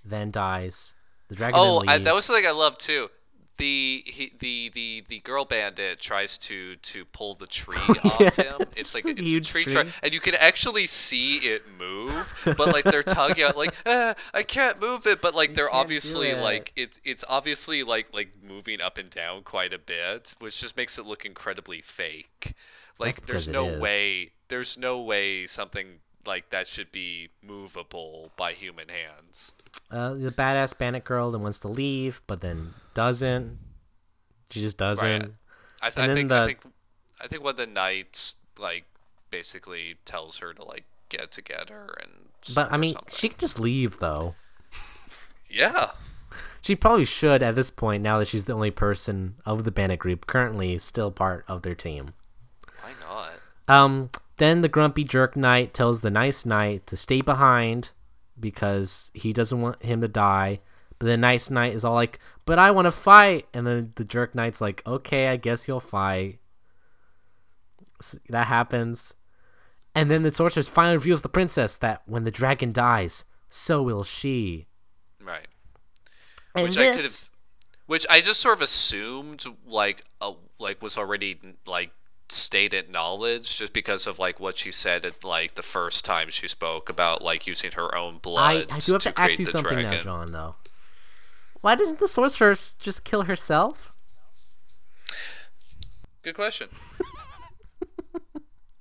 then 0.04 0.30
dies. 0.30 0.94
The 1.28 1.34
dragon. 1.34 1.60
Oh, 1.60 1.82
I, 1.86 1.98
that 1.98 2.14
was 2.14 2.24
something 2.24 2.46
I 2.46 2.52
loved 2.52 2.80
too. 2.80 3.10
The 3.58 4.02
he, 4.06 4.32
the 4.38 4.68
the 4.74 5.04
the 5.08 5.20
girl 5.20 5.46
bandit 5.46 5.98
tries 6.00 6.36
to 6.38 6.76
to 6.76 7.04
pull 7.06 7.34
the 7.34 7.46
tree 7.46 7.98
off 8.04 8.20
Yeah, 8.20 8.30
him. 8.36 8.70
It's 8.76 8.94
like 8.94 9.08
a 9.08 9.14
it's 9.16 9.32
a 9.32 9.40
tree, 9.40 9.64
tree. 9.64 9.64
trunk, 9.64 9.88
and 10.02 10.12
you 10.12 10.20
can 10.20 10.34
actually 10.34 10.86
see 10.86 11.36
it 11.38 11.62
move. 11.78 12.34
But 12.56 12.68
like 12.70 12.86
they're 12.90 13.02
tugging 13.02 13.44
out, 13.44 13.56
like 13.56 13.74
ah, 13.86 14.14
I 14.34 14.42
can't 14.42 14.80
move 14.80 15.06
it. 15.06 15.22
But 15.22 15.34
like 15.34 15.54
they're 15.54 15.72
obviously 15.72 16.34
like 16.34 16.72
it's 16.76 17.00
it's 17.04 17.24
obviously 17.28 17.82
like 17.82 18.08
like 18.12 18.30
moving 18.42 18.80
up 18.80 18.98
and 18.98 19.08
down 19.10 19.42
quite 19.42 19.72
a 19.72 19.78
bit, 19.78 20.34
which 20.38 20.60
just 20.60 20.76
makes 20.76 20.98
it 20.98 21.06
look 21.06 21.24
incredibly 21.24 21.80
fake. 21.80 22.54
Like 22.98 23.26
there's 23.26 23.48
no 23.48 23.66
way 23.66 24.32
there's 24.48 24.76
no 24.78 25.00
way 25.00 25.46
something 25.46 26.00
like 26.26 26.50
that 26.50 26.66
should 26.66 26.90
be 26.92 27.28
movable 27.42 28.30
by 28.36 28.52
human 28.52 28.88
hands. 28.88 29.52
Uh, 29.90 30.14
the 30.14 30.30
badass 30.30 30.76
bandit 30.76 31.04
girl 31.04 31.30
that 31.30 31.38
wants 31.38 31.58
to 31.60 31.68
leave, 31.68 32.20
but 32.26 32.40
then 32.40 32.74
doesn't. 32.94 33.58
She 34.50 34.60
just 34.60 34.78
doesn't. 34.78 35.04
Right. 35.22 35.30
I, 35.82 35.90
th- 35.90 36.08
I 36.08 36.14
think 36.14 36.28
the- 36.28 36.42
I 36.42 36.46
think 36.46 36.58
I 37.20 37.26
think 37.28 37.42
one 37.42 37.50
of 37.52 37.56
the 37.56 37.66
knights 37.66 38.34
like 38.58 38.84
basically 39.30 39.96
tells 40.04 40.38
her 40.38 40.52
to 40.54 40.64
like 40.64 40.84
get 41.08 41.30
together 41.30 41.94
and. 42.02 42.10
But 42.54 42.72
I 42.72 42.76
mean, 42.76 42.94
something. 42.94 43.14
she 43.14 43.28
can 43.28 43.38
just 43.38 43.58
leave 43.58 43.98
though. 43.98 44.34
Yeah. 45.50 45.90
She 46.60 46.74
probably 46.74 47.04
should 47.04 47.42
at 47.42 47.54
this 47.54 47.70
point. 47.70 48.02
Now 48.02 48.18
that 48.18 48.28
she's 48.28 48.44
the 48.44 48.52
only 48.52 48.70
person 48.72 49.36
of 49.44 49.64
the 49.64 49.70
bandit 49.70 50.00
group 50.00 50.26
currently 50.26 50.78
still 50.78 51.10
part 51.10 51.44
of 51.46 51.62
their 51.62 51.74
team. 51.74 52.14
Why 52.80 52.90
not? 53.00 53.32
Um. 53.68 54.10
Then 54.38 54.60
the 54.60 54.68
grumpy 54.68 55.04
jerk 55.04 55.36
knight 55.36 55.72
tells 55.72 56.00
the 56.00 56.10
nice 56.10 56.44
knight 56.44 56.86
to 56.88 56.96
stay 56.96 57.20
behind 57.20 57.90
because 58.38 59.10
he 59.14 59.32
doesn't 59.32 59.60
want 59.60 59.82
him 59.82 60.00
to 60.02 60.08
die. 60.08 60.60
But 60.98 61.06
the 61.06 61.16
nice 61.16 61.50
knight 61.50 61.74
is 61.74 61.84
all 61.84 61.94
like, 61.94 62.18
"But 62.44 62.58
I 62.58 62.70
want 62.70 62.86
to 62.86 62.90
fight," 62.90 63.46
and 63.52 63.66
then 63.66 63.92
the 63.96 64.04
jerk 64.04 64.34
knight's 64.34 64.60
like, 64.60 64.82
"Okay, 64.86 65.28
I 65.28 65.36
guess 65.36 65.68
you'll 65.68 65.80
fight." 65.80 66.38
So 68.00 68.18
that 68.28 68.46
happens, 68.46 69.14
and 69.94 70.10
then 70.10 70.22
the 70.22 70.32
sorceress 70.32 70.68
finally 70.68 70.96
reveals 70.96 71.22
the 71.22 71.28
princess 71.28 71.76
that 71.76 72.02
when 72.06 72.24
the 72.24 72.30
dragon 72.30 72.72
dies, 72.72 73.24
so 73.48 73.82
will 73.82 74.04
she. 74.04 74.66
Right. 75.20 75.48
And 76.54 76.64
Which 76.64 76.78
I 76.78 76.94
could 76.94 77.04
have. 77.04 77.30
Which 77.86 78.06
I 78.10 78.20
just 78.20 78.40
sort 78.40 78.58
of 78.58 78.62
assumed 78.62 79.44
like 79.66 80.04
uh, 80.20 80.32
like 80.58 80.82
was 80.82 80.98
already 80.98 81.38
like 81.66 81.92
stated 82.28 82.90
knowledge 82.90 83.56
just 83.56 83.72
because 83.72 84.06
of 84.06 84.18
like 84.18 84.40
what 84.40 84.58
she 84.58 84.72
said 84.72 85.04
at 85.04 85.22
like 85.22 85.54
the 85.54 85.62
first 85.62 86.04
time 86.04 86.28
she 86.30 86.48
spoke 86.48 86.88
about 86.88 87.22
like 87.22 87.46
using 87.46 87.72
her 87.72 87.94
own 87.94 88.18
blood 88.18 88.66
I 88.70 88.78
do 88.78 88.92
have 88.92 89.02
to, 89.02 89.12
create 89.12 89.30
ask 89.32 89.38
you 89.38 89.46
something 89.46 89.76
now, 89.76 89.82
dragon. 89.82 90.04
John. 90.04 90.32
Though, 90.32 90.56
why 91.60 91.74
doesn't 91.74 91.98
the 91.98 92.08
sorceress 92.08 92.76
just 92.80 93.04
kill 93.04 93.22
herself? 93.22 93.92
Good 96.22 96.34
question. 96.34 96.68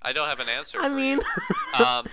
I 0.01 0.13
don't 0.13 0.29
have 0.29 0.39
an 0.39 0.49
answer. 0.49 0.77
I 0.81 0.89
mean, 0.89 1.19
um, 1.83 2.07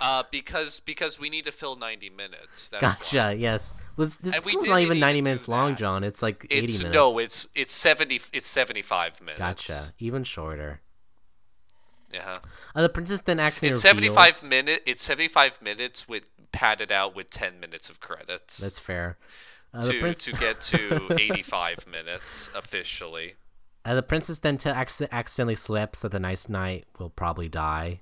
uh, 0.00 0.22
because 0.30 0.80
because 0.80 1.20
we 1.20 1.28
need 1.30 1.44
to 1.44 1.52
fill 1.52 1.76
ninety 1.76 2.10
minutes. 2.10 2.70
That's 2.70 2.82
why. 2.82 2.88
gotcha. 2.88 3.36
Yes, 3.38 3.74
Let's, 4.00 4.16
this 4.16 4.34
And 4.36 4.44
film's 4.44 4.64
didn't 4.64 4.80
even 4.80 4.98
ninety 4.98 5.20
minutes 5.20 5.46
long, 5.46 5.70
that. 5.72 5.78
John. 5.78 6.04
It's 6.04 6.22
like 6.22 6.46
eighty 6.50 6.72
minutes. 6.78 6.94
no, 6.94 7.18
it's 7.18 7.48
it's 7.54 7.72
seventy. 7.72 8.20
It's 8.32 8.46
seventy-five 8.46 9.20
minutes. 9.20 9.38
gotcha. 9.38 9.92
Even 9.98 10.24
shorter. 10.24 10.80
Yeah. 12.12 12.36
Uh, 12.74 12.82
the 12.82 12.88
princess 12.88 13.20
then 13.20 13.38
accidentally 13.38 13.74
It's 13.74 13.82
seventy-five 13.82 14.42
reveals- 14.42 14.48
minute. 14.48 14.82
It's 14.86 15.02
seventy-five 15.02 15.60
minutes 15.62 16.08
with 16.08 16.28
padded 16.52 16.90
out 16.90 17.14
with 17.14 17.30
ten 17.30 17.60
minutes 17.60 17.88
of 17.90 18.00
credits 18.00 18.58
That's 18.58 18.78
fair. 18.78 19.18
Uh, 19.72 19.82
to 19.82 20.00
prince- 20.00 20.24
to 20.24 20.32
get 20.44 20.60
to 20.62 21.16
eighty-five 21.20 21.86
minutes 21.86 22.50
officially. 22.56 23.34
uh, 23.84 23.94
the 23.94 24.02
princess 24.02 24.38
then 24.38 24.56
t- 24.58 24.70
acc- 24.70 25.08
accidentally 25.12 25.54
slips 25.54 26.00
that 26.00 26.10
the 26.10 26.18
nice 26.20 26.48
knight 26.48 26.86
will 26.98 27.10
probably 27.10 27.48
die. 27.48 28.00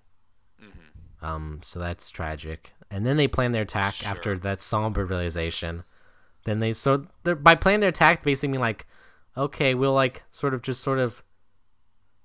Mm-hmm. 0.63 1.25
Um, 1.27 1.59
so 1.63 1.79
that's 1.81 2.09
tragic. 2.11 2.73
And 2.91 3.05
then 3.07 3.17
they 3.19 3.29
plan 3.29 3.53
their 3.53 3.63
attack 3.63 4.07
after 4.07 4.39
that 4.39 4.61
somber 4.61 5.05
realization. 5.05 5.85
Then 6.45 6.61
they 6.61 6.73
so 6.73 7.07
they're 7.25 7.35
by 7.37 7.55
planning 7.55 7.81
their 7.81 7.91
attack, 7.91 8.23
basically 8.25 8.49
mean 8.49 8.61
like, 8.61 8.87
okay, 9.37 9.75
we'll 9.75 9.93
like 9.93 10.23
sort 10.31 10.55
of 10.55 10.63
just 10.63 10.83
sort 10.83 10.99
of. 10.99 11.23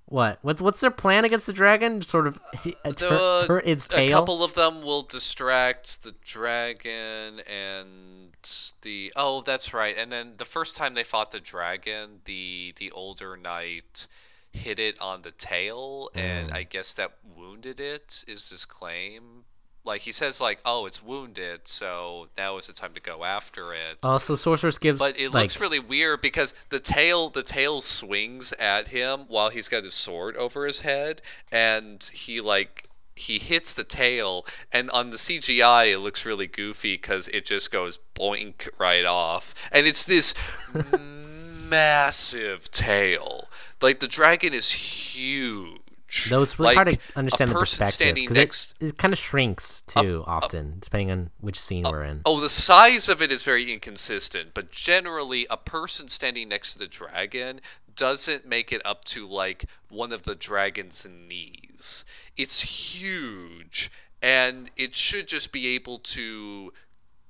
What? 0.06 0.38
What's 0.42 0.60
what's 0.60 0.80
their 0.80 0.90
plan 0.90 1.24
against 1.24 1.46
the 1.46 1.52
dragon? 1.54 2.02
Sort 2.02 2.26
of 2.26 2.38
The- 2.84 3.44
hurt, 3.48 3.66
its 3.66 3.88
a 3.92 4.10
couple 4.10 4.44
of 4.44 4.52
them 4.54 4.82
will 4.82 5.02
distract 5.02 6.02
the 6.02 6.14
dragon 6.22 7.40
and 7.40 8.36
the 8.82 9.10
oh 9.16 9.40
that's 9.40 9.72
right 9.72 9.96
and 9.96 10.12
then 10.12 10.34
the 10.36 10.44
first 10.44 10.76
time 10.76 10.92
they 10.92 11.04
fought 11.04 11.30
the 11.30 11.40
dragon 11.40 12.20
the 12.26 12.74
the 12.76 12.90
older 12.90 13.34
knight 13.38 14.06
hit 14.52 14.78
it 14.78 15.00
on 15.00 15.22
the 15.22 15.30
tail 15.30 16.10
and 16.14 16.50
Mm. 16.50 16.54
i 16.54 16.62
guess 16.64 16.92
that 16.92 17.12
wounded 17.34 17.80
it 17.80 18.22
is 18.28 18.50
his 18.50 18.66
claim 18.66 19.44
like 19.84 20.02
he 20.02 20.12
says 20.12 20.40
like 20.40 20.60
oh 20.64 20.86
it's 20.86 21.02
wounded 21.02 21.66
so 21.66 22.28
now 22.36 22.56
is 22.56 22.66
the 22.66 22.72
time 22.72 22.94
to 22.94 23.00
go 23.00 23.24
after 23.24 23.72
it. 23.72 23.98
Uh, 24.02 24.12
also, 24.12 24.34
sorceress 24.36 24.78
gives 24.78 24.98
but 24.98 25.18
it 25.18 25.32
like 25.32 25.44
looks 25.44 25.60
really 25.60 25.78
weird 25.78 26.20
because 26.20 26.54
the 26.70 26.80
tail 26.80 27.28
the 27.28 27.42
tail 27.42 27.80
swings 27.80 28.52
at 28.58 28.88
him 28.88 29.26
while 29.28 29.50
he's 29.50 29.68
got 29.68 29.84
his 29.84 29.94
sword 29.94 30.36
over 30.36 30.66
his 30.66 30.80
head 30.80 31.20
and 31.52 32.10
he 32.12 32.40
like 32.40 32.88
he 33.16 33.38
hits 33.38 33.72
the 33.72 33.84
tail 33.84 34.44
and 34.72 34.90
on 34.90 35.10
the 35.10 35.16
CGI 35.16 35.92
it 35.92 35.98
looks 35.98 36.24
really 36.24 36.46
goofy 36.46 36.98
cuz 36.98 37.28
it 37.28 37.44
just 37.44 37.70
goes 37.70 37.98
boink 38.14 38.68
right 38.78 39.04
off. 39.04 39.54
And 39.70 39.86
it's 39.86 40.02
this 40.02 40.34
massive 40.98 42.70
tail. 42.70 43.48
Like 43.80 44.00
the 44.00 44.08
dragon 44.08 44.54
is 44.54 44.70
huge 44.72 45.80
though 46.28 46.42
it's 46.42 46.58
really 46.58 46.74
like, 46.74 46.76
hard 46.76 46.88
to 46.90 46.98
understand 47.16 47.50
the 47.50 47.54
perspective 47.54 48.14
because 48.14 48.36
next 48.36 48.74
it, 48.80 48.86
it 48.86 48.98
kind 48.98 49.12
of 49.12 49.18
shrinks 49.18 49.82
too 49.86 50.24
often 50.26 50.78
depending 50.80 51.10
on 51.10 51.30
which 51.40 51.58
scene 51.58 51.84
we're 51.84 52.04
in. 52.04 52.22
Oh, 52.24 52.40
the 52.40 52.50
size 52.50 53.08
of 53.08 53.20
it 53.20 53.32
is 53.32 53.42
very 53.42 53.72
inconsistent, 53.72 54.50
but 54.54 54.70
generally, 54.70 55.46
a 55.50 55.56
person 55.56 56.08
standing 56.08 56.48
next 56.48 56.74
to 56.74 56.78
the 56.78 56.86
dragon 56.86 57.60
doesn't 57.96 58.46
make 58.46 58.72
it 58.72 58.82
up 58.84 59.04
to 59.04 59.26
like 59.26 59.66
one 59.88 60.12
of 60.12 60.22
the 60.24 60.34
dragon's 60.34 61.06
knees. 61.06 62.04
It's 62.36 62.60
huge, 62.60 63.90
and 64.22 64.70
it 64.76 64.94
should 64.94 65.28
just 65.28 65.52
be 65.52 65.68
able 65.68 65.98
to 65.98 66.72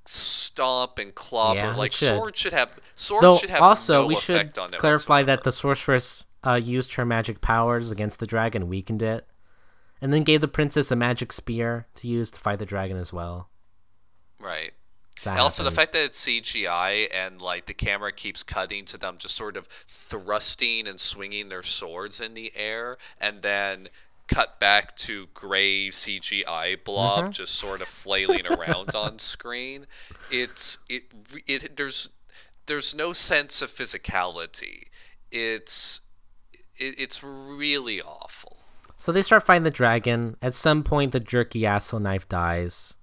stomp 0.05 0.99
and 0.99 1.13
clobber. 1.15 1.59
Yeah, 1.59 1.75
like 1.75 1.95
should. 1.95 2.09
sword 2.09 2.37
should 2.37 2.53
have 2.53 2.69
sword 2.95 3.23
Though 3.23 3.37
should 3.37 3.49
have 3.49 3.61
also 3.61 4.01
no 4.01 4.07
we 4.07 4.15
should 4.15 4.35
effect 4.35 4.57
on 4.57 4.73
it 4.73 4.79
clarify 4.79 5.23
that 5.23 5.43
the 5.43 5.51
sorceress 5.51 6.24
uh, 6.45 6.53
used 6.55 6.93
her 6.95 7.05
magic 7.05 7.41
powers 7.41 7.91
against 7.91 8.19
the 8.19 8.27
dragon, 8.27 8.67
weakened 8.67 9.01
it, 9.01 9.25
and 10.01 10.13
then 10.13 10.23
gave 10.23 10.41
the 10.41 10.47
princess 10.47 10.91
a 10.91 10.95
magic 10.95 11.31
spear 11.31 11.87
to 11.95 12.07
use 12.07 12.29
to 12.31 12.39
fight 12.39 12.59
the 12.59 12.65
dragon 12.65 12.97
as 12.97 13.11
well. 13.13 13.49
right. 14.39 14.71
So 15.17 15.31
also 15.31 15.63
the 15.63 15.71
fact 15.71 15.93
that 15.93 16.03
it's 16.03 16.25
CGI 16.25 17.07
and 17.09 17.41
like 17.41 17.67
the 17.67 17.73
camera 17.73 18.11
keeps 18.11 18.43
cutting 18.43 18.83
to 18.87 18.97
them 18.97 19.15
just 19.17 19.37
sort 19.37 19.55
of 19.55 19.65
thrusting 19.87 20.87
and 20.87 20.99
swinging 20.99 21.47
their 21.47 21.63
swords 21.63 22.19
in 22.19 22.33
the 22.33 22.51
air 22.53 22.97
and 23.17 23.41
then 23.41 23.87
cut 24.27 24.59
back 24.59 24.93
to 24.97 25.27
gray 25.33 25.87
CGI 25.87 26.83
blob 26.83 27.23
Mm-hmm. 27.25 27.31
just 27.31 27.55
sort 27.55 27.79
of 27.81 27.87
flailing 27.87 28.45
around 28.45 28.93
on 28.93 29.17
screen. 29.33 29.87
It's 30.31 30.79
it 30.89 31.03
it 31.47 31.77
there's 31.77 32.09
there's 32.65 32.93
no 32.93 33.13
sense 33.13 33.61
of 33.61 33.71
physicality. 33.71 34.83
It's 35.31 36.01
it, 36.77 36.95
it's 36.97 37.23
really 37.23 38.01
awful. 38.01 38.57
So 38.97 39.11
they 39.11 39.21
start 39.21 39.45
fighting 39.45 39.63
the 39.63 39.71
dragon. 39.71 40.37
At 40.41 40.55
some 40.55 40.83
point, 40.83 41.11
the 41.11 41.19
jerky 41.19 41.65
asshole 41.65 41.99
knife 41.99 42.27
dies. 42.29 42.93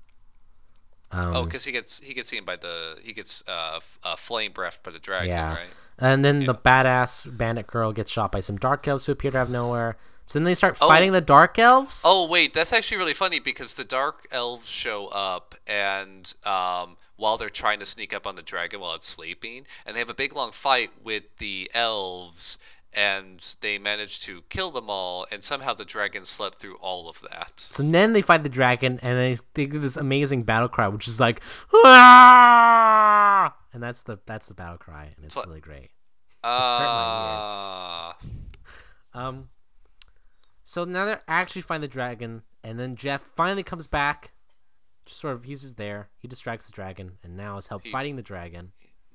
Um, 1.10 1.36
Oh, 1.36 1.44
because 1.44 1.64
he 1.64 1.72
gets 1.72 2.00
he 2.00 2.14
gets 2.14 2.32
eaten 2.32 2.44
by 2.46 2.56
the 2.56 2.98
he 3.02 3.12
gets 3.12 3.42
uh, 3.46 3.80
uh 4.02 4.16
flame 4.16 4.52
breathed 4.52 4.82
by 4.82 4.90
the 4.90 4.98
dragon, 4.98 5.28
yeah. 5.28 5.54
right? 5.54 5.66
And 5.98 6.24
then 6.24 6.44
the 6.46 6.54
badass 6.54 7.36
bandit 7.36 7.66
girl 7.66 7.92
gets 7.92 8.10
shot 8.10 8.32
by 8.32 8.40
some 8.40 8.56
dark 8.56 8.88
elves 8.88 9.06
who 9.06 9.12
appear 9.12 9.30
to 9.30 9.38
have 9.38 9.50
nowhere. 9.50 9.96
So 10.24 10.38
then 10.38 10.44
they 10.44 10.54
start 10.54 10.78
Oh. 10.80 10.88
fighting 10.88 11.12
the 11.12 11.20
dark 11.20 11.58
elves. 11.58 12.02
Oh 12.04 12.26
wait, 12.26 12.54
that's 12.54 12.72
actually 12.72 12.96
really 12.96 13.12
funny 13.14 13.38
because 13.38 13.74
the 13.74 13.84
dark 13.84 14.26
elves 14.30 14.66
show 14.68 15.08
up 15.08 15.54
and 15.66 16.32
um, 16.44 16.96
while 17.16 17.36
they're 17.36 17.50
trying 17.50 17.78
to 17.80 17.86
sneak 17.86 18.14
up 18.14 18.26
on 18.26 18.34
the 18.36 18.42
dragon 18.42 18.80
while 18.80 18.94
it's 18.94 19.06
sleeping, 19.06 19.66
and 19.84 19.94
they 19.94 20.00
have 20.00 20.08
a 20.08 20.14
big 20.14 20.34
long 20.34 20.50
fight 20.50 20.90
with 21.04 21.24
the 21.38 21.70
elves, 21.74 22.56
and 22.94 23.56
they 23.60 23.78
manage 23.78 24.20
to 24.20 24.42
kill 24.48 24.70
them 24.70 24.88
all, 24.90 25.26
and 25.30 25.42
somehow 25.42 25.74
the 25.74 25.84
dragon 25.84 26.24
slept 26.24 26.58
through 26.58 26.76
all 26.76 27.08
of 27.08 27.20
that. 27.30 27.64
So 27.68 27.82
then 27.82 28.12
they 28.12 28.22
fight 28.22 28.42
the 28.42 28.48
dragon, 28.48 28.98
and 29.02 29.18
they, 29.18 29.38
they 29.54 29.66
do 29.66 29.78
this 29.78 29.96
amazing 29.96 30.42
battle 30.44 30.68
cry, 30.68 30.88
which 30.88 31.08
is 31.08 31.18
like, 31.20 31.40
"Ah!" 31.84 33.54
and 33.72 33.82
that's 33.82 34.02
the 34.02 34.18
that's 34.26 34.46
the 34.46 34.54
battle 34.54 34.78
cry, 34.78 35.04
and 35.16 35.24
it's 35.24 35.34
So- 35.34 35.44
really 35.46 35.60
great. 35.60 35.90
Uh, 36.44 38.12
Um, 39.14 39.50
so 40.64 40.84
now 40.84 41.04
they're 41.04 41.20
actually 41.28 41.60
find 41.60 41.82
the 41.82 41.88
dragon, 41.88 42.42
and 42.64 42.80
then 42.80 42.96
Jeff 42.96 43.20
finally 43.36 43.62
comes 43.62 43.86
back. 43.86 44.32
Just 45.04 45.20
sort 45.20 45.34
of, 45.34 45.44
he's 45.44 45.60
just 45.60 45.76
there. 45.76 46.08
He 46.18 46.28
distracts 46.28 46.64
the 46.64 46.72
dragon, 46.72 47.18
and 47.22 47.36
now 47.36 47.58
is 47.58 47.66
help 47.66 47.82
He- 47.82 47.90
fighting 47.90 48.16
the 48.16 48.22
dragon. 48.22 48.72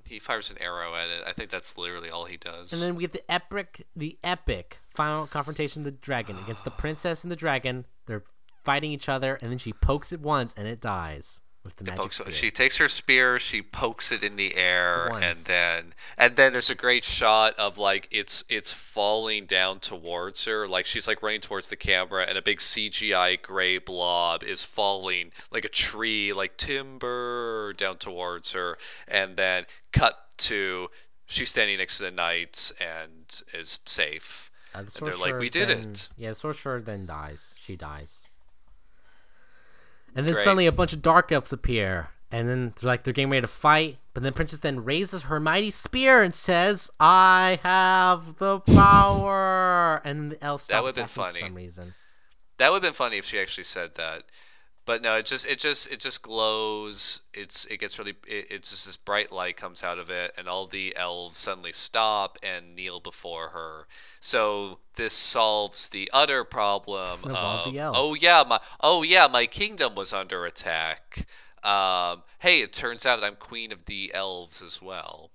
He 0.08 0.20
fires 0.20 0.50
an 0.50 0.58
arrow 0.62 0.96
at 0.96 1.10
it. 1.10 1.24
I 1.26 1.34
think 1.34 1.50
that's 1.50 1.78
literally 1.78 2.10
all 2.10 2.26
he 2.26 2.38
does. 2.38 2.74
And 2.74 2.82
then 2.82 2.96
we 2.96 3.04
get 3.04 3.14
the 3.14 3.32
epic, 3.32 3.86
the 3.96 4.18
epic 4.24 4.80
final 4.94 5.28
confrontation 5.28 5.82
of 5.82 5.86
the 5.86 5.92
dragon 5.92 6.38
against 6.38 6.64
the 6.64 6.72
princess 6.84 7.24
and 7.24 7.32
the 7.32 7.36
dragon. 7.36 7.86
They're 8.06 8.24
fighting 8.64 8.92
each 8.92 9.10
other, 9.10 9.38
and 9.42 9.52
then 9.52 9.60
she 9.60 9.74
pokes 9.74 10.12
it 10.12 10.20
once, 10.20 10.54
and 10.58 10.68
it 10.68 10.82
dies 10.82 11.42
with 11.68 11.76
the 11.76 11.84
magic 11.84 12.14
spear. 12.14 12.32
she 12.32 12.50
takes 12.50 12.78
her 12.78 12.88
spear, 12.88 13.38
she 13.40 13.62
pokes 13.62 14.12
it 14.12 14.24
in 14.24 14.38
the 14.38 14.56
air, 14.56 15.10
and 15.22 15.38
then 15.40 15.94
and 16.18 16.38
then 16.38 16.54
there's 16.54 16.70
a 16.70 16.76
great 16.76 17.04
shot 17.04 17.54
of 17.60 17.78
like 17.78 18.08
it's 18.10 18.46
it's 18.48 18.72
falling 18.72 19.46
down 19.46 19.80
towards 19.80 20.46
her, 20.46 20.66
like 20.66 20.86
she's 20.86 21.08
like 21.08 21.22
running 21.22 21.42
towards 21.42 21.68
the 21.68 21.76
camera, 21.76 22.24
and 22.24 22.38
a 22.38 22.42
big 22.42 22.60
CGI 22.60 23.42
gray 23.42 23.78
blob 23.78 24.44
is 24.44 24.64
falling 24.64 25.32
like 25.52 25.66
a 25.66 25.70
tree, 25.70 26.32
like 26.32 26.56
timber 26.56 27.74
down 27.74 27.98
towards 27.98 28.54
her, 28.54 28.78
and 29.08 29.36
then 29.36 29.66
cut 29.92 30.16
to 30.38 30.90
she's 31.26 31.50
standing 31.50 31.78
next 31.78 31.98
to 31.98 32.04
the 32.04 32.12
knights 32.12 32.72
and 32.80 33.42
is 33.54 33.80
safe. 33.86 34.50
Uh, 34.74 34.84
the 34.84 35.00
and 35.00 35.08
they're 35.08 35.18
like, 35.18 35.38
"We 35.38 35.50
did 35.50 35.68
then- 35.68 35.92
it." 35.92 36.10
Yeah, 36.18 36.30
the 36.30 36.36
sorcerer 36.36 36.80
then 36.80 37.06
dies. 37.06 37.54
She 37.62 37.76
dies. 37.76 38.27
And 40.18 40.26
then 40.26 40.34
Great. 40.34 40.44
suddenly 40.44 40.66
a 40.66 40.72
bunch 40.72 40.94
of 40.94 41.02
dark 41.04 41.32
elves 41.32 41.54
appear. 41.54 42.10
And 42.32 42.50
then 42.50 42.74
they're 42.82 42.88
like 42.88 43.04
they're 43.04 43.14
getting 43.14 43.30
ready 43.30 43.42
to 43.42 43.48
fight. 43.48 44.00
But 44.14 44.24
then 44.24 44.34
Princess 44.34 44.60
then 44.60 44.84
raises 44.84 45.24
her 45.24 45.40
mighty 45.40 45.70
spear 45.70 46.24
and 46.24 46.34
says, 46.36 46.90
I 47.00 47.60
have 47.62 48.38
the 48.40 48.60
power. 48.60 50.02
And 50.04 50.20
then 50.20 50.30
the 50.30 50.44
elves 50.44 50.66
That 50.68 50.74
stop 50.74 50.84
would've 50.84 50.96
been 50.96 51.08
funny. 51.08 51.40
for 51.40 51.46
some 51.46 51.54
reason. 51.56 51.94
That 52.58 52.72
would 52.72 52.84
have 52.84 52.94
been 52.94 52.98
funny 52.98 53.18
if 53.18 53.26
she 53.26 53.40
actually 53.40 53.64
said 53.66 53.94
that. 53.96 54.24
But 54.88 55.02
no, 55.02 55.16
it 55.16 55.26
just 55.26 55.46
it 55.46 55.60
just 55.60 55.92
it 55.92 56.00
just 56.00 56.22
glows. 56.22 57.20
It's 57.34 57.66
it 57.66 57.82
gets 57.82 58.00
really 58.00 58.16
it, 58.26 58.48
it's 58.50 58.70
just 58.70 58.86
this 58.86 58.96
bright 58.96 59.34
light 59.34 59.58
comes 59.58 59.84
out 59.84 60.00
of 60.00 60.10
it, 60.10 60.32
and 60.38 60.48
all 60.48 60.66
the 60.66 60.96
elves 60.96 61.38
suddenly 61.38 61.74
stop 61.74 62.40
and 62.42 62.74
kneel 62.74 63.02
before 63.02 63.50
her. 63.50 63.88
So 64.22 64.80
this 64.96 65.14
solves 65.14 65.90
the 65.90 66.10
utter 66.14 66.46
problem 66.46 67.20
Of 67.26 67.32
of 67.32 67.74
the 67.74 67.82
oh 67.84 68.14
yeah 68.14 68.46
my 68.48 68.62
oh 68.80 69.04
yeah 69.04 69.28
my 69.28 69.46
kingdom 69.46 69.94
was 69.94 70.14
under 70.14 70.46
attack. 70.46 71.28
Um, 71.64 72.24
hey, 72.40 72.62
it 72.62 72.72
turns 72.72 73.06
out 73.06 73.20
that 73.20 73.26
I'm 73.26 73.36
queen 73.36 73.74
of 73.74 73.86
the 73.86 74.14
elves 74.14 74.62
as 74.62 74.82
well. 74.82 75.32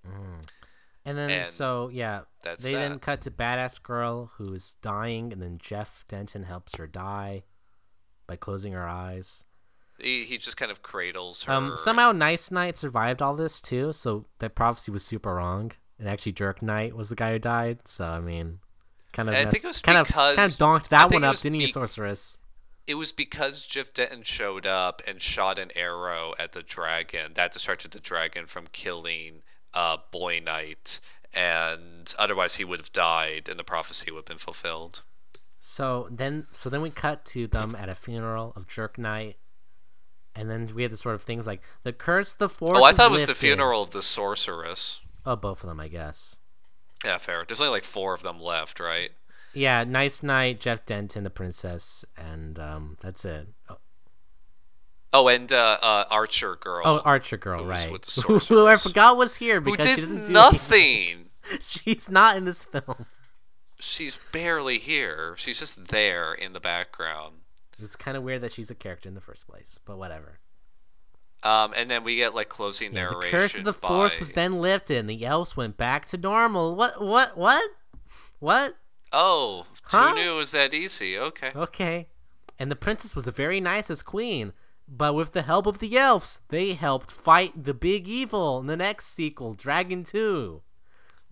And 1.05 1.19
then 1.19 1.29
And 1.29 1.47
so 1.47 1.91
yeah, 1.93 2.23
that's 2.43 2.63
they 2.63 2.73
then 2.73 2.99
cut 3.01 3.21
to 3.23 3.31
badass 3.31 3.83
girl 3.83 4.31
who's 4.39 4.77
dying, 4.81 5.31
and 5.31 5.43
then 5.43 5.59
Jeff 5.63 6.07
Denton 6.09 6.45
helps 6.45 6.77
her 6.77 6.87
die 6.87 7.43
by 8.33 8.37
closing 8.37 8.73
her 8.73 8.89
eyes. 8.89 9.45
He, 10.01 10.25
he 10.25 10.39
just 10.39 10.57
kind 10.57 10.71
of 10.71 10.83
cradles 10.83 11.43
her. 11.45 11.53
Um, 11.53 11.75
somehow 11.77 12.13
Nice 12.13 12.51
Knight 12.51 12.79
survived 12.79 13.21
all 13.21 13.37
this 13.37 13.61
too, 13.61 13.93
so 13.93 14.25
that 14.39 14.55
prophecy 14.55 14.91
was 14.91 15.05
super 15.05 15.35
wrong. 15.35 15.73
And 15.99 16.09
actually, 16.09 16.33
Jerk 16.33 16.63
Knight 16.63 16.97
was 16.97 17.11
the 17.11 17.15
guy 17.15 17.33
who 17.33 17.39
died. 17.39 17.87
So 17.87 18.05
I 18.07 18.21
mean, 18.21 18.61
kind 19.13 19.29
of 19.29 19.35
I 19.35 19.45
messed, 19.45 19.53
think 19.53 19.65
it 19.65 19.69
was 19.69 19.81
kind 19.83 19.99
of 19.99 20.07
because- 20.07 20.37
kind 20.37 20.51
of 20.51 20.59
donked 20.59 20.89
that 20.91 21.11
one 21.13 21.25
up, 21.25 21.37
didn't 21.37 21.61
you, 21.61 21.69
Sorceress? 21.69 22.39
it 22.87 22.95
was 22.95 23.13
because 23.13 23.65
Jeff 23.65 23.93
Denton 23.95 24.23
showed 24.25 24.67
up 24.67 25.03
and 25.07 25.21
shot 25.23 25.57
an 25.59 25.71
arrow 25.77 26.33
at 26.39 26.51
the 26.53 26.63
dragon 26.65 27.35
that 27.35 27.53
distracted 27.53 27.93
the 27.93 28.01
dragon 28.01 28.47
from 28.47 28.67
killing 28.73 29.43
uh, 29.75 29.99
Boy 30.11 30.41
Knight, 30.41 30.99
and 31.33 32.13
otherwise 32.19 32.57
he 32.57 32.65
would 32.65 32.81
have 32.81 32.93
died 32.93 33.49
and 33.49 33.59
the 33.59 33.63
prophecy 33.65 34.11
would 34.11 34.21
have 34.21 34.25
been 34.25 34.39
fulfilled. 34.39 35.03
So 35.65 36.09
then, 36.11 36.49
so 36.51 36.69
then 36.69 36.83
we 36.83 36.91
cut 36.91 37.25
to 37.27 37.47
them 37.47 37.77
at 37.79 37.89
a 37.89 37.95
funeral 37.95 38.53
of 38.57 38.67
Jerk 38.67 38.99
Knight, 38.99 39.37
and 40.35 40.51
then 40.51 40.69
we 40.75 40.83
had 40.83 40.91
the 40.91 40.97
sort 40.97 41.15
of 41.15 41.23
things 41.23 41.47
like 41.47 41.63
the 41.85 41.93
curse, 41.93 42.33
the 42.33 42.49
force. 42.49 42.77
Oh, 42.77 42.83
I 42.83 42.93
thought 42.93 43.13
it 43.13 43.15
was 43.15 43.27
the 43.27 43.35
funeral 43.37 43.81
of 43.81 43.93
the 43.93 44.03
sorceress. 44.03 45.01
Oh, 45.25 45.37
both 45.37 45.63
of 45.63 45.69
them, 45.69 45.79
I 45.79 45.87
guess. 45.87 46.41
Yeah, 47.05 47.17
fair. 47.19 47.45
There's 47.47 47.61
only 47.61 47.71
like 47.71 47.85
four 47.85 48.13
of 48.13 48.23
them 48.23 48.41
left, 48.41 48.81
right? 48.81 49.11
Yeah, 49.55 49.85
Nice 49.85 50.21
Knight, 50.21 50.59
Jeff 50.61 50.85
Denton, 50.85 51.23
the 51.23 51.31
princess, 51.31 52.05
and 52.17 52.59
um, 52.59 52.97
that's 53.01 53.25
it. 53.25 53.47
Oh, 53.69 53.77
Oh, 55.13 55.29
and 55.29 55.53
uh, 55.53 55.79
uh, 55.81 56.05
Archer 56.11 56.57
girl. 56.57 56.83
oh, 56.85 56.99
Archer 57.05 57.37
Girl, 57.37 57.63
who 57.63 57.69
was 57.69 57.85
right? 57.85 57.93
with 57.93 58.03
the 58.03 58.23
Who 58.49 58.67
I 58.67 58.75
forgot 58.77 59.17
was 59.17 59.37
here 59.37 59.61
who 59.61 59.71
because 59.71 59.87
she 59.87 59.95
did 59.95 60.01
doesn't 60.01 60.27
do 60.27 60.33
nothing. 60.33 61.27
She's 61.69 62.09
not 62.09 62.37
in 62.37 62.47
this 62.47 62.65
film. 62.65 63.07
She's 63.83 64.19
barely 64.31 64.79
here. 64.79 65.35
She's 65.37 65.59
just 65.59 65.89
there 65.89 66.33
in 66.33 66.53
the 66.53 66.61
background. 66.61 67.37
It's 67.83 67.97
kind 67.97 68.17
of 68.17 68.23
weird 68.23 68.41
that 68.43 68.53
she's 68.53 68.71
a 68.71 68.77
character 68.77 69.09
in 69.09 69.17
the 69.17 69.21
first 69.21 69.49
place, 69.49 69.79
but 69.85 69.99
whatever. 69.99 70.39
Um, 71.43 71.73
and 71.77 71.91
then 71.91 72.05
we 72.05 72.15
get 72.15 72.33
like 72.35 72.49
closing 72.49 72.95
Yeah, 72.95 73.09
the 73.09 73.27
curse 73.29 73.57
of 73.57 73.65
the 73.65 73.73
force 73.73 74.21
was 74.21 74.33
then 74.33 74.61
lifted, 74.61 74.99
and 74.99 75.11
the 75.11 75.25
elves 75.27 75.57
went 75.57 75.77
back 75.77 76.07
to 76.07 76.17
normal. 76.17 76.77
What? 76.77 77.03
What? 77.05 77.37
What? 77.37 77.71
What? 78.39 78.77
Oh, 79.13 79.67
Huh? 79.85 80.11
who 80.11 80.15
knew 80.15 80.33
it 80.35 80.37
was 80.37 80.53
that 80.53 80.73
easy? 80.73 81.19
Okay. 81.19 81.51
Okay. 81.55 82.07
And 82.59 82.71
the 82.71 82.77
princess 82.77 83.17
was 83.17 83.27
a 83.27 83.33
very 83.33 83.61
nice 83.61 83.91
as 83.91 84.03
queen, 84.03 84.53
But 84.89 85.15
with 85.15 85.33
the 85.33 85.43
help 85.43 85.67
of 85.67 85.79
the 85.81 85.97
elves, 85.97 86.39
they 86.49 86.75
helped 86.75 87.11
fight 87.11 87.65
the 87.65 87.75
big 87.75 88.07
evil 88.09 88.59
in 88.61 88.67
the 88.67 88.77
next 88.77 89.07
sequel, 89.07 89.55
Dragon 89.55 90.05
2. 90.05 90.63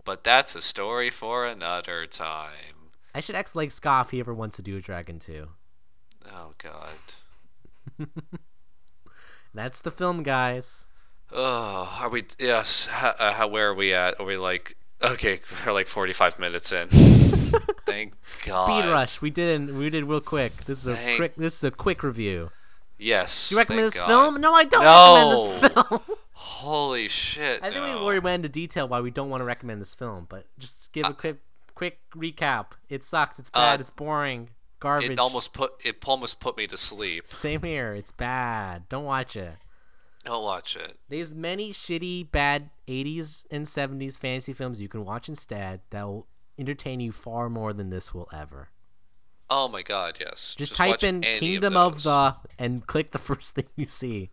But 0.03 0.23
that's 0.23 0.55
a 0.55 0.61
story 0.61 1.09
for 1.09 1.45
another 1.45 2.05
time. 2.07 2.91
I 3.13 3.19
should 3.19 3.35
ask 3.35 3.55
Leigh 3.55 3.69
Scott 3.69 4.07
if 4.07 4.11
he 4.11 4.19
ever 4.19 4.33
wants 4.33 4.55
to 4.55 4.61
do 4.61 4.77
a 4.77 4.81
Dragon 4.81 5.19
2. 5.19 5.47
Oh 6.31 6.53
God. 6.57 8.07
That's 9.53 9.81
the 9.81 9.91
film, 9.91 10.23
guys. 10.23 10.87
Oh, 11.31 11.97
are 12.01 12.09
we? 12.09 12.25
Yes. 12.39 12.87
How, 12.87 13.09
uh, 13.19 13.33
how? 13.33 13.47
Where 13.47 13.69
are 13.69 13.73
we 13.73 13.93
at? 13.93 14.19
Are 14.19 14.25
we 14.25 14.37
like? 14.37 14.75
Okay, 15.01 15.39
we're 15.65 15.73
like 15.73 15.87
forty-five 15.87 16.39
minutes 16.39 16.71
in. 16.71 16.87
Thank 17.85 18.13
God. 18.45 18.65
Speed 18.65 18.89
rush. 18.91 19.21
We 19.21 19.29
did. 19.29 19.75
We 19.75 19.89
did 19.89 20.05
real 20.05 20.21
quick. 20.21 20.53
This 20.65 20.79
is 20.79 20.87
a 20.87 20.95
Thank- 20.95 21.17
quick. 21.17 21.35
This 21.35 21.55
is 21.57 21.63
a 21.63 21.71
quick 21.71 22.03
review. 22.03 22.51
Yes. 22.97 23.49
Do 23.49 23.55
you 23.55 23.59
recommend 23.59 23.87
this 23.87 23.95
God. 23.95 24.07
film? 24.07 24.41
No, 24.41 24.53
I 24.53 24.63
don't 24.63 24.83
No. 24.83 25.49
recommend 25.57 25.73
this 25.75 25.83
film. 25.89 26.01
Holy 26.61 27.07
shit! 27.07 27.63
I 27.63 27.71
think 27.71 27.81
no. 27.81 27.97
we 27.97 28.03
already 28.03 28.19
went 28.19 28.45
into 28.45 28.49
detail 28.49 28.87
why 28.87 29.01
we 29.01 29.09
don't 29.09 29.29
want 29.29 29.41
to 29.41 29.45
recommend 29.45 29.81
this 29.81 29.95
film, 29.95 30.27
but 30.29 30.45
just 30.59 30.91
give 30.93 31.05
a 31.05 31.09
Uh, 31.09 31.13
quick, 31.13 31.37
quick 31.73 31.99
recap. 32.15 32.67
It 32.87 33.03
sucks. 33.03 33.39
It's 33.39 33.49
bad. 33.49 33.79
Uh, 33.79 33.81
it's 33.81 33.89
boring. 33.89 34.49
Garbage. 34.79 35.09
It 35.09 35.19
almost 35.19 35.53
put 35.55 35.73
it 35.83 35.97
almost 36.05 36.39
put 36.39 36.57
me 36.57 36.67
to 36.67 36.77
sleep. 36.77 37.33
Same 37.33 37.63
here. 37.63 37.95
It's 37.95 38.11
bad. 38.11 38.87
Don't 38.89 39.05
watch 39.05 39.35
it. 39.35 39.55
Don't 40.23 40.43
watch 40.43 40.75
it. 40.75 40.99
There's 41.09 41.33
many 41.33 41.73
shitty, 41.73 42.31
bad 42.31 42.69
80s 42.87 43.45
and 43.49 43.65
70s 43.65 44.19
fantasy 44.19 44.53
films 44.53 44.79
you 44.79 44.87
can 44.87 45.03
watch 45.03 45.27
instead 45.27 45.81
that 45.89 46.03
will 46.03 46.27
entertain 46.59 46.99
you 46.99 47.11
far 47.11 47.49
more 47.49 47.73
than 47.73 47.89
this 47.89 48.13
will 48.13 48.29
ever. 48.31 48.69
Oh 49.49 49.67
my 49.67 49.81
God! 49.81 50.19
Yes. 50.21 50.53
Just, 50.55 50.79
watch 50.79 51.01
type 51.01 51.03
in 51.03 51.21
Kingdom 51.21 51.75
of, 51.75 51.95
of, 51.95 52.03
the 52.03 52.35
and 52.59 52.85
click 52.85 53.13
the 53.13 53.19
first 53.29 53.55
thing 53.55 53.65
you 53.75 53.87
see. 53.87 54.29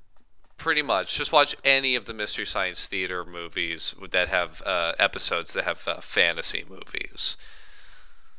Pretty 0.58 0.82
much. 0.82 1.16
Just 1.16 1.32
watch 1.32 1.56
any 1.64 1.94
of 1.94 2.04
the 2.04 2.12
Mystery 2.12 2.44
Science 2.44 2.86
Theater 2.86 3.24
movies 3.24 3.94
that 4.10 4.28
have 4.28 4.60
uh, 4.66 4.92
episodes 4.98 5.52
that 5.54 5.64
have 5.64 5.82
uh, 5.86 6.00
fantasy 6.00 6.64
movies. 6.68 7.36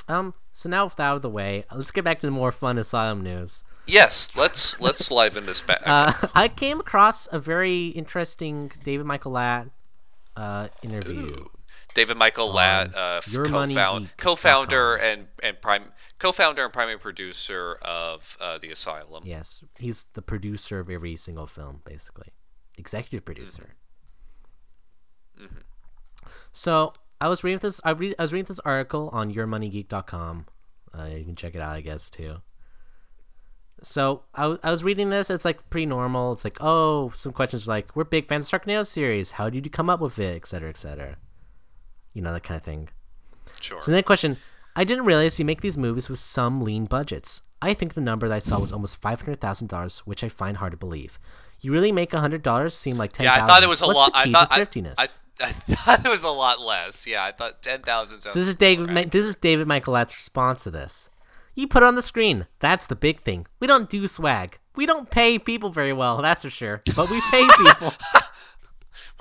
Um. 0.08 0.34
So 0.54 0.68
now 0.68 0.84
with 0.84 0.98
that 0.98 1.04
out 1.04 1.16
of 1.16 1.22
the 1.22 1.30
way, 1.30 1.64
let's 1.74 1.92
get 1.92 2.04
back 2.04 2.20
to 2.20 2.28
the 2.28 2.32
more 2.32 2.52
fun 2.52 2.78
asylum 2.78 3.24
news. 3.24 3.64
Yes. 3.88 4.36
Let's 4.36 4.80
let's 4.82 5.10
liven 5.10 5.46
this 5.46 5.62
back. 5.62 5.82
Uh, 5.86 6.12
I 6.36 6.50
came 6.50 6.82
across 6.82 7.28
a 7.32 7.40
very 7.40 7.88
interesting 7.88 8.72
David 8.84 9.06
Michael 9.06 9.32
Latt 9.32 9.68
uh, 10.36 10.68
interview. 10.84 11.38
Ooh. 11.38 11.52
David 11.96 12.18
Michael 12.18 12.54
Latt, 12.54 12.94
uh, 12.94 13.22
co-found, 13.22 14.10
co-founder 14.18 14.96
and 14.96 15.28
and 15.42 15.60
prime 15.60 15.86
co-founder 16.20 16.66
and 16.66 16.74
primary 16.74 17.00
producer 17.00 17.78
of 17.82 18.38
uh, 18.40 18.58
the 18.58 18.70
Asylum. 18.70 19.24
Yes, 19.26 19.64
he's 19.80 20.06
the 20.14 20.22
producer 20.22 20.80
of 20.80 20.90
every 20.90 21.16
single 21.16 21.48
film, 21.48 21.82
basically, 21.86 22.28
executive 22.78 23.26
producer. 23.26 23.76
So 26.52 26.94
I 27.22 27.30
was 27.30 27.44
reading 27.44 27.60
this. 27.60 27.80
I, 27.84 27.92
read, 27.92 28.16
I 28.20 28.24
was 28.24 28.34
reading 28.34 28.48
this 28.48 28.60
article 28.66 29.10
on 29.14 29.34
YourMoneyGeek.com. 29.34 30.46
Uh, 30.98 31.06
you 31.06 31.24
can 31.24 31.36
check 31.36 31.56
it 31.56 31.62
out, 31.62 31.76
I 31.76 31.82
guess, 31.82 32.10
too. 32.10 32.38
So 33.82 34.24
I, 34.36 34.42
w- 34.42 34.60
I 34.64 34.72
was 34.72 34.84
reading 34.84 35.10
this. 35.10 35.30
It's 35.30 35.46
like 35.46 35.70
pretty 35.70 35.86
normal. 35.86 36.34
It's 36.34 36.44
like, 36.44 36.58
oh, 36.60 37.12
some 37.16 37.32
questions 37.32 37.68
like, 37.68 37.96
we're 37.96 38.04
big 38.04 38.28
fans 38.28 38.52
of 38.52 38.62
Sharknado 38.62 38.86
series. 38.86 39.32
How 39.32 39.50
did 39.50 39.66
you 39.66 39.72
come 39.72 39.90
up 39.90 40.02
with 40.02 40.20
it, 40.20 40.36
et 40.36 40.46
cetera, 40.46 40.70
et 40.70 40.78
cetera. 40.78 41.18
You 42.14 42.22
know 42.22 42.34
that 42.34 42.44
kind 42.44 42.58
of 42.58 42.64
thing. 42.64 42.90
Sure. 43.62 43.82
So 43.82 43.92
then 43.92 44.00
the 44.00 44.04
question, 44.04 44.38
I 44.80 44.86
didn't 44.86 45.04
realize 45.04 45.38
you 45.38 45.44
make 45.44 45.60
these 45.60 45.78
movies 45.78 46.08
with 46.08 46.20
some 46.20 46.62
lean 46.62 46.86
budgets. 46.86 47.42
I 47.62 47.74
think 47.74 47.96
the 47.96 48.00
number 48.00 48.30
that 48.30 48.36
I 48.36 48.40
saw 48.40 48.60
was 48.60 48.72
almost 48.72 48.96
five 48.96 49.20
hundred 49.20 49.42
thousand 49.42 49.68
dollars, 49.68 50.00
which 50.06 50.24
I 50.24 50.30
find 50.30 50.56
hard 50.56 50.72
to 50.72 50.78
believe. 50.78 51.20
You 51.60 51.74
really 51.74 51.92
make 51.92 52.14
hundred 52.14 52.44
dollars 52.44 52.76
seem 52.76 52.98
like 52.98 53.12
ten 53.12 53.26
yeah. 53.26 53.44
I 53.44 53.46
thought 53.46 53.62
it 53.62 53.68
was 53.68 53.82
a 53.82 53.88
What's 53.88 54.00
lot. 54.00 54.12
I 54.16 54.32
thought 54.32 54.48
I. 54.54 54.62
I, 54.98 55.08
I 55.42 55.52
thought 55.52 56.06
it 56.06 56.10
was 56.10 56.24
a 56.24 56.30
lot 56.30 56.62
less. 56.62 57.06
Yeah, 57.06 57.26
I 57.26 57.34
thought 57.34 57.62
ten 57.62 57.82
thousand. 57.82 58.22
so 58.22 58.30
this 58.40 58.48
is 58.48 58.56
David. 58.56 58.90
Ma- 58.90 59.04
this 59.04 59.26
is 59.26 59.36
David 59.36 59.68
Michael 59.68 59.96
Latt's 59.96 60.16
response 60.16 60.64
to 60.64 60.72
this. 60.72 61.10
You 61.56 61.68
put 61.68 61.84
it 61.84 61.86
on 61.86 61.96
the 61.96 62.02
screen. 62.02 62.48
That's 62.60 62.88
the 62.88 62.96
big 62.96 63.20
thing. 63.20 63.48
We 63.60 63.68
don't 63.68 63.90
do 63.90 64.08
swag. 64.08 64.60
We 64.78 64.86
don't 64.86 65.10
pay 65.10 65.38
people 65.38 65.72
very 65.72 65.92
well. 65.92 66.22
That's 66.22 66.44
for 66.44 66.50
sure. 66.50 66.84
But 66.96 67.10
we 67.10 67.20
pay 67.32 67.46
people. 67.58 67.92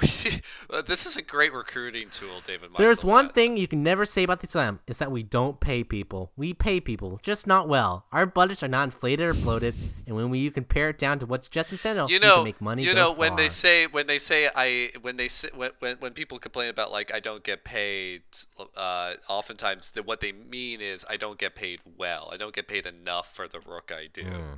Uh, 0.71 0.83
this 0.83 1.07
is 1.07 1.17
a 1.17 1.23
great 1.23 1.53
recruiting 1.53 2.11
tool, 2.11 2.41
David. 2.45 2.71
There's 2.77 3.03
one 3.03 3.31
thing 3.31 3.57
you 3.57 3.67
can 3.67 3.83
never 3.83 4.05
say 4.05 4.23
about 4.23 4.41
the 4.41 4.47
asylum 4.47 4.81
is 4.87 4.99
that 4.99 5.11
we 5.11 5.23
don't 5.23 5.61
pay 5.61 5.83
people. 5.83 6.31
We 6.37 6.53
pay 6.53 6.79
people, 6.79 7.19
just 7.23 7.47
not 7.47 7.69
well. 7.69 8.05
Our 8.13 8.27
budgets 8.27 8.63
are 8.63 8.69
not 8.69 8.85
inflated 8.85 9.29
or 9.29 9.35
bloated, 9.35 9.75
and 10.07 10.15
when 10.15 10.29
we 10.29 10.41
you 10.41 10.51
compare 10.51 10.91
it 10.91 10.99
down 10.99 11.19
to 11.21 11.27
what's 11.27 11.49
just 11.49 11.73
essential, 11.73 12.09
You 12.11 12.17
we 12.21 12.27
know, 12.27 12.35
can 12.37 12.45
make 12.45 12.61
money. 12.61 12.83
you 12.83 12.93
know 12.95 13.13
when 13.13 13.37
they 13.37 13.49
say 13.49 13.87
when 13.87 14.07
they 14.07 14.19
say 14.19 14.51
I 14.55 14.91
when 15.01 15.17
they 15.17 15.29
say, 15.29 15.49
when, 15.55 15.71
when 15.79 15.97
when 16.01 16.13
people 16.13 16.39
complain 16.39 16.69
about 16.69 16.93
like 16.93 17.13
I 17.15 17.21
don't 17.21 17.43
get 17.43 17.65
paid, 17.65 18.23
uh, 18.77 19.15
oftentimes 19.29 19.93
the, 19.93 20.03
what 20.03 20.21
they 20.21 20.33
mean 20.33 20.81
is 20.83 21.05
I 21.09 21.17
don't 21.17 21.39
get 21.39 21.55
paid 21.55 21.81
well. 21.97 22.29
I 22.31 22.37
don't 22.37 22.55
get 22.55 22.69
paid 22.69 22.85
enough 22.87 23.35
for 23.35 23.49
the 23.49 23.61
work 23.67 23.91
I 23.95 24.09
do. 24.13 24.23
Hmm. 24.23 24.53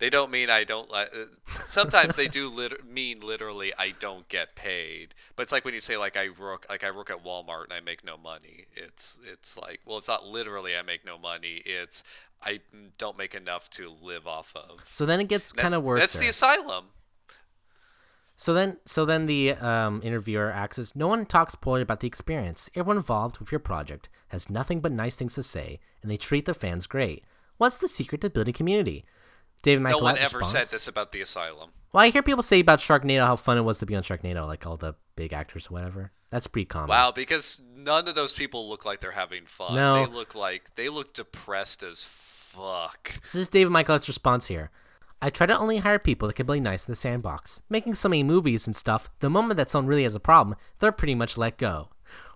They 0.00 0.08
don't 0.10 0.30
mean 0.30 0.48
I 0.48 0.64
don't. 0.64 0.90
li- 0.90 1.06
uh, 1.14 1.26
Sometimes 1.68 2.16
they 2.16 2.26
do 2.26 2.48
lit- 2.48 2.84
mean 2.90 3.20
literally 3.20 3.72
I 3.78 3.92
don't 4.00 4.26
get 4.28 4.56
paid. 4.56 5.14
But 5.36 5.44
it's 5.44 5.52
like 5.52 5.64
when 5.64 5.74
you 5.74 5.80
say 5.80 5.96
like 5.98 6.16
I 6.16 6.30
work 6.30 6.66
like 6.68 6.82
I 6.82 6.90
work 6.90 7.10
at 7.10 7.22
Walmart 7.22 7.64
and 7.64 7.72
I 7.72 7.80
make 7.80 8.02
no 8.02 8.16
money. 8.16 8.64
It's 8.74 9.18
it's 9.30 9.56
like 9.58 9.80
well 9.84 9.98
it's 9.98 10.08
not 10.08 10.26
literally 10.26 10.74
I 10.74 10.82
make 10.82 11.04
no 11.04 11.18
money. 11.18 11.62
It's 11.66 12.02
I 12.42 12.60
don't 12.96 13.18
make 13.18 13.34
enough 13.34 13.68
to 13.70 13.92
live 14.02 14.26
off 14.26 14.52
of. 14.56 14.80
So 14.90 15.04
then 15.04 15.20
it 15.20 15.28
gets 15.28 15.52
kind 15.52 15.74
of 15.74 15.84
worse. 15.84 16.00
That's 16.00 16.16
the 16.16 16.28
asylum. 16.28 16.86
So 18.36 18.54
then, 18.54 18.78
so 18.86 19.04
then 19.04 19.26
the 19.26 19.52
um, 19.52 20.00
interviewer 20.02 20.50
asks, 20.50 20.96
"No 20.96 21.08
one 21.08 21.26
talks 21.26 21.54
poorly 21.54 21.82
about 21.82 22.00
the 22.00 22.06
experience. 22.06 22.70
Everyone 22.74 22.96
involved 22.96 23.36
with 23.36 23.52
your 23.52 23.58
project 23.58 24.08
has 24.28 24.48
nothing 24.48 24.80
but 24.80 24.92
nice 24.92 25.14
things 25.14 25.34
to 25.34 25.42
say, 25.42 25.78
and 26.00 26.10
they 26.10 26.16
treat 26.16 26.46
the 26.46 26.54
fans 26.54 26.86
great. 26.86 27.22
What's 27.58 27.76
the 27.76 27.86
secret 27.86 28.22
to 28.22 28.30
building 28.30 28.54
community?" 28.54 29.04
David 29.62 29.82
No 29.82 29.88
Michael 29.88 30.02
one 30.02 30.14
Latt 30.14 30.24
ever 30.24 30.42
said 30.42 30.68
this 30.68 30.88
about 30.88 31.12
the 31.12 31.20
asylum. 31.20 31.70
Well, 31.92 32.04
I 32.04 32.10
hear 32.10 32.22
people 32.22 32.42
say 32.42 32.60
about 32.60 32.78
Sharknado 32.78 33.26
how 33.26 33.36
fun 33.36 33.58
it 33.58 33.62
was 33.62 33.78
to 33.78 33.86
be 33.86 33.96
on 33.96 34.02
Sharknado, 34.02 34.46
like 34.46 34.66
all 34.66 34.76
the 34.76 34.94
big 35.16 35.32
actors 35.32 35.66
or 35.66 35.74
whatever. 35.74 36.12
That's 36.30 36.46
pretty 36.46 36.66
common. 36.66 36.88
Wow, 36.88 37.10
because 37.10 37.60
none 37.74 38.06
of 38.06 38.14
those 38.14 38.32
people 38.32 38.68
look 38.68 38.84
like 38.84 39.00
they're 39.00 39.10
having 39.10 39.46
fun. 39.46 39.74
No. 39.74 40.06
They 40.06 40.12
look 40.12 40.34
like 40.34 40.74
they 40.76 40.88
look 40.88 41.12
depressed 41.12 41.82
as 41.82 42.04
fuck. 42.04 43.20
This 43.24 43.34
is 43.34 43.48
David 43.48 43.72
Michael's 43.72 44.08
response 44.08 44.46
here. 44.46 44.70
I 45.22 45.28
try 45.28 45.46
to 45.46 45.58
only 45.58 45.78
hire 45.78 45.98
people 45.98 46.28
that 46.28 46.34
can 46.34 46.46
play 46.46 46.60
nice 46.60 46.86
in 46.86 46.92
the 46.92 46.96
sandbox. 46.96 47.60
Making 47.68 47.94
so 47.94 48.08
many 48.08 48.22
movies 48.22 48.66
and 48.66 48.74
stuff, 48.74 49.10
the 49.18 49.28
moment 49.28 49.58
that 49.58 49.70
someone 49.70 49.88
really 49.88 50.04
has 50.04 50.14
a 50.14 50.20
problem, 50.20 50.56
they're 50.78 50.92
pretty 50.92 51.14
much 51.14 51.36
let 51.36 51.58
go. 51.58 51.90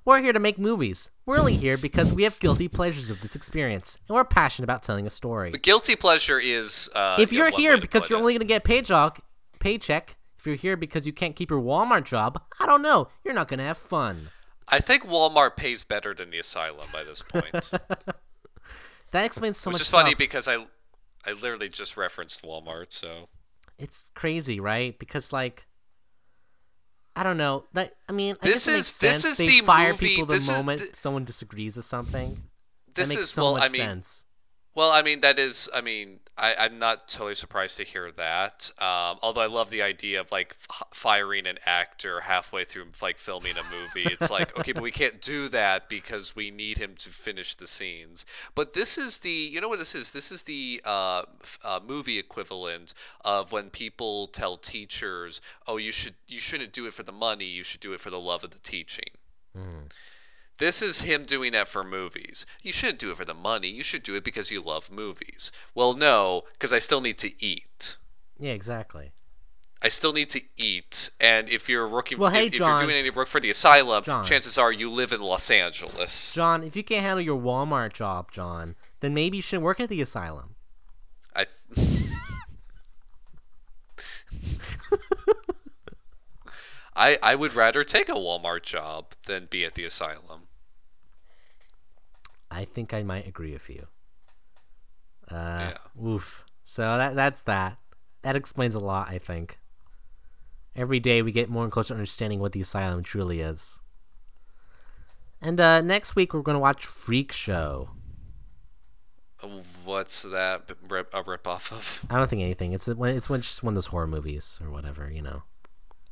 We're 0.05 0.20
here 0.20 0.34
to 0.34 0.40
make 0.40 0.59
movies. 0.59 1.11
We're 1.24 1.38
only 1.38 1.57
here 1.57 1.78
because 1.78 2.12
we 2.12 2.24
have 2.24 2.38
guilty 2.38 2.68
pleasures 2.68 3.09
of 3.09 3.22
this 3.22 3.34
experience, 3.34 3.96
and 4.07 4.14
we're 4.14 4.24
passionate 4.24 4.64
about 4.64 4.82
telling 4.82 5.07
a 5.07 5.11
story. 5.11 5.50
The 5.50 5.59
guilty 5.59 5.96
pleasure 5.96 6.38
is 6.38 6.90
uh, 6.94 7.16
if 7.18 7.32
you're 7.32 7.50
here 7.50 7.78
because 7.78 8.11
you're 8.11 8.18
it. 8.18 8.20
only 8.20 8.34
gonna 8.34 8.44
get 8.44 8.64
paycheck, 8.64 9.22
paycheck, 9.61 10.16
if 10.38 10.46
you're 10.46 10.57
here 10.57 10.76
because 10.76 11.07
you 11.07 11.12
can't 11.14 11.34
keep 11.34 11.48
your 11.48 11.61
Walmart 11.61 12.05
job, 12.05 12.42
I 12.61 12.66
don't 12.66 12.82
know. 12.82 13.09
You're 13.24 13.32
not 13.32 13.48
gonna 13.48 13.62
have 13.64 13.78
fun. 13.78 14.28
I 14.68 14.80
think 14.80 15.07
Walmart 15.07 15.57
pays 15.57 15.84
better 15.84 16.12
than 16.12 16.30
the 16.30 16.38
asylum 16.38 16.88
by 16.92 17.02
this 17.02 17.22
point, 17.22 17.52
That 19.12 19.24
explains 19.24 19.59
so 19.59 19.70
which 19.70 19.74
much. 19.74 19.80
Which 19.80 19.82
is 19.82 19.88
funny 19.88 20.11
stuff. 20.11 20.18
because 20.18 20.48
I, 20.48 20.66
I 21.24 21.32
literally 21.32 21.68
just 21.68 21.96
referenced 21.96 22.42
Walmart. 22.42 22.86
So 22.92 23.28
it's 23.78 24.11
crazy, 24.14 24.61
right? 24.61 24.98
Because 24.98 25.32
like, 25.32 25.66
I 27.16 27.22
don't 27.22 27.36
know. 27.36 27.64
That 27.72 27.94
I 28.08 28.12
mean, 28.12 28.36
I 28.42 28.46
This 28.46 28.66
is- 28.66 28.98
this 28.98 29.24
is 29.24 29.36
they 29.38 29.46
the 29.46 29.60
fire 29.60 29.92
movie- 29.92 30.08
people 30.08 30.26
the 30.26 30.34
this 30.34 30.44
is 30.44 30.48
moment 30.50 30.80
the- 30.90 30.96
someone 30.96 31.24
disagrees 31.24 31.76
with 31.76 31.86
something. 31.86 32.42
this 32.94 33.14
is 33.14 33.30
so 33.30 33.42
well, 33.42 33.56
I 33.62 33.68
mean, 33.68 33.80
sense. 33.82 34.24
Well, 34.74 34.90
I 34.90 35.02
mean, 35.02 35.20
that 35.20 35.38
is, 35.38 35.68
I 35.72 35.80
mean, 35.80 36.20
I, 36.37 36.55
I'm 36.57 36.78
not 36.80 37.07
totally 37.07 37.37
surprised 37.37 37.76
to 37.76 37.85
hear 37.85 38.11
that. 38.12 38.70
Um, 38.78 39.18
although 39.22 39.41
I 39.41 39.47
love 39.47 39.70
the 39.70 39.82
idea 39.82 40.20
of 40.20 40.32
like 40.32 40.57
f- 40.68 40.89
firing 40.93 41.47
an 41.47 41.59
actor 41.64 42.20
halfway 42.20 42.64
through 42.64 42.87
like 43.01 43.18
filming 43.18 43.55
a 43.57 43.62
movie. 43.62 44.09
It's 44.11 44.30
like, 44.30 44.59
okay, 44.59 44.72
but 44.72 44.82
we 44.82 44.91
can't 44.91 45.20
do 45.20 45.49
that 45.51 45.89
because 45.89 46.35
we 46.35 46.51
need 46.51 46.78
him 46.78 46.95
to 46.99 47.11
finish 47.11 47.55
the 47.55 47.68
scenes. 47.68 48.26
But 48.55 48.72
this 48.72 48.99
is 48.99 49.18
the, 49.18 49.30
you 49.30 49.61
know 49.61 49.68
what 49.68 49.78
this 49.78 49.95
is? 49.95 50.11
This 50.11 50.32
is 50.32 50.43
the 50.43 50.80
uh, 50.85 51.22
uh, 51.62 51.80
movie 51.87 52.18
equivalent 52.18 52.95
of 53.24 53.53
when 53.53 53.70
people 53.70 54.26
tell 54.26 54.57
teachers, 54.57 55.41
"Oh, 55.68 55.76
you 55.76 55.93
should, 55.93 56.14
you 56.26 56.41
shouldn't 56.41 56.72
do 56.72 56.87
it 56.87 56.95
for 56.95 57.05
the 57.05 57.12
money. 57.12 57.45
You 57.45 57.62
should 57.62 57.80
do 57.80 57.93
it 57.93 58.01
for 58.01 58.11
the 58.11 58.20
love 58.20 58.43
of 58.43 58.51
the 58.51 58.59
teaching." 58.59 59.11
This 60.59 60.82
is 60.82 61.00
him 61.02 61.24
doing 61.24 61.52
that 61.52 61.66
for 61.68 61.82
movies. 61.82 62.46
You 62.62 62.72
shouldn't 62.72 63.00
do 63.00 63.11
it 63.11 63.16
for 63.16 63.24
the 63.24 63.34
money. 63.34 63.68
You 63.68 63.82
should 63.82 64.02
do 64.05 64.14
it 64.14 64.22
because 64.24 64.50
you 64.50 64.61
love 64.62 64.90
movies. 64.90 65.50
Well, 65.74 65.94
no, 65.94 66.42
because 66.52 66.72
I 66.72 66.78
still 66.78 67.00
need 67.00 67.18
to 67.18 67.44
eat. 67.44 67.96
Yeah, 68.38 68.52
exactly. 68.52 69.12
I 69.82 69.88
still 69.88 70.12
need 70.12 70.30
to 70.30 70.40
eat. 70.57 71.11
And 71.20 71.48
if 71.48 71.68
you're 71.68 71.88
working, 71.88 72.18
Well, 72.18 72.28
if, 72.28 72.34
hey, 72.34 72.46
if 72.46 72.52
John. 72.55 72.78
you're 72.78 72.86
doing 72.88 72.98
any 72.98 73.11
work 73.11 73.28
for 73.28 73.40
the 73.40 73.50
asylum, 73.50 74.05
John. 74.05 74.24
chances 74.24 74.57
are 74.57 74.72
you 74.72 74.90
live 74.90 75.12
in 75.12 75.20
Los 75.20 75.50
Angeles. 75.50 76.32
John, 76.32 76.62
if 76.62 76.74
you 76.76 76.82
can't 76.84 77.02
handle 77.05 77.20
your 77.24 77.38
Walmart 77.40 77.92
job, 77.92 78.30
John, 78.32 78.76
then 79.00 79.12
maybe 79.12 79.38
you 79.38 79.42
shouldn't 79.42 79.64
work 79.64 79.80
at 79.80 79.88
the 79.88 80.00
asylum. 80.00 80.55
I. 81.34 81.46
I 86.97 87.18
I 87.22 87.34
would 87.34 87.55
rather 87.55 87.84
take 87.84 88.09
a 88.09 88.12
Walmart 88.12 88.62
job 88.62 89.14
than 89.26 89.47
be 89.47 89.64
at 89.64 89.74
the 89.74 89.84
asylum. 89.84 90.49
I 92.51 92.64
think 92.64 92.95
I 92.95 93.03
might 93.03 93.26
agree 93.26 93.53
with 93.53 93.68
you. 93.68 93.86
Uh, 95.30 95.72
Yeah. 95.72 96.07
Oof. 96.07 96.45
So 96.62 96.82
that 96.82 97.14
that's 97.16 97.42
that. 97.42 97.78
That 98.22 98.36
explains 98.36 98.74
a 98.74 98.80
lot, 98.80 99.09
I 99.09 99.18
think. 99.18 99.59
Every 100.76 100.99
day 100.99 101.22
we 101.22 101.30
get 101.30 101.49
more 101.51 101.62
and 101.64 101.72
closer 101.72 101.95
understanding 101.95 102.40
what 102.40 102.53
the 102.53 102.61
asylum 102.61 103.03
truly 103.03 103.40
is. 103.40 103.78
And 105.40 105.61
uh, 105.61 105.80
next 105.82 106.16
week 106.16 106.32
we're 106.32 106.42
going 106.42 106.57
to 106.57 106.61
watch 106.61 106.86
Freak 106.86 107.32
Show. 107.32 107.90
What's 109.84 110.22
that 110.22 110.62
rip, 110.88 111.12
a 111.12 111.22
rip 111.22 111.47
off 111.47 111.70
of? 111.70 112.07
I 112.09 112.16
don't 112.16 112.30
think 112.30 112.40
anything. 112.40 112.72
It's 112.72 112.86
when 112.86 113.14
it's 113.14 113.28
when 113.28 113.42
just 113.42 113.62
one 113.62 113.72
of 113.72 113.74
those 113.76 113.86
horror 113.86 114.07
movies 114.07 114.59
or 114.64 114.70
whatever, 114.70 115.11
you 115.11 115.20
know. 115.20 115.42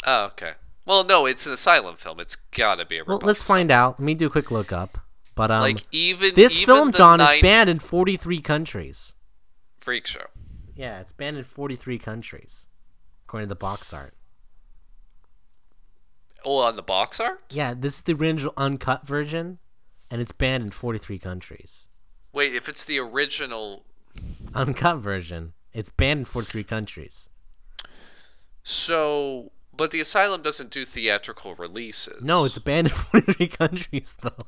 Oh, 0.05 0.26
okay. 0.26 0.53
Well, 0.85 1.05
no, 1.05 1.26
it's 1.26 1.47
an 1.47 1.53
asylum 1.53 1.97
film. 1.97 2.18
It's 2.20 2.37
gotta 2.37 2.85
be 2.85 2.99
a 2.99 3.05
Well, 3.05 3.20
let's 3.22 3.43
find 3.43 3.70
out. 3.70 4.01
Let 4.01 4.05
me 4.05 4.14
do 4.14 4.26
a 4.26 4.30
quick 4.30 4.51
look 4.51 4.72
up. 4.72 4.99
But 5.35 5.51
um, 5.51 5.61
Like 5.62 5.85
even 5.93 6.35
this 6.35 6.55
even 6.57 6.66
film, 6.66 6.93
John, 6.93 7.18
nine- 7.18 7.37
is 7.37 7.43
banned 7.43 7.70
in 7.70 7.78
43 7.78 8.41
countries. 8.41 9.14
Freak 9.80 10.07
show. 10.07 10.26
Yeah, 10.74 11.01
it's 11.01 11.12
banned 11.12 11.37
in 11.39 11.45
43 11.45 11.99
countries, 11.99 12.66
according 13.24 13.47
to 13.49 13.55
the 13.55 13.59
box 13.59 13.93
art. 13.93 14.14
Oh, 16.45 16.59
on 16.59 16.76
the 16.76 16.83
box 16.83 17.20
art. 17.20 17.41
Yeah, 17.51 17.74
this 17.74 17.97
is 17.97 18.01
the 18.03 18.14
original 18.14 18.53
uncut 18.57 19.07
version, 19.07 19.59
and 20.11 20.20
it's 20.20 20.33
banned 20.33 20.64
in 20.64 20.70
43 20.70 21.18
countries. 21.18 21.87
Wait, 22.33 22.55
if 22.55 22.68
it's 22.68 22.83
the 22.85 22.99
original, 22.99 23.85
Uncut 24.55 24.99
version, 24.99 25.53
it's 25.72 25.91
banned 25.91 26.20
in 26.20 26.24
43 26.24 26.64
countries. 26.64 27.28
so 28.62 29.53
but 29.83 29.91
the 29.91 30.01
asylum 30.01 30.43
doesn't 30.43 30.70
do 30.70 30.85
theatrical 30.85 31.57
releases. 31.57 32.22
No, 32.22 32.45
it's 32.45 32.57
banned 32.57 32.87
in 32.87 32.93
43 32.95 33.49
countries, 33.49 34.14
though. 34.22 34.47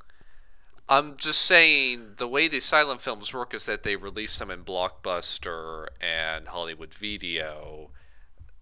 I'm 0.89 1.17
just 1.17 1.43
saying 1.43 2.13
the 2.19 2.29
way 2.29 2.47
the 2.47 2.59
asylum 2.59 2.99
films 2.99 3.35
work 3.35 3.53
is 3.53 3.67
that 3.67 3.83
they 3.83 3.97
release 3.97 4.39
them 4.39 4.49
in 4.49 4.63
Blockbuster 4.63 5.89
and 6.01 6.47
Hollywood 6.47 6.95
Video. 6.95 7.91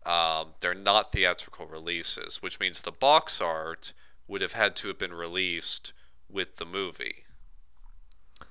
Um, 0.06 0.54
they're 0.60 0.72
not 0.72 1.12
theatrical 1.12 1.66
releases, 1.66 2.40
which 2.40 2.58
means 2.58 2.80
the 2.80 2.90
box 2.90 3.38
art 3.38 3.92
would 4.26 4.40
have 4.40 4.52
had 4.52 4.74
to 4.76 4.88
have 4.88 4.98
been 4.98 5.12
released 5.12 5.92
with 6.30 6.56
the 6.56 6.64
movie. 6.64 7.24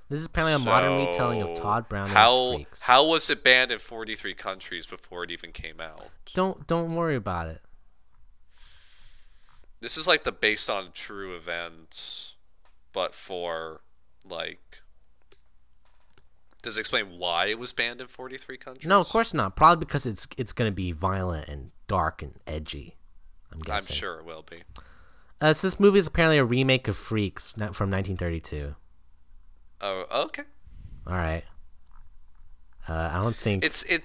This 0.09 0.19
is 0.19 0.27
apparently 0.27 0.53
a 0.53 0.59
modern 0.59 1.07
retelling 1.07 1.41
of 1.41 1.55
Tod 1.55 1.89
Browning 1.89 2.13
how 2.13 2.53
Freaks. 2.53 2.83
how 2.83 3.03
was 3.03 3.31
it 3.31 3.43
banned 3.43 3.71
in 3.71 3.79
43 3.79 4.35
countries 4.35 4.85
before 4.85 5.23
it 5.23 5.31
even 5.31 5.51
came 5.51 5.81
out? 5.81 6.09
Don't 6.35 6.67
don't 6.67 6.93
worry 6.93 7.15
about 7.15 7.47
it. 7.47 7.63
This 9.81 9.97
is 9.97 10.07
like 10.07 10.23
the 10.23 10.31
based 10.31 10.69
on 10.69 10.91
true 10.93 11.35
events, 11.35 12.35
but 12.93 13.13
for 13.13 13.81
like. 14.27 14.81
Does 16.61 16.77
it 16.77 16.81
explain 16.81 17.17
why 17.17 17.47
it 17.47 17.57
was 17.57 17.73
banned 17.73 18.01
in 18.01 18.07
43 18.07 18.57
countries? 18.57 18.85
No, 18.87 18.99
of 19.01 19.07
course 19.07 19.33
not. 19.33 19.55
Probably 19.55 19.83
because 19.83 20.05
it's 20.05 20.27
it's 20.37 20.53
gonna 20.53 20.71
be 20.71 20.91
violent 20.91 21.47
and 21.47 21.71
dark 21.87 22.21
and 22.21 22.35
edgy. 22.45 22.97
I'm 23.51 23.59
guessing. 23.59 23.93
I'm 23.93 23.97
sure 23.97 24.19
it 24.19 24.25
will 24.25 24.45
be. 24.49 24.63
Uh, 25.41 25.53
so 25.53 25.65
this 25.65 25.79
movie 25.79 25.97
is 25.97 26.05
apparently 26.05 26.37
a 26.37 26.45
remake 26.45 26.87
of 26.87 26.95
Freaks 26.95 27.53
from 27.53 27.89
1932. 27.89 28.75
Oh, 29.81 30.05
okay. 30.25 30.43
All 31.07 31.15
right. 31.15 31.43
Uh, 32.87 33.09
I 33.11 33.19
don't 33.21 33.35
think 33.35 33.63
It's 33.63 33.81
it. 33.83 34.03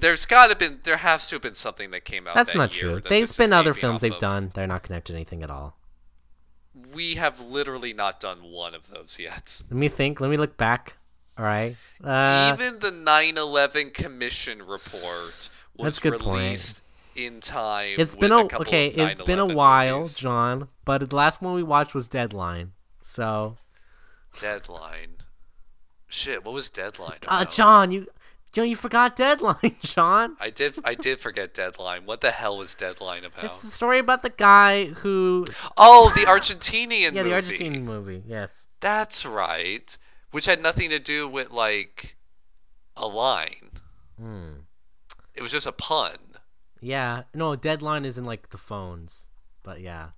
There's 0.00 0.24
got 0.26 0.46
to 0.48 0.56
been 0.56 0.80
there 0.84 0.96
has 0.98 1.28
to 1.28 1.36
have 1.36 1.42
been 1.42 1.54
something 1.54 1.90
that 1.90 2.04
came 2.04 2.26
out. 2.26 2.34
that's 2.34 2.52
that 2.52 2.58
not 2.58 2.70
true. 2.70 2.96
that 2.96 3.08
There's 3.08 3.36
been 3.36 3.52
other 3.52 3.74
films 3.74 4.00
they've 4.00 4.12
of. 4.12 4.20
done. 4.20 4.52
They're 4.54 4.66
not 4.66 4.82
connected 4.82 5.12
to 5.12 5.16
anything 5.16 5.42
at 5.42 5.50
all. 5.50 5.76
We 6.92 7.16
have 7.16 7.40
literally 7.40 7.92
not 7.92 8.20
done 8.20 8.38
one 8.44 8.74
of 8.74 8.88
those 8.90 9.18
yet. 9.18 9.58
Let 9.70 9.76
me 9.78 9.88
think. 9.88 10.20
Let 10.20 10.30
me 10.30 10.36
look 10.36 10.56
back. 10.56 10.96
All 11.36 11.44
right. 11.44 11.76
Uh, 12.02 12.52
Even 12.54 12.78
the 12.80 12.90
9/11 12.92 13.92
Commission 13.94 14.62
report 14.66 15.48
was 15.76 15.98
a 15.98 16.00
good 16.00 16.20
point. 16.20 16.42
released 16.42 16.82
in 17.16 17.40
time. 17.40 17.94
it's 17.98 18.12
with 18.12 18.20
been 18.20 18.32
a, 18.32 18.48
couple 18.48 18.66
okay. 18.66 18.88
It's 18.88 19.22
been 19.22 19.38
a 19.38 19.46
while, 19.46 19.98
movies. 20.00 20.14
John. 20.14 20.68
But 20.84 21.08
the 21.10 21.16
last 21.16 21.42
one 21.42 21.54
we 21.54 21.62
watched 21.62 21.94
was 21.94 22.06
Deadline. 22.06 22.72
So, 23.02 23.56
Deadline. 24.40 25.16
Shit, 26.08 26.44
what 26.44 26.54
was 26.54 26.68
Deadline? 26.70 27.18
uh. 27.26 27.44
John, 27.44 27.90
you, 27.90 28.06
John, 28.52 28.68
you 28.68 28.76
forgot 28.76 29.14
Deadline, 29.14 29.76
Sean. 29.84 30.36
I 30.40 30.50
did. 30.50 30.78
I 30.84 30.94
did 30.94 31.20
forget 31.20 31.52
Deadline. 31.54 32.06
What 32.06 32.20
the 32.22 32.30
hell 32.30 32.56
was 32.58 32.74
Deadline 32.74 33.24
about? 33.24 33.44
It's 33.44 33.60
the 33.62 33.68
story 33.68 33.98
about 33.98 34.22
the 34.22 34.30
guy 34.30 34.86
who, 34.86 35.44
Oh, 35.76 36.10
the 36.14 36.22
Argentinian 36.22 36.88
movie. 36.88 37.04
yeah, 37.04 37.10
movie. 37.10 37.28
the 37.28 37.34
Argentine 37.34 37.84
movie. 37.84 38.22
Yes. 38.26 38.66
That's 38.80 39.26
right. 39.26 39.96
Which 40.30 40.46
had 40.46 40.62
nothing 40.62 40.90
to 40.90 40.98
do 40.98 41.28
with 41.28 41.50
like 41.50 42.16
a 42.96 43.06
line. 43.06 43.70
Hmm. 44.18 44.50
It 45.34 45.42
was 45.42 45.52
just 45.52 45.66
a 45.66 45.72
pun. 45.72 46.16
Yeah. 46.80 47.22
No, 47.34 47.54
Deadline 47.56 48.04
is 48.04 48.18
in 48.18 48.24
like 48.24 48.50
the 48.50 48.58
phones. 48.58 49.28
But 49.62 49.80
yeah. 49.80 50.08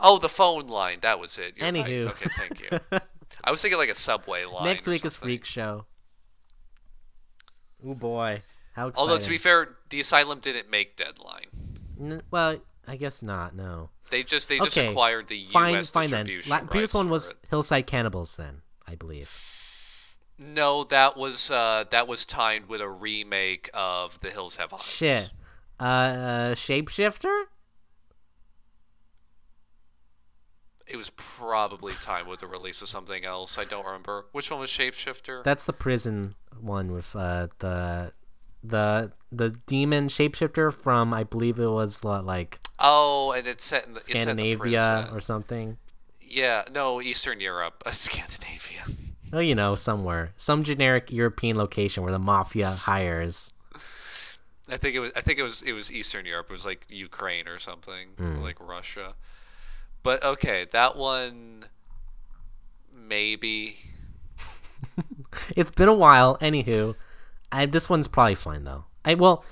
Oh, 0.00 0.18
the 0.18 0.28
phone 0.28 0.68
line. 0.68 0.98
That 1.02 1.18
was 1.20 1.38
it. 1.38 1.56
You're 1.56 1.66
right. 1.70 1.74
Anywho. 1.84 2.08
Okay, 2.10 2.30
thank 2.38 2.60
you. 2.60 2.78
I 3.44 3.50
was 3.50 3.60
thinking 3.60 3.78
like 3.78 3.90
a 3.90 3.94
subway 3.94 4.44
line. 4.44 4.64
Next 4.64 4.86
week 4.86 5.04
is. 5.04 5.16
Freak 5.16 5.44
Show. 5.44 5.86
Oh 7.86 7.94
boy, 7.94 8.42
how 8.74 8.88
exciting! 8.88 9.00
Although 9.10 9.20
to 9.20 9.28
be 9.28 9.38
fair, 9.38 9.76
the 9.90 10.00
asylum 10.00 10.40
didn't 10.40 10.70
make 10.70 10.96
Deadline. 10.96 11.46
N- 12.00 12.22
well, 12.30 12.58
I 12.86 12.96
guess 12.96 13.22
not. 13.22 13.54
No. 13.54 13.90
They 14.10 14.22
just 14.22 14.48
they 14.48 14.58
just 14.58 14.76
Okay, 14.76 14.88
acquired 14.88 15.28
the 15.28 15.44
Fine, 15.46 15.74
U.S. 15.74 15.90
fine 15.90 16.10
then. 16.10 16.26
distribution 16.26 16.50
La- 16.50 16.56
rights 16.58 16.70
previous 16.70 16.94
one 16.94 17.08
was 17.10 17.30
it. 17.30 17.36
Hillside 17.50 17.86
Cannibals. 17.86 18.36
Then 18.36 18.62
I 18.86 18.94
believe. 18.94 19.30
No, 20.38 20.84
that 20.84 21.16
was 21.16 21.50
uh, 21.50 21.84
that 21.90 22.08
was 22.08 22.26
timed 22.26 22.68
with 22.68 22.80
a 22.80 22.88
remake 22.88 23.70
of 23.72 24.18
The 24.20 24.30
Hills 24.30 24.56
Have 24.56 24.72
Eyes. 24.74 24.82
Shit. 24.82 25.30
Uh, 25.80 25.82
uh, 25.82 26.54
Shapeshifter. 26.54 27.44
It 30.86 30.96
was 30.96 31.10
probably 31.10 31.94
timed 31.94 32.28
with 32.28 32.40
the 32.40 32.46
release 32.46 32.82
of 32.82 32.88
something 32.88 33.24
else. 33.24 33.58
I 33.58 33.64
don't 33.64 33.86
remember 33.86 34.26
which 34.32 34.50
one 34.50 34.60
was 34.60 34.70
Shapeshifter. 34.70 35.42
That's 35.42 35.64
the 35.64 35.72
prison 35.72 36.34
one 36.60 36.92
with 36.92 37.14
uh 37.16 37.48
the 37.58 38.12
the 38.62 39.12
the 39.30 39.50
demon 39.66 40.08
shapeshifter 40.08 40.72
from 40.72 41.12
I 41.12 41.24
believe 41.24 41.58
it 41.58 41.68
was 41.68 42.04
like 42.04 42.60
oh, 42.78 43.32
and 43.32 43.46
it's 43.46 43.64
set 43.64 43.86
in 43.86 43.94
the 43.94 44.00
set 44.00 44.16
in 44.16 44.22
Scandinavia 44.22 45.10
or 45.12 45.20
something. 45.20 45.78
Yeah, 46.20 46.64
no, 46.72 47.00
Eastern 47.00 47.40
Europe, 47.40 47.82
uh, 47.86 47.90
Scandinavia. 47.92 48.84
Oh, 49.32 49.40
you 49.40 49.54
know, 49.54 49.74
somewhere, 49.74 50.32
some 50.36 50.64
generic 50.64 51.10
European 51.12 51.56
location 51.56 52.02
where 52.02 52.12
the 52.12 52.18
mafia 52.18 52.68
hires. 52.78 53.50
I 54.68 54.78
think 54.78 54.94
it 54.94 55.00
was. 55.00 55.12
I 55.14 55.20
think 55.20 55.38
it 55.38 55.42
was. 55.42 55.62
It 55.62 55.72
was 55.72 55.92
Eastern 55.92 56.24
Europe. 56.24 56.46
It 56.48 56.54
was 56.54 56.64
like 56.64 56.86
Ukraine 56.88 57.46
or 57.48 57.58
something, 57.58 58.10
or 58.18 58.42
like 58.42 58.56
Russia. 58.60 59.14
But 60.04 60.22
okay, 60.22 60.66
that 60.70 60.96
one. 60.96 61.64
Maybe. 62.94 63.78
It's 65.56 65.72
been 65.72 65.88
a 65.88 65.94
while. 65.94 66.38
Anywho, 66.38 66.94
I, 67.50 67.66
this 67.66 67.88
one's 67.90 68.06
probably 68.06 68.36
fine 68.36 68.62
though. 68.62 68.84
I 69.04 69.14
well, 69.14 69.44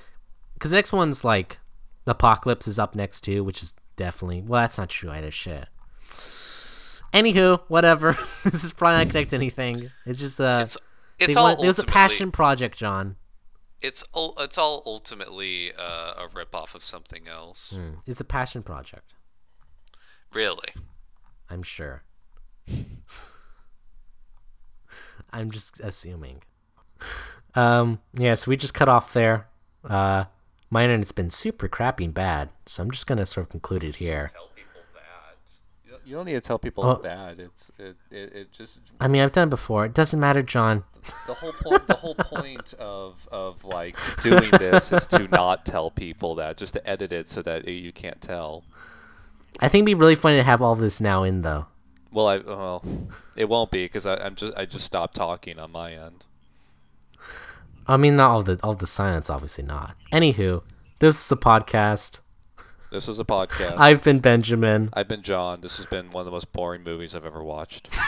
because 0.53 0.71
the 0.71 0.77
next 0.77 0.93
one's 0.93 1.25
like, 1.25 1.59
the 2.05 2.11
apocalypse 2.11 2.69
is 2.69 2.79
up 2.79 2.95
next 2.95 3.21
too, 3.21 3.43
which 3.43 3.61
is 3.61 3.75
definitely 3.97 4.41
well. 4.41 4.61
That's 4.61 4.77
not 4.77 4.87
true 4.89 5.09
either. 5.11 5.29
Shit. 5.29 5.67
Anywho, 7.13 7.59
whatever. 7.67 8.17
this 8.45 8.63
is 8.63 8.71
probably 8.71 8.99
not 9.03 9.07
connected 9.11 9.31
to 9.31 9.35
anything. 9.35 9.91
It's 10.05 10.19
just 10.19 10.39
uh, 10.39 10.61
It's. 10.63 10.77
It's 11.19 11.35
all. 11.35 11.43
want- 11.49 11.61
it 11.61 11.67
was 11.67 11.79
a 11.79 11.83
passion 11.83 12.31
project, 12.31 12.77
John. 12.77 13.17
It's. 13.81 14.03
It's 14.15 14.57
all 14.57 14.83
ultimately 14.85 15.73
uh, 15.77 16.13
a 16.17 16.29
rip 16.33 16.55
off 16.55 16.75
of 16.75 16.83
something 16.83 17.27
else. 17.27 17.73
Mm, 17.75 17.97
It's 18.07 18.21
a 18.21 18.25
passion 18.25 18.63
project. 18.63 19.13
Really. 20.33 20.69
I'm 21.49 21.63
sure. 21.63 22.03
I'm 25.31 25.51
just 25.51 25.79
assuming. 25.79 26.41
Um, 27.55 27.99
yeah, 28.13 28.33
so 28.35 28.49
we 28.49 28.57
just 28.57 28.73
cut 28.73 28.89
off 28.89 29.13
there. 29.13 29.47
Uh, 29.87 30.25
my 30.69 30.83
internet's 30.83 31.11
been 31.11 31.29
super 31.29 31.67
crappy 31.67 32.05
and 32.05 32.13
bad, 32.13 32.49
so 32.65 32.81
I'm 32.83 32.91
just 32.91 33.05
gonna 33.07 33.25
sort 33.25 33.45
of 33.45 33.49
conclude 33.51 33.83
it 33.83 33.97
here. 33.97 34.29
Tell 34.33 34.49
people 34.55 34.81
that. 34.93 35.37
You 36.05 36.15
don't 36.15 36.25
need 36.25 36.33
to 36.33 36.41
tell 36.41 36.59
people 36.59 36.83
Oh. 36.83 36.95
that. 37.03 37.39
It's 37.39 37.71
it, 37.77 37.95
it, 38.11 38.33
it 38.35 38.51
just 38.51 38.79
I 38.99 39.07
mean, 39.07 39.21
I've 39.21 39.31
done 39.31 39.47
it 39.47 39.51
before. 39.51 39.85
It 39.85 39.93
doesn't 39.93 40.19
matter, 40.19 40.41
John. 40.41 40.83
the 41.27 41.33
whole 41.33 41.51
point. 41.53 41.87
The 41.87 41.93
whole 41.95 42.15
point 42.15 42.73
of 42.79 43.27
of 43.31 43.63
like 43.65 43.97
doing 44.21 44.49
this 44.51 44.91
is 44.93 45.05
to 45.07 45.27
not 45.27 45.65
tell 45.65 45.91
people 45.91 46.35
that, 46.35 46.57
just 46.57 46.73
to 46.75 46.89
edit 46.89 47.11
it 47.11 47.27
so 47.29 47.41
that 47.43 47.67
you 47.67 47.91
can't 47.91 48.21
tell. 48.21 48.63
I 49.59 49.67
think 49.67 49.83
it'd 49.83 49.85
be 49.85 49.93
really 49.93 50.15
funny 50.15 50.37
to 50.37 50.43
have 50.43 50.61
all 50.61 50.75
this 50.75 50.99
now 50.99 51.23
in 51.23 51.41
though. 51.41 51.67
Well, 52.11 52.27
I 52.27 52.37
well, 52.37 52.83
it 53.35 53.49
won't 53.49 53.71
be 53.71 53.85
because 53.85 54.05
I'm 54.05 54.35
just 54.35 54.57
I 54.57 54.65
just 54.65 54.85
stopped 54.85 55.15
talking 55.15 55.59
on 55.59 55.71
my 55.71 55.93
end. 55.93 56.25
I 57.87 57.97
mean, 57.97 58.15
not 58.15 58.31
all 58.31 58.43
the 58.43 58.59
all 58.63 58.75
the 58.75 58.87
silence, 58.87 59.29
obviously 59.29 59.63
not. 59.63 59.95
Anywho, 60.11 60.63
this 60.99 61.25
is 61.25 61.31
a 61.31 61.35
podcast. 61.35 62.19
This 62.91 63.07
was 63.07 63.19
a 63.19 63.25
podcast. 63.25 63.75
I've 63.77 64.03
been 64.03 64.19
Benjamin. 64.19 64.89
I've 64.93 65.07
been 65.07 65.23
John. 65.23 65.61
This 65.61 65.77
has 65.77 65.87
been 65.87 66.11
one 66.11 66.21
of 66.21 66.25
the 66.25 66.31
most 66.31 66.53
boring 66.53 66.83
movies 66.83 67.15
I've 67.15 67.25
ever 67.25 67.43
watched. 67.43 67.89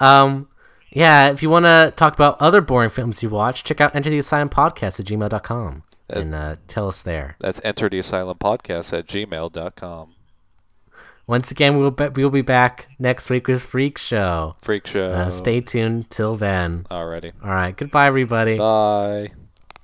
Um, 0.00 0.48
yeah, 0.90 1.30
if 1.30 1.42
you 1.42 1.50
want 1.50 1.64
to 1.64 1.92
talk 1.96 2.14
about 2.14 2.40
other 2.40 2.60
boring 2.60 2.90
films 2.90 3.22
you 3.22 3.28
watch, 3.28 3.64
check 3.64 3.80
out 3.80 3.94
Enter 3.94 4.10
the 4.10 4.18
Asylum 4.18 4.48
Podcast 4.48 5.00
at 5.00 5.06
gmail.com 5.06 5.82
and 6.08 6.34
uh, 6.34 6.56
tell 6.66 6.88
us 6.88 7.02
there. 7.02 7.36
That's 7.40 7.60
enter 7.64 7.88
the 7.88 7.98
asylum 7.98 8.38
podcast 8.38 8.96
at 8.96 9.06
gmail.com. 9.06 10.14
Once 11.26 11.50
again, 11.50 11.76
we 11.76 11.82
will 11.82 11.90
be, 11.90 12.08
we 12.08 12.22
will 12.22 12.30
be 12.30 12.42
back 12.42 12.88
next 12.98 13.30
week 13.30 13.48
with 13.48 13.62
Freak 13.62 13.96
Show. 13.96 14.56
Freak 14.60 14.86
show. 14.86 15.10
Uh, 15.10 15.30
stay 15.30 15.60
tuned 15.62 16.10
till 16.10 16.36
then. 16.36 16.86
Alrighty. 16.90 17.32
All 17.42 17.50
right, 17.50 17.74
goodbye, 17.74 18.06
everybody. 18.06 18.58
Bye. 18.58 19.32